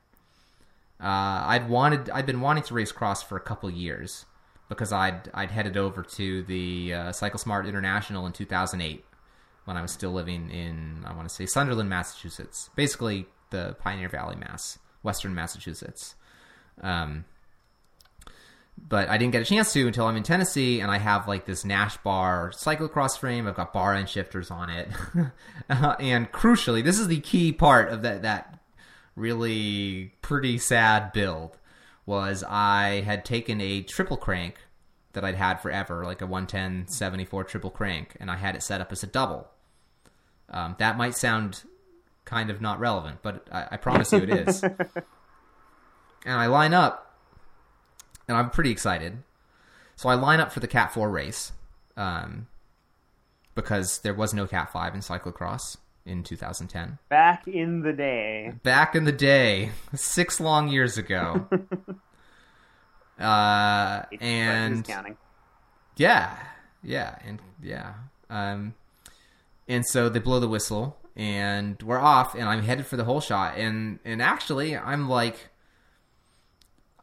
Uh, 1.01 1.03
I'd 1.05 1.69
wanted 1.69 2.09
I'd 2.09 2.25
been 2.25 2.41
wanting 2.41 2.63
to 2.63 2.73
race 2.73 2.91
cross 2.91 3.23
for 3.23 3.37
a 3.37 3.41
couple 3.41 3.69
years 3.69 4.25
because 4.69 4.93
I'd 4.93 5.29
I'd 5.33 5.51
headed 5.51 5.75
over 5.75 6.03
to 6.03 6.43
the 6.43 6.93
uh, 6.93 7.11
Cycle 7.11 7.39
Smart 7.39 7.65
International 7.65 8.25
in 8.25 8.31
2008 8.31 9.03
when 9.65 9.75
I 9.75 9.81
was 9.81 9.91
still 9.91 10.11
living 10.11 10.49
in 10.49 11.03
I 11.05 11.13
want 11.13 11.27
to 11.27 11.33
say 11.33 11.45
Sunderland, 11.45 11.89
Massachusetts, 11.89 12.69
basically 12.75 13.25
the 13.49 13.75
Pioneer 13.79 14.09
Valley, 14.09 14.35
Mass, 14.35 14.77
Western 15.03 15.35
Massachusetts. 15.35 16.15
Um, 16.81 17.25
but 18.77 19.09
I 19.09 19.17
didn't 19.17 19.33
get 19.33 19.41
a 19.41 19.45
chance 19.45 19.73
to 19.73 19.87
until 19.87 20.05
I'm 20.05 20.15
in 20.15 20.23
Tennessee 20.23 20.79
and 20.79 20.89
I 20.89 20.99
have 20.99 21.27
like 21.27 21.45
this 21.45 21.65
Nashbar 21.65 22.53
cyclocross 22.53 23.17
frame. 23.17 23.45
I've 23.45 23.55
got 23.55 23.73
bar 23.73 23.93
end 23.93 24.07
shifters 24.07 24.49
on 24.51 24.69
it, 24.69 24.87
uh, 25.69 25.95
and 25.99 26.31
crucially, 26.31 26.83
this 26.83 26.99
is 26.99 27.07
the 27.07 27.19
key 27.19 27.51
part 27.51 27.89
of 27.89 28.03
that 28.03 28.21
that 28.21 28.59
really 29.15 30.13
pretty 30.21 30.57
sad 30.57 31.11
build 31.11 31.57
was 32.09 32.43
I 32.43 33.01
had 33.01 33.23
taken 33.23 33.61
a 33.61 33.83
triple 33.83 34.17
crank 34.17 34.55
that 35.13 35.23
I'd 35.23 35.35
had 35.35 35.61
forever, 35.61 36.03
like 36.03 36.23
a 36.23 36.25
110 36.25 36.87
74 36.87 37.43
triple 37.43 37.69
crank, 37.69 38.17
and 38.19 38.31
I 38.31 38.35
had 38.35 38.55
it 38.55 38.63
set 38.63 38.81
up 38.81 38.91
as 38.91 39.03
a 39.03 39.07
double. 39.07 39.47
Um, 40.49 40.75
that 40.79 40.97
might 40.97 41.13
sound 41.13 41.63
kind 42.25 42.49
of 42.49 42.61
not 42.61 42.79
relevant, 42.79 43.19
but 43.21 43.47
I, 43.51 43.67
I 43.71 43.77
promise 43.77 44.11
you 44.11 44.23
it 44.23 44.29
is. 44.31 44.63
and 44.63 44.73
I 46.25 46.47
line 46.47 46.73
up, 46.73 47.15
and 48.27 48.35
I'm 48.35 48.49
pretty 48.49 48.71
excited. 48.71 49.19
So 49.95 50.09
I 50.09 50.15
line 50.15 50.39
up 50.39 50.51
for 50.51 50.61
the 50.61 50.67
Cat 50.67 50.91
4 50.91 51.11
race 51.11 51.51
um, 51.95 52.47
because 53.53 53.99
there 53.99 54.15
was 54.15 54.33
no 54.33 54.47
Cat 54.47 54.71
5 54.71 54.95
in 54.95 55.01
cyclocross 55.01 55.77
in 56.09 56.23
2010. 56.23 56.97
Back 57.07 57.47
in 57.47 57.81
the 57.81 57.93
day. 57.93 58.53
Back 58.63 58.95
in 58.95 59.05
the 59.05 59.11
day, 59.11 59.71
six 59.95 60.39
long 60.39 60.67
years 60.67 60.97
ago. 60.97 61.47
uh, 63.19 64.03
and 64.19 64.85
counting? 64.85 65.17
yeah, 65.95 66.35
yeah, 66.83 67.17
and 67.23 67.39
yeah. 67.61 67.93
Um, 68.29 68.73
and 69.67 69.85
so 69.85 70.09
they 70.09 70.19
blow 70.19 70.39
the 70.39 70.49
whistle, 70.49 70.97
and 71.15 71.81
we're 71.83 71.99
off, 71.99 72.33
and 72.33 72.49
I'm 72.49 72.63
headed 72.63 72.87
for 72.87 72.97
the 72.97 73.03
whole 73.05 73.21
shot, 73.21 73.57
and 73.57 73.99
and 74.03 74.21
actually, 74.21 74.75
I'm 74.75 75.07
like, 75.07 75.49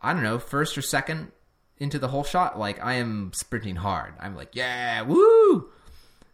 I 0.03 0.13
don't 0.13 0.23
know, 0.23 0.39
first 0.39 0.77
or 0.77 0.83
second 0.83 1.31
into 1.79 1.99
the 1.99 2.09
whole 2.09 2.25
shot, 2.25 2.59
like 2.59 2.85
I 2.85 2.95
am 2.95 3.33
sprinting 3.35 3.77
hard. 3.77 4.15
I'm 4.19 4.35
like, 4.35 4.55
yeah, 4.55 5.03
woo! 5.03 5.69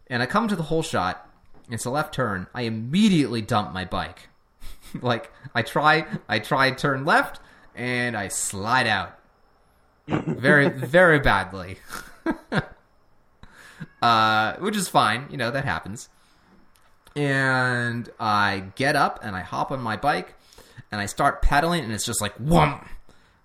And 0.07 0.23
I 0.23 0.25
come 0.25 0.47
to 0.47 0.55
the 0.55 0.63
whole 0.63 0.83
shot. 0.83 1.29
It's 1.69 1.85
a 1.85 1.89
left 1.89 2.13
turn. 2.13 2.47
I 2.53 2.63
immediately 2.63 3.41
dump 3.41 3.73
my 3.73 3.85
bike. 3.85 4.29
like 5.01 5.31
I 5.55 5.61
try, 5.61 6.05
I 6.27 6.39
try 6.39 6.71
turn 6.71 7.05
left, 7.05 7.39
and 7.75 8.15
I 8.15 8.27
slide 8.27 8.87
out 8.87 9.17
very, 10.07 10.69
very 10.69 11.19
badly. 11.19 11.77
uh, 14.01 14.53
which 14.57 14.75
is 14.75 14.87
fine. 14.87 15.27
You 15.29 15.37
know 15.37 15.51
that 15.51 15.65
happens. 15.65 16.09
And 17.15 18.09
I 18.19 18.71
get 18.75 18.95
up 18.95 19.19
and 19.23 19.35
I 19.35 19.41
hop 19.41 19.71
on 19.71 19.79
my 19.79 19.97
bike 19.97 20.33
and 20.93 21.01
I 21.01 21.07
start 21.07 21.41
pedaling, 21.41 21.83
and 21.83 21.91
it's 21.91 22.05
just 22.05 22.21
like 22.21 22.35
whum, 22.35 22.87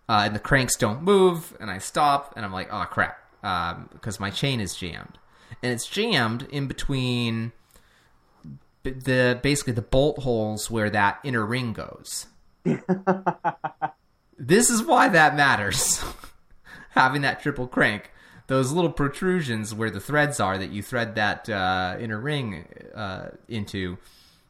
uh, 0.07 0.23
and 0.27 0.35
the 0.35 0.39
cranks 0.39 0.77
don't 0.77 1.03
move, 1.03 1.57
and 1.59 1.71
I 1.71 1.79
stop, 1.79 2.35
and 2.37 2.45
I'm 2.45 2.53
like, 2.53 2.69
oh 2.71 2.85
crap, 2.85 3.19
because 3.91 4.21
my 4.21 4.29
chain 4.29 4.61
is 4.61 4.75
jammed, 4.75 5.17
and 5.63 5.73
it's 5.73 5.87
jammed 5.87 6.47
in 6.51 6.67
between 6.67 7.53
the 8.83 9.39
basically 9.43 9.73
the 9.75 9.83
bolt 9.83 10.21
holes 10.21 10.71
where 10.71 10.91
that 10.91 11.19
inner 11.25 11.45
ring 11.45 11.73
goes. 11.73 12.27
this 14.39 14.71
is 14.71 14.83
why 14.83 15.09
that 15.09 15.37
matters. 15.37 16.03
Having 16.91 17.23
that 17.23 17.41
triple 17.41 17.67
crank, 17.69 18.11
those 18.47 18.73
little 18.73 18.91
protrusions 18.91 19.75
where 19.75 19.91
the 19.91 20.01
threads 20.01 20.41
are 20.41 20.59
that 20.59 20.71
you 20.71 20.83
thread 20.83 21.15
that 21.15 21.49
uh, 21.49 21.97
inner 22.01 22.19
ring 22.19 22.67
uh, 22.95 23.29
into, 23.47 23.99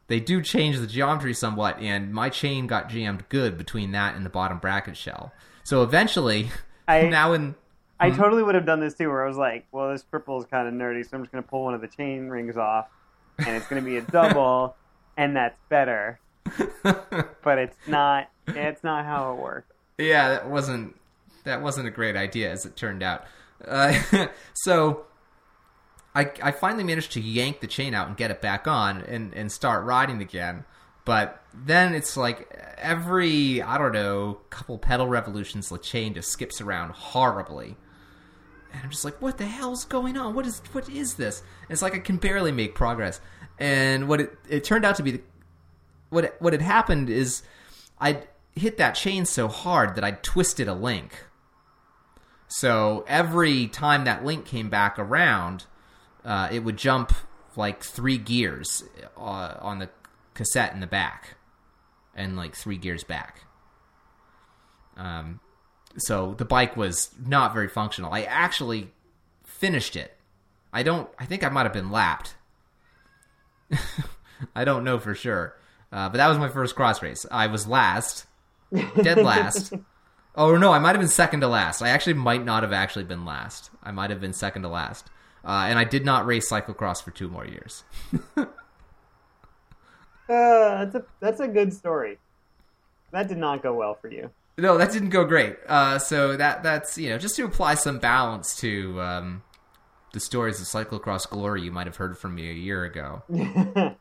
they 0.06 0.20
do 0.20 0.40
change 0.40 0.78
the 0.78 0.86
geometry 0.86 1.34
somewhat. 1.34 1.78
And 1.80 2.12
my 2.12 2.30
chain 2.30 2.66
got 2.66 2.88
jammed 2.88 3.28
good 3.28 3.58
between 3.58 3.92
that 3.92 4.14
and 4.14 4.24
the 4.24 4.30
bottom 4.30 4.58
bracket 4.58 4.96
shell. 4.96 5.32
So 5.64 5.82
eventually, 5.82 6.50
I- 6.88 7.02
now 7.02 7.32
in 7.32 7.54
I 8.00 8.10
totally 8.10 8.42
would 8.44 8.54
have 8.54 8.64
done 8.66 8.80
this 8.80 8.94
too, 8.94 9.08
where 9.08 9.24
I 9.24 9.28
was 9.28 9.36
like, 9.36 9.66
well, 9.72 9.90
this 9.90 10.04
triple 10.04 10.38
is 10.38 10.46
kind 10.46 10.68
of 10.68 10.74
nerdy, 10.74 11.02
so 11.02 11.16
I'm 11.16 11.22
just 11.24 11.32
going 11.32 11.42
to 11.42 11.50
pull 11.50 11.64
one 11.64 11.74
of 11.74 11.80
the 11.80 11.88
chain 11.88 12.28
rings 12.28 12.56
off, 12.56 12.86
and 13.38 13.56
it's 13.56 13.66
going 13.66 13.82
to 13.82 13.88
be 13.88 13.96
a 13.96 14.02
double, 14.02 14.76
and 15.16 15.36
that's 15.36 15.58
better. 15.68 16.20
But 17.42 17.58
it's 17.58 17.76
not. 17.86 18.30
It's 18.46 18.84
not 18.84 19.06
how 19.06 19.32
it 19.32 19.42
works. 19.42 19.72
Yeah, 19.96 20.28
that 20.28 20.50
wasn't 20.50 20.96
that 21.44 21.62
wasn't 21.62 21.88
a 21.88 21.90
great 21.90 22.14
idea 22.14 22.50
as 22.50 22.66
it 22.66 22.76
turned 22.76 23.02
out. 23.02 23.24
Uh, 23.66 23.98
so 24.54 25.06
I 26.14 26.30
I 26.42 26.50
finally 26.52 26.84
managed 26.84 27.12
to 27.12 27.20
yank 27.20 27.60
the 27.60 27.66
chain 27.66 27.94
out 27.94 28.08
and 28.08 28.16
get 28.16 28.30
it 28.30 28.40
back 28.40 28.66
on 28.66 29.00
and 29.02 29.32
and 29.34 29.50
start 29.50 29.84
riding 29.84 30.20
again. 30.20 30.64
But 31.04 31.42
then 31.54 31.94
it's 31.94 32.16
like 32.16 32.54
every 32.76 33.62
I 33.62 33.78
don't 33.78 33.92
know 33.92 34.40
couple 34.50 34.78
pedal 34.78 35.08
revolutions, 35.08 35.70
the 35.70 35.78
chain 35.78 36.14
just 36.14 36.30
skips 36.30 36.60
around 36.60 36.92
horribly. 36.92 37.76
I'm 38.88 38.92
just 38.92 39.04
like, 39.04 39.20
what 39.20 39.36
the 39.36 39.44
hell's 39.44 39.84
going 39.84 40.16
on? 40.16 40.34
What 40.34 40.46
is 40.46 40.62
what 40.72 40.88
is 40.88 41.12
this? 41.16 41.40
And 41.40 41.72
it's 41.72 41.82
like 41.82 41.94
I 41.94 41.98
can 41.98 42.16
barely 42.16 42.52
make 42.52 42.74
progress. 42.74 43.20
And 43.58 44.08
what 44.08 44.18
it 44.18 44.38
it 44.48 44.64
turned 44.64 44.86
out 44.86 44.96
to 44.96 45.02
be, 45.02 45.10
the, 45.10 45.20
what 46.08 46.34
what 46.38 46.54
had 46.54 46.62
happened 46.62 47.10
is 47.10 47.42
I'd 47.98 48.26
hit 48.56 48.78
that 48.78 48.92
chain 48.92 49.26
so 49.26 49.46
hard 49.46 49.94
that 49.96 50.04
I'd 50.04 50.22
twisted 50.22 50.68
a 50.68 50.72
link. 50.72 51.26
So 52.46 53.04
every 53.06 53.66
time 53.66 54.04
that 54.04 54.24
link 54.24 54.46
came 54.46 54.70
back 54.70 54.98
around, 54.98 55.66
uh, 56.24 56.48
it 56.50 56.60
would 56.60 56.78
jump 56.78 57.12
like 57.56 57.84
three 57.84 58.16
gears 58.16 58.84
uh, 59.18 59.58
on 59.60 59.80
the 59.80 59.90
cassette 60.32 60.72
in 60.72 60.80
the 60.80 60.86
back, 60.86 61.34
and 62.14 62.38
like 62.38 62.56
three 62.56 62.78
gears 62.78 63.04
back. 63.04 63.42
Um, 64.96 65.40
so 65.96 66.34
the 66.34 66.44
bike 66.44 66.76
was 66.76 67.10
not 67.24 67.52
very 67.52 67.68
functional. 67.68 68.12
I 68.12 68.22
actually 68.22 68.90
finished 69.44 69.96
it. 69.96 70.16
I 70.72 70.82
don't. 70.82 71.08
I 71.18 71.24
think 71.24 71.44
I 71.44 71.48
might 71.48 71.64
have 71.64 71.72
been 71.72 71.90
lapped. 71.90 72.34
I 74.54 74.64
don't 74.64 74.84
know 74.84 74.98
for 74.98 75.14
sure, 75.14 75.56
uh, 75.92 76.08
but 76.08 76.18
that 76.18 76.28
was 76.28 76.38
my 76.38 76.48
first 76.48 76.76
cross 76.76 77.02
race. 77.02 77.26
I 77.30 77.46
was 77.46 77.66
last, 77.66 78.26
dead 79.02 79.18
last. 79.18 79.72
Oh 80.36 80.56
no, 80.56 80.70
I 80.70 80.78
might 80.78 80.90
have 80.90 81.00
been 81.00 81.08
second 81.08 81.40
to 81.40 81.48
last. 81.48 81.82
I 81.82 81.88
actually 81.88 82.14
might 82.14 82.44
not 82.44 82.62
have 82.62 82.72
actually 82.72 83.06
been 83.06 83.24
last. 83.24 83.70
I 83.82 83.90
might 83.90 84.10
have 84.10 84.20
been 84.20 84.32
second 84.32 84.62
to 84.62 84.68
last, 84.68 85.10
uh, 85.44 85.66
and 85.68 85.76
I 85.80 85.82
did 85.82 86.04
not 86.04 86.26
race 86.26 86.48
cyclocross 86.48 87.02
for 87.02 87.10
two 87.10 87.28
more 87.28 87.44
years. 87.44 87.82
Uh, 90.28 90.84
that's 90.84 90.94
a 90.94 91.04
that's 91.20 91.40
a 91.40 91.48
good 91.48 91.72
story. 91.72 92.18
That 93.12 93.28
did 93.28 93.38
not 93.38 93.62
go 93.62 93.72
well 93.72 93.94
for 93.94 94.08
you. 94.10 94.30
No, 94.58 94.76
that 94.76 94.90
didn't 94.92 95.10
go 95.10 95.24
great. 95.24 95.56
Uh, 95.68 95.98
so 96.00 96.36
that 96.36 96.64
that's 96.64 96.98
you 96.98 97.10
know 97.10 97.18
just 97.18 97.36
to 97.36 97.44
apply 97.44 97.74
some 97.74 97.98
balance 98.00 98.56
to 98.56 99.00
um, 99.00 99.42
the 100.12 100.20
stories 100.20 100.60
of 100.60 100.66
cyclocross 100.66 101.28
glory 101.28 101.62
you 101.62 101.70
might 101.70 101.86
have 101.86 101.96
heard 101.96 102.18
from 102.18 102.34
me 102.34 102.50
a 102.50 102.54
year 102.54 102.84
ago. 102.84 103.22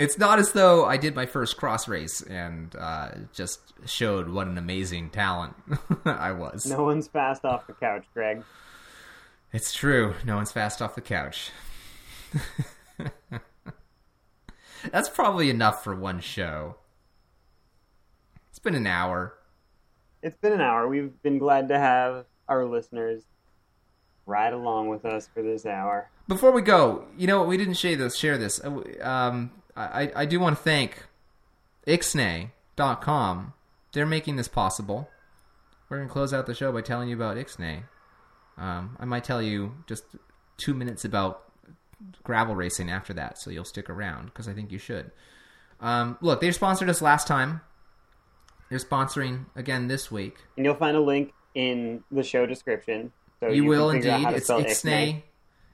it's 0.00 0.18
not 0.18 0.40
as 0.40 0.52
though 0.52 0.84
I 0.84 0.96
did 0.96 1.14
my 1.14 1.26
first 1.26 1.56
cross 1.56 1.86
race 1.86 2.20
and 2.20 2.74
uh, 2.76 3.10
just 3.32 3.60
showed 3.86 4.28
what 4.28 4.48
an 4.48 4.58
amazing 4.58 5.10
talent 5.10 5.54
I 6.04 6.32
was. 6.32 6.66
no 6.66 6.82
one's 6.82 7.06
fast 7.06 7.44
off 7.44 7.68
the 7.68 7.74
couch, 7.74 8.04
Greg. 8.12 8.42
It's 9.52 9.72
true. 9.72 10.14
No 10.24 10.36
one's 10.36 10.52
fast 10.52 10.82
off 10.82 10.94
the 10.96 11.00
couch. 11.00 11.50
That's 14.90 15.08
probably 15.08 15.50
enough 15.50 15.84
for 15.84 15.94
one 15.94 16.20
show. 16.20 16.76
It's 18.48 18.58
been 18.58 18.74
an 18.74 18.86
hour. 18.86 19.34
It's 20.22 20.36
been 20.36 20.52
an 20.52 20.60
hour. 20.60 20.88
We've 20.88 21.20
been 21.22 21.38
glad 21.38 21.68
to 21.68 21.78
have 21.78 22.26
our 22.48 22.64
listeners 22.64 23.22
ride 24.26 24.52
along 24.52 24.88
with 24.88 25.04
us 25.04 25.28
for 25.32 25.42
this 25.42 25.64
hour. 25.66 26.10
Before 26.28 26.52
we 26.52 26.62
go, 26.62 27.06
you 27.16 27.26
know 27.26 27.38
what? 27.40 27.48
We 27.48 27.56
didn't 27.56 27.74
share 27.74 27.96
this. 27.96 28.16
Share 28.16 28.38
this. 28.38 28.60
Uh, 28.62 28.82
Um, 29.02 29.50
I 29.76 30.12
I 30.14 30.24
do 30.26 30.38
want 30.40 30.56
to 30.56 30.62
thank 30.62 31.06
Icksnay.com. 31.86 33.52
They're 33.92 34.06
making 34.06 34.36
this 34.36 34.48
possible. 34.48 35.08
We're 35.88 35.98
gonna 35.98 36.08
close 36.10 36.32
out 36.32 36.46
the 36.46 36.54
show 36.54 36.70
by 36.72 36.82
telling 36.82 37.08
you 37.08 37.16
about 37.16 37.36
Icksnay. 37.36 37.84
Um, 38.56 38.96
I 39.00 39.04
might 39.04 39.24
tell 39.24 39.42
you 39.42 39.74
just 39.86 40.04
two 40.58 40.74
minutes 40.74 41.04
about 41.04 41.44
gravel 42.22 42.54
racing 42.54 42.90
after 42.90 43.12
that, 43.14 43.38
so 43.38 43.50
you'll 43.50 43.64
stick 43.64 43.88
around 43.90 44.26
because 44.26 44.46
I 44.48 44.52
think 44.52 44.70
you 44.70 44.78
should. 44.78 45.10
Um, 45.80 46.18
look, 46.20 46.40
they 46.40 46.50
sponsored 46.52 46.90
us 46.90 47.00
last 47.02 47.26
time. 47.26 47.62
They're 48.70 48.78
sponsoring 48.78 49.44
again 49.54 49.88
this 49.88 50.10
week. 50.10 50.38
And 50.56 50.64
you'll 50.64 50.76
find 50.76 50.96
a 50.96 51.00
link 51.00 51.34
in 51.54 52.02
the 52.10 52.22
show 52.22 52.46
description. 52.46 53.12
So 53.40 53.48
You, 53.48 53.62
can 53.62 53.68
will 53.68 53.90
indeed. 53.90 54.28
It's 54.28 54.48
Icksnay. 54.48 55.24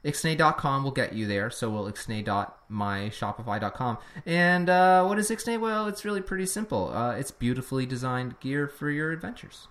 Icksnay.com 0.05 0.85
will 0.85 0.91
get 0.93 1.13
you 1.13 1.27
there. 1.27 1.51
So 1.51 1.69
will 1.69 1.93
icksnay.myshopify.com. 1.93 3.99
And 4.25 4.71
uh, 4.71 5.05
what 5.05 5.19
is 5.19 5.29
Icksnay? 5.31 5.61
Well, 5.61 5.89
it's 5.89 6.05
really 6.05 6.23
pretty 6.23 6.47
simple. 6.47 6.91
Uh, 6.93 7.17
it's 7.17 7.31
beautifully 7.31 7.87
designed 7.87 8.41
gear 8.41 8.67
for 8.67 8.91
your 8.91 9.13
adventures. 9.13 9.69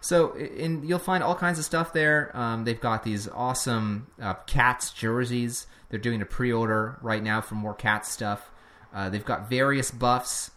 So 0.00 0.34
in, 0.34 0.86
you'll 0.86 0.98
find 0.98 1.22
all 1.22 1.34
kinds 1.34 1.58
of 1.58 1.64
stuff 1.64 1.92
there. 1.92 2.34
Um, 2.36 2.64
they've 2.64 2.80
got 2.80 3.04
these 3.04 3.28
awesome 3.28 4.08
uh, 4.20 4.34
cats 4.46 4.90
jerseys. 4.90 5.66
They're 5.90 6.00
doing 6.00 6.22
a 6.22 6.26
pre-order 6.26 6.98
right 7.02 7.22
now 7.22 7.40
for 7.40 7.54
more 7.54 7.74
cat 7.74 8.06
stuff. 8.06 8.50
Uh, 8.94 9.10
they've 9.10 9.24
got 9.24 9.50
various 9.50 9.90
buffs. 9.90 10.50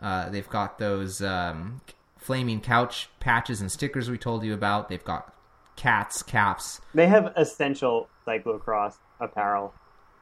Uh, 0.00 0.28
they've 0.28 0.48
got 0.48 0.78
those 0.78 1.22
um, 1.22 1.80
flaming 2.18 2.60
couch 2.60 3.08
patches 3.20 3.60
and 3.60 3.70
stickers 3.70 4.10
we 4.10 4.18
told 4.18 4.44
you 4.44 4.52
about. 4.52 4.88
They've 4.88 5.04
got 5.04 5.34
cats, 5.76 6.22
caps. 6.22 6.80
They 6.94 7.06
have 7.06 7.32
essential 7.36 8.08
cyclocross 8.26 8.96
apparel. 9.20 9.74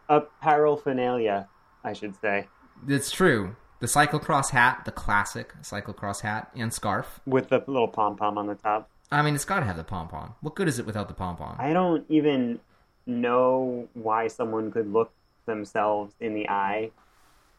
Apparel 0.08 0.78
finalia, 0.78 1.48
I 1.82 1.92
should 1.92 2.14
say. 2.20 2.48
It's 2.86 3.10
true. 3.10 3.56
The 3.80 3.86
cyclocross 3.86 4.50
hat, 4.50 4.82
the 4.84 4.92
classic 4.92 5.54
cyclocross 5.62 6.20
hat 6.20 6.50
and 6.54 6.72
scarf. 6.72 7.20
With 7.26 7.48
the 7.48 7.62
little 7.66 7.88
pom 7.88 8.16
pom 8.16 8.38
on 8.38 8.46
the 8.46 8.54
top. 8.54 8.88
I 9.10 9.22
mean, 9.22 9.34
it's 9.34 9.44
got 9.44 9.60
to 9.60 9.66
have 9.66 9.76
the 9.76 9.84
pom 9.84 10.08
pom. 10.08 10.34
What 10.40 10.54
good 10.54 10.68
is 10.68 10.78
it 10.78 10.86
without 10.86 11.08
the 11.08 11.14
pom 11.14 11.36
pom? 11.36 11.56
I 11.58 11.72
don't 11.72 12.04
even 12.08 12.60
know 13.06 13.88
why 13.94 14.28
someone 14.28 14.72
could 14.72 14.92
look 14.92 15.12
themselves 15.46 16.14
in 16.20 16.34
the 16.34 16.48
eye, 16.48 16.90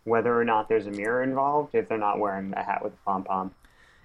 whether 0.06 0.39
or 0.39 0.45
not 0.45 0.70
there's 0.70 0.88
a 0.88 0.91
mirror 0.91 1.22
involved, 1.22 1.76
if 1.76 1.89
they're 1.89 1.97
not 1.97 2.20
wearing 2.20 2.53
a 2.56 2.64
hat 2.64 2.84
with 2.84 2.93
a 2.93 2.97
pom 3.06 3.24
pom. 3.24 3.51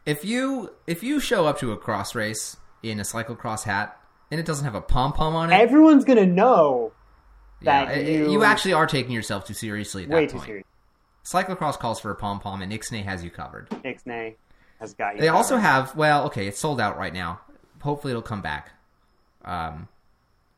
If 0.04 0.24
you 0.24 0.72
if 0.86 1.02
you 1.02 1.20
show 1.20 1.46
up 1.46 1.58
to 1.60 1.72
a 1.72 1.76
cross 1.76 2.14
race 2.14 2.56
in 2.82 2.98
a 2.98 3.02
cyclocross 3.04 3.64
hat 3.64 3.96
and 4.30 4.40
it 4.40 4.46
doesn't 4.46 4.64
have 4.64 4.74
a 4.74 4.80
pom 4.80 5.12
pom 5.12 5.34
on 5.36 5.52
it, 5.52 5.54
Everyone's 5.56 6.04
gonna 6.04 6.26
know 6.26 6.92
that 7.62 7.96
it- 7.96 8.08
you, 8.08 8.32
you 8.32 8.42
actually 8.44 8.72
are 8.72 8.86
taking 8.86 9.12
yourself 9.12 9.44
too 9.44 9.54
seriously 9.54 10.02
at 10.04 10.08
that 10.08 10.14
way 10.14 10.26
too 10.26 10.32
point. 10.36 10.46
serious. 10.46 10.66
Cyclocross 11.24 11.78
calls 11.78 12.00
for 12.00 12.10
a 12.10 12.14
pom 12.16 12.40
pom, 12.40 12.62
and 12.62 12.72
Icksnay 12.72 13.04
has 13.04 13.22
you 13.22 13.30
covered. 13.30 13.68
Icksnay 13.70 14.36
has 14.80 14.94
got 14.94 15.14
you. 15.16 15.20
They 15.20 15.28
also 15.28 15.58
have 15.58 15.94
well, 15.94 16.24
okay, 16.26 16.46
it's 16.48 16.58
sold 16.58 16.80
out 16.80 16.96
right 16.98 17.12
now. 17.12 17.40
Hopefully, 17.82 18.12
it'll 18.12 18.22
come 18.22 18.40
back. 18.40 18.70
Um, 19.44 19.88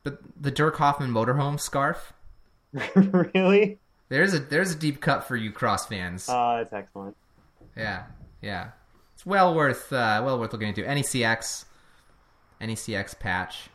but 0.05 0.19
the 0.41 0.51
Dirk 0.53 0.77
Hoffman 0.77 1.11
motorhome 1.11 1.59
scarf. 1.59 2.13
really. 2.95 3.79
There's 4.13 4.35
a 4.35 4.41
there's 4.41 4.71
a 4.73 4.75
deep 4.75 5.01
cut 5.01 5.25
for 5.25 5.37
you 5.37 5.51
cross 5.51 5.87
fans. 5.87 6.27
Oh, 6.29 6.59
that's 6.59 6.71
excellent. 6.75 7.17
yeah, 7.75 8.05
yeah, 8.43 8.73
it's 9.15 9.25
well 9.25 9.55
worth 9.55 9.91
uh, 9.91 10.21
well 10.23 10.39
worth 10.39 10.53
looking 10.53 10.69
into. 10.69 10.83
NECX, 10.83 11.65
NECX 12.61 13.19
patch. 13.19 13.71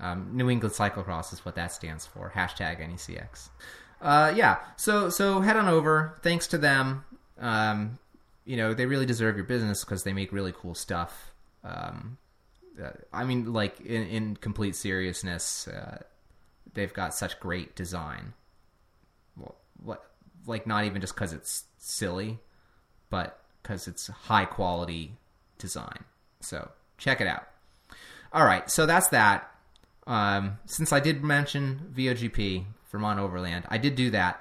Um, 0.00 0.30
New 0.32 0.50
England 0.50 0.74
Cyclocross 0.74 1.32
is 1.32 1.44
what 1.44 1.54
that 1.54 1.70
stands 1.70 2.06
for. 2.06 2.32
Hashtag 2.34 2.80
NECX. 2.80 3.50
Uh, 4.02 4.32
yeah, 4.34 4.56
so 4.74 5.08
so 5.10 5.40
head 5.40 5.56
on 5.56 5.68
over. 5.68 6.18
Thanks 6.24 6.48
to 6.48 6.58
them. 6.58 7.04
Um, 7.38 8.00
you 8.44 8.56
know 8.56 8.74
they 8.74 8.86
really 8.86 9.06
deserve 9.06 9.36
your 9.36 9.44
business 9.44 9.84
because 9.84 10.02
they 10.02 10.12
make 10.12 10.32
really 10.32 10.52
cool 10.52 10.74
stuff. 10.74 11.30
Um, 11.62 12.18
uh, 12.82 12.90
I 13.12 13.22
mean, 13.22 13.52
like 13.52 13.78
in, 13.80 14.08
in 14.08 14.36
complete 14.38 14.74
seriousness, 14.74 15.68
uh, 15.68 16.02
they've 16.74 16.92
got 16.92 17.14
such 17.14 17.38
great 17.38 17.76
design. 17.76 18.32
Like 20.46 20.66
not 20.66 20.84
even 20.84 21.00
just 21.00 21.14
because 21.14 21.32
it's 21.32 21.64
silly, 21.78 22.38
but 23.10 23.40
because 23.62 23.86
it's 23.86 24.06
high 24.08 24.46
quality 24.46 25.16
design. 25.58 26.04
So 26.40 26.70
check 26.98 27.20
it 27.20 27.26
out. 27.26 27.46
All 28.32 28.44
right, 28.44 28.70
so 28.70 28.86
that's 28.86 29.08
that. 29.08 29.50
Um, 30.06 30.58
since 30.66 30.92
I 30.92 31.00
did 31.00 31.22
mention 31.22 31.92
VOGP, 31.94 32.64
Vermont 32.90 33.20
Overland, 33.20 33.64
I 33.68 33.78
did 33.78 33.94
do 33.96 34.10
that. 34.10 34.40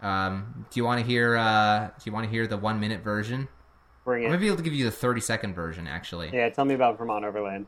Um, 0.00 0.66
do 0.70 0.78
you 0.78 0.84
want 0.84 1.00
to 1.00 1.06
hear? 1.06 1.36
Uh, 1.36 1.88
do 1.88 2.02
you 2.04 2.12
want 2.12 2.24
to 2.24 2.30
hear 2.30 2.46
the 2.46 2.56
one 2.56 2.78
minute 2.78 3.02
version? 3.02 3.48
Bring 4.04 4.24
I'm 4.24 4.26
it. 4.26 4.28
gonna 4.34 4.40
be 4.40 4.46
able 4.46 4.56
to 4.58 4.62
give 4.62 4.72
you 4.72 4.84
the 4.84 4.90
30 4.90 5.20
second 5.20 5.54
version, 5.54 5.86
actually. 5.86 6.30
Yeah, 6.32 6.48
tell 6.50 6.64
me 6.64 6.74
about 6.74 6.96
Vermont 6.96 7.24
Overland. 7.24 7.66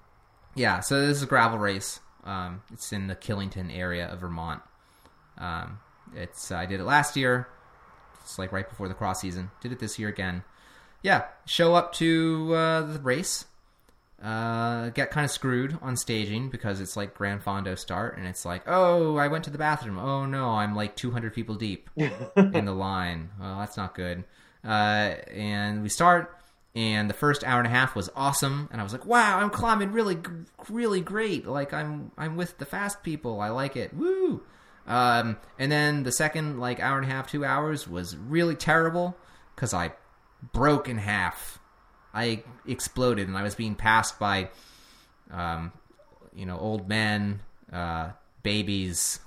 Yeah, 0.54 0.80
so 0.80 1.06
this 1.06 1.16
is 1.16 1.22
a 1.22 1.26
gravel 1.26 1.58
race. 1.58 2.00
Um, 2.24 2.62
it's 2.72 2.92
in 2.92 3.06
the 3.08 3.16
Killington 3.16 3.70
area 3.76 4.06
of 4.06 4.20
Vermont. 4.20 4.62
Um, 5.38 5.78
it's 6.14 6.50
I 6.50 6.66
did 6.66 6.80
it 6.80 6.84
last 6.84 7.16
year. 7.16 7.48
It's 8.22 8.38
like 8.38 8.52
right 8.52 8.68
before 8.68 8.88
the 8.88 8.94
cross 8.94 9.20
season. 9.20 9.50
Did 9.60 9.72
it 9.72 9.78
this 9.78 9.98
year 9.98 10.08
again. 10.08 10.44
Yeah, 11.02 11.24
show 11.46 11.74
up 11.74 11.92
to 11.94 12.54
uh, 12.54 12.82
the 12.82 13.00
race. 13.00 13.46
Uh, 14.22 14.90
get 14.90 15.10
kind 15.10 15.24
of 15.24 15.30
screwed 15.30 15.78
on 15.80 15.96
staging 15.96 16.50
because 16.50 16.78
it's 16.78 16.94
like 16.94 17.14
Gran 17.14 17.40
Fondo 17.40 17.78
start, 17.78 18.18
and 18.18 18.26
it's 18.26 18.44
like, 18.44 18.62
oh, 18.66 19.16
I 19.16 19.28
went 19.28 19.44
to 19.44 19.50
the 19.50 19.56
bathroom. 19.56 19.98
Oh 19.98 20.26
no, 20.26 20.50
I'm 20.50 20.76
like 20.76 20.94
200 20.94 21.32
people 21.32 21.54
deep 21.54 21.88
in 21.96 22.64
the 22.66 22.74
line. 22.74 23.30
Well, 23.40 23.58
that's 23.60 23.78
not 23.78 23.94
good. 23.94 24.24
Uh, 24.62 25.14
and 25.32 25.82
we 25.82 25.88
start, 25.88 26.36
and 26.74 27.08
the 27.08 27.14
first 27.14 27.44
hour 27.44 27.60
and 27.60 27.66
a 27.66 27.70
half 27.70 27.96
was 27.96 28.10
awesome, 28.14 28.68
and 28.70 28.78
I 28.78 28.84
was 28.84 28.92
like, 28.92 29.06
wow, 29.06 29.38
I'm 29.38 29.48
climbing 29.48 29.92
really, 29.92 30.18
really 30.68 31.00
great. 31.00 31.46
Like 31.46 31.72
I'm, 31.72 32.12
I'm 32.18 32.36
with 32.36 32.58
the 32.58 32.66
fast 32.66 33.02
people. 33.02 33.40
I 33.40 33.48
like 33.48 33.74
it. 33.74 33.94
Woo! 33.94 34.42
Um, 34.90 35.36
and 35.56 35.70
then 35.70 36.02
the 36.02 36.10
second 36.10 36.58
like 36.58 36.80
hour 36.80 36.98
and 36.98 37.08
a 37.08 37.14
half, 37.14 37.30
two 37.30 37.44
hours 37.44 37.86
was 37.86 38.16
really 38.16 38.56
terrible 38.56 39.16
because 39.54 39.72
I 39.72 39.92
broke 40.52 40.88
in 40.88 40.98
half. 40.98 41.60
I 42.12 42.42
exploded, 42.66 43.28
and 43.28 43.38
I 43.38 43.44
was 43.44 43.54
being 43.54 43.76
passed 43.76 44.18
by, 44.18 44.48
um, 45.30 45.72
you 46.34 46.44
know, 46.44 46.58
old 46.58 46.88
men, 46.88 47.40
uh, 47.72 48.10
babies, 48.42 49.20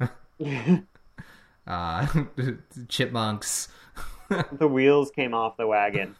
uh, 1.66 2.06
chipmunks. 2.88 3.66
the 4.52 4.68
wheels 4.68 5.10
came 5.10 5.34
off 5.34 5.56
the 5.56 5.66
wagon. 5.66 6.14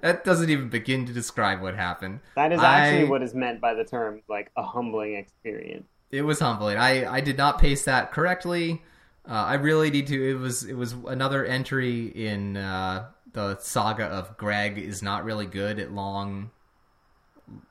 that 0.00 0.24
doesn't 0.24 0.50
even 0.50 0.68
begin 0.68 1.06
to 1.06 1.12
describe 1.12 1.62
what 1.62 1.76
happened. 1.76 2.18
That 2.34 2.50
is 2.50 2.58
actually 2.60 3.04
I- 3.04 3.08
what 3.08 3.22
is 3.22 3.34
meant 3.34 3.60
by 3.60 3.74
the 3.74 3.84
term, 3.84 4.22
like 4.28 4.50
a 4.56 4.64
humbling 4.64 5.14
experience. 5.14 5.86
It 6.10 6.22
was 6.22 6.40
humbling. 6.40 6.78
I, 6.78 7.10
I 7.10 7.20
did 7.20 7.36
not 7.36 7.58
pace 7.58 7.84
that 7.84 8.12
correctly. 8.12 8.82
Uh, 9.28 9.32
I 9.32 9.54
really 9.54 9.90
need 9.90 10.06
to. 10.06 10.30
It 10.30 10.38
was 10.38 10.64
it 10.64 10.74
was 10.74 10.94
another 11.06 11.44
entry 11.44 12.06
in 12.06 12.56
uh, 12.56 13.08
the 13.32 13.58
saga 13.58 14.04
of 14.04 14.38
Greg 14.38 14.78
is 14.78 15.02
not 15.02 15.24
really 15.24 15.44
good 15.44 15.78
at 15.78 15.92
long, 15.92 16.50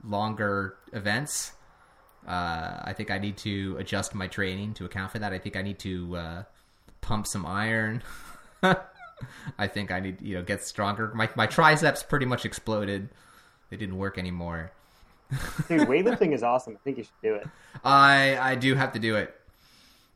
longer 0.04 0.78
events. 0.94 1.54
Uh, 2.28 2.82
I 2.84 2.94
think 2.96 3.10
I 3.10 3.18
need 3.18 3.38
to 3.38 3.76
adjust 3.80 4.14
my 4.14 4.28
training 4.28 4.76
to 4.76 4.86
account 4.86 5.12
for 5.12 5.20
that. 5.20 5.34
I 5.34 5.40
think 5.40 5.56
I 5.56 5.64
need 5.64 5.80
to 5.80 6.16
uh, 6.18 6.44
pump 7.02 7.26
some 7.26 7.46
iron. 7.46 8.04
I 9.58 9.68
think 9.68 9.92
I 9.92 10.00
need 10.00 10.22
you 10.22 10.36
know 10.36 10.44
get 10.44 10.64
stronger. 10.64 11.12
My 11.16 11.28
my 11.36 11.48
triceps 11.48 12.04
pretty 12.04 12.28
much 12.28 12.46
exploded. 12.46 13.10
They 13.72 13.78
didn't 13.78 13.98
work 13.98 14.20
anymore. 14.20 14.72
Dude, 15.67 15.88
weightlifting 15.88 16.34
is 16.34 16.43
awesome. 16.43 16.75
I 16.75 16.84
think 16.84 16.97
you 16.97 17.03
should 17.03 17.21
do 17.21 17.36
it. 17.36 17.47
I 17.84 18.38
I 18.38 18.55
do 18.55 18.75
have 18.75 18.93
to 18.93 18.99
do 18.99 19.15
it. 19.15 19.34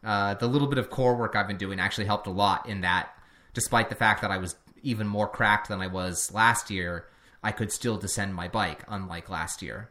Uh, 0.04 0.34
the 0.36 0.48
little 0.48 0.68
bit 0.68 0.78
of 0.78 0.90
core 0.90 1.16
work 1.16 1.36
I've 1.36 1.48
been 1.48 1.58
doing 1.58 1.80
actually 1.80 2.06
helped 2.06 2.28
a 2.28 2.32
lot 2.32 2.68
in 2.68 2.82
that. 2.82 3.10
Despite 3.54 3.90
the 3.90 3.96
fact 3.96 4.22
that 4.22 4.32
I 4.32 4.38
was 4.38 4.56
even 4.82 5.08
more 5.08 5.28
cracked 5.28 5.68
than 5.68 5.82
I 5.82 5.88
was 5.88 6.34
last 6.34 6.70
year, 6.70 7.06
I 7.44 7.52
could 7.52 7.72
still 7.72 7.98
descend 7.98 8.34
my 8.34 8.48
bike, 8.48 8.84
unlike 8.88 9.30
last 9.30 9.62
year, 9.62 9.90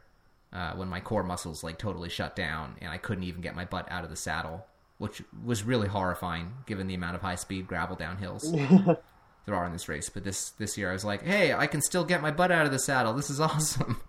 uh, 0.51 0.73
when 0.73 0.87
my 0.87 0.99
core 0.99 1.23
muscles 1.23 1.63
like 1.63 1.77
totally 1.77 2.09
shut 2.09 2.35
down 2.35 2.75
and 2.81 2.91
I 2.91 2.97
couldn't 2.97 3.23
even 3.23 3.41
get 3.41 3.55
my 3.55 3.65
butt 3.65 3.89
out 3.91 4.03
of 4.03 4.09
the 4.09 4.15
saddle, 4.15 4.65
which 4.97 5.21
was 5.45 5.63
really 5.63 5.87
horrifying 5.87 6.53
given 6.65 6.87
the 6.87 6.95
amount 6.95 7.15
of 7.15 7.21
high 7.21 7.35
speed 7.35 7.67
gravel 7.67 7.95
downhills 7.95 8.43
there 9.45 9.55
are 9.55 9.65
in 9.65 9.73
this 9.73 9.89
race. 9.89 10.09
But 10.09 10.23
this 10.23 10.51
this 10.51 10.77
year 10.77 10.89
I 10.89 10.93
was 10.93 11.05
like, 11.05 11.23
hey, 11.23 11.53
I 11.53 11.67
can 11.67 11.81
still 11.81 12.03
get 12.03 12.21
my 12.21 12.31
butt 12.31 12.51
out 12.51 12.65
of 12.65 12.71
the 12.71 12.79
saddle. 12.79 13.13
This 13.13 13.29
is 13.29 13.39
awesome. 13.39 14.01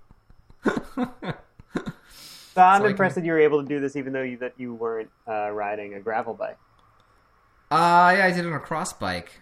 So 2.55 2.61
I'm 2.61 2.83
So 2.83 2.87
impressed 2.87 3.15
that 3.15 3.25
you 3.25 3.33
were 3.33 3.41
able 3.41 3.63
to 3.63 3.69
do 3.69 3.81
this, 3.81 3.97
even 3.97 4.13
though 4.13 4.23
you, 4.23 4.37
that 4.39 4.53
you 4.59 4.75
weren't 4.75 5.11
uh, 5.27 5.51
riding 5.51 5.95
a 5.95 6.01
gravel 6.01 6.35
bike. 6.35 6.59
Uh, 7.71 8.13
yeah, 8.17 8.27
I 8.27 8.31
did 8.31 8.45
it 8.45 8.49
on 8.49 8.53
a 8.53 8.61
cross 8.61 8.93
bike. 8.93 9.41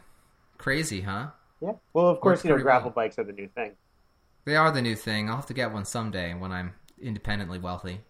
Crazy, 0.59 1.01
huh? 1.01 1.30
Yeah. 1.61 1.72
Well, 1.92 2.07
of 2.07 2.20
course, 2.20 2.44
you 2.44 2.51
know 2.51 2.59
gravel 2.59 2.90
well. 2.90 3.07
bikes 3.07 3.18
are 3.18 3.24
the 3.24 3.32
new 3.32 3.48
thing. 3.48 3.72
They 4.44 4.55
are 4.55 4.70
the 4.70 4.80
new 4.80 4.94
thing. 4.94 5.28
I'll 5.28 5.36
have 5.36 5.46
to 5.46 5.55
get 5.55 5.72
one 5.72 5.84
someday 5.84 6.34
when 6.34 6.53
I'm 6.53 6.74
independently 7.01 7.59
wealthy. 7.59 8.03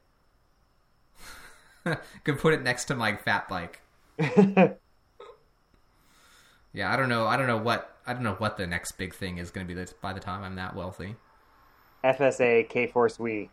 Could 2.25 2.39
put 2.39 2.53
it 2.53 2.63
next 2.63 2.85
to 2.87 2.95
my 2.95 3.17
fat 3.17 3.49
bike. 3.49 3.81
Yeah, 6.73 6.93
I 6.93 6.97
don't 6.97 7.09
know. 7.09 7.27
I 7.27 7.37
don't 7.37 7.47
know 7.47 7.57
what 7.57 7.97
I 8.07 8.13
don't 8.13 8.23
know 8.23 8.35
what 8.35 8.57
the 8.57 8.67
next 8.67 8.93
big 8.93 9.15
thing 9.15 9.39
is 9.39 9.51
going 9.51 9.67
to 9.67 9.75
be 9.75 9.85
by 10.01 10.13
the 10.13 10.21
time 10.21 10.45
I'm 10.45 10.55
that 10.57 10.75
wealthy. 10.75 11.17
FSA 12.05 12.69
K 12.69 12.87
Force 12.87 13.19
WE. 13.19 13.51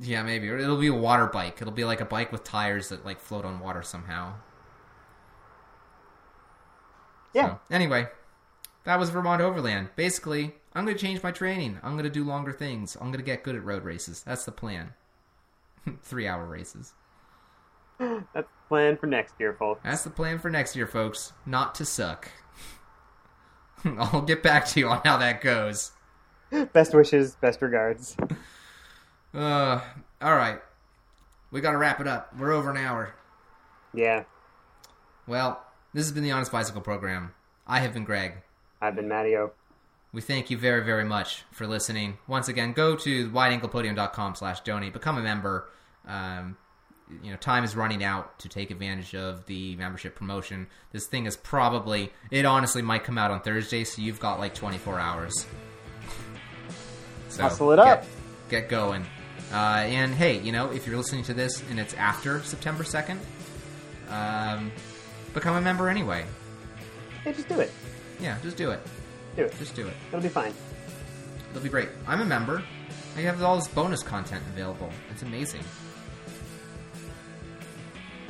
Yeah, 0.00 0.22
maybe 0.22 0.48
or 0.50 0.58
it'll 0.58 0.76
be 0.76 0.88
a 0.88 0.94
water 0.94 1.26
bike. 1.26 1.58
It'll 1.60 1.72
be 1.72 1.84
like 1.84 2.00
a 2.00 2.04
bike 2.04 2.32
with 2.32 2.42
tires 2.42 2.88
that 2.88 3.04
like 3.04 3.20
float 3.20 3.44
on 3.44 3.60
water 3.60 3.82
somehow. 3.82 4.34
Yeah. 7.32 7.46
So, 7.46 7.60
anyway, 7.70 8.08
that 8.84 8.98
was 8.98 9.10
Vermont 9.10 9.40
Overland. 9.40 9.90
Basically, 9.96 10.54
I'm 10.72 10.84
going 10.84 10.96
to 10.96 11.02
change 11.02 11.22
my 11.22 11.30
training. 11.30 11.78
I'm 11.82 11.92
going 11.92 12.04
to 12.04 12.10
do 12.10 12.24
longer 12.24 12.52
things. 12.52 12.96
I'm 12.96 13.08
going 13.08 13.18
to 13.18 13.24
get 13.24 13.44
good 13.44 13.56
at 13.56 13.64
road 13.64 13.84
races. 13.84 14.22
That's 14.24 14.44
the 14.44 14.52
plan. 14.52 14.94
Three 16.02 16.26
hour 16.26 16.44
races. 16.44 16.94
That's 17.98 18.24
the 18.34 18.68
plan 18.68 18.96
for 18.96 19.06
next 19.06 19.34
year, 19.38 19.52
folks. 19.52 19.80
That's 19.84 20.04
the 20.04 20.10
plan 20.10 20.38
for 20.38 20.50
next 20.50 20.74
year, 20.74 20.86
folks. 20.86 21.32
Not 21.46 21.74
to 21.76 21.84
suck. 21.84 22.30
I'll 23.84 24.22
get 24.22 24.42
back 24.42 24.66
to 24.68 24.80
you 24.80 24.88
on 24.88 25.02
how 25.04 25.18
that 25.18 25.40
goes. 25.40 25.92
Best 26.72 26.94
wishes, 26.94 27.36
best 27.36 27.60
regards. 27.62 28.16
Uh, 29.34 29.80
all 30.22 30.36
right. 30.36 30.60
We 31.50 31.60
got 31.60 31.72
to 31.72 31.78
wrap 31.78 32.00
it 32.00 32.06
up. 32.06 32.36
We're 32.38 32.52
over 32.52 32.70
an 32.70 32.76
hour. 32.76 33.14
Yeah. 33.92 34.24
Well, 35.26 35.64
this 35.92 36.04
has 36.04 36.12
been 36.12 36.22
the 36.22 36.32
Honest 36.32 36.52
Bicycle 36.52 36.80
Program. 36.80 37.32
I 37.66 37.80
have 37.80 37.94
been 37.94 38.04
Greg. 38.04 38.34
I've 38.80 38.94
been 38.94 39.08
mattio. 39.08 39.50
We 40.12 40.20
thank 40.20 40.50
you 40.50 40.56
very, 40.56 40.84
very 40.84 41.04
much 41.04 41.42
for 41.50 41.66
listening. 41.66 42.18
Once 42.28 42.48
again, 42.48 42.72
go 42.72 42.94
to 42.96 43.30
wideanglepodium.com 43.30 44.36
slash 44.36 44.60
donate. 44.60 44.92
Become 44.92 45.18
a 45.18 45.22
member. 45.22 45.68
Um, 46.06 46.56
you 47.22 47.30
know, 47.30 47.36
time 47.36 47.64
is 47.64 47.74
running 47.74 48.04
out 48.04 48.38
to 48.40 48.48
take 48.48 48.70
advantage 48.70 49.14
of 49.14 49.46
the 49.46 49.76
membership 49.76 50.14
promotion. 50.14 50.68
This 50.92 51.06
thing 51.06 51.26
is 51.26 51.36
probably, 51.36 52.12
it 52.30 52.44
honestly 52.44 52.82
might 52.82 53.04
come 53.04 53.18
out 53.18 53.30
on 53.30 53.40
Thursday, 53.40 53.84
so 53.84 54.02
you've 54.02 54.20
got 54.20 54.38
like 54.38 54.54
24 54.54 55.00
hours. 55.00 55.46
So 57.34 57.42
Hustle 57.42 57.72
it 57.72 57.80
up. 57.80 58.02
Get, 58.48 58.60
get 58.62 58.68
going. 58.68 59.04
Uh, 59.52 59.82
and 59.86 60.14
hey, 60.14 60.38
you 60.38 60.52
know, 60.52 60.70
if 60.70 60.86
you're 60.86 60.96
listening 60.96 61.24
to 61.24 61.34
this 61.34 61.62
and 61.68 61.80
it's 61.80 61.92
after 61.94 62.40
September 62.44 62.84
2nd, 62.84 63.18
um, 64.08 64.70
become 65.32 65.56
a 65.56 65.60
member 65.60 65.88
anyway. 65.88 66.24
Hey, 67.24 67.32
just 67.32 67.48
do 67.48 67.58
it. 67.58 67.72
Yeah, 68.20 68.38
just 68.44 68.56
do 68.56 68.70
it. 68.70 68.78
Do 69.34 69.42
it. 69.46 69.58
Just 69.58 69.74
do 69.74 69.84
it. 69.88 69.94
It'll 70.08 70.20
be 70.20 70.28
fine. 70.28 70.54
It'll 71.50 71.62
be 71.62 71.68
great. 71.68 71.88
I'm 72.06 72.20
a 72.20 72.24
member. 72.24 72.62
I 73.16 73.20
have 73.22 73.42
all 73.42 73.56
this 73.56 73.66
bonus 73.66 74.04
content 74.04 74.44
available. 74.52 74.90
It's 75.10 75.22
amazing. 75.22 75.62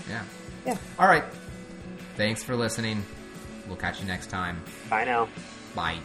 Yeah. 0.08 0.22
Yeah. 0.64 0.78
All 0.98 1.08
right. 1.08 1.24
Thanks 2.16 2.42
for 2.42 2.56
listening. 2.56 3.04
We'll 3.66 3.76
catch 3.76 4.00
you 4.00 4.06
next 4.06 4.28
time. 4.28 4.62
Bye 4.88 5.04
now. 5.04 5.28
Bye. 5.74 5.98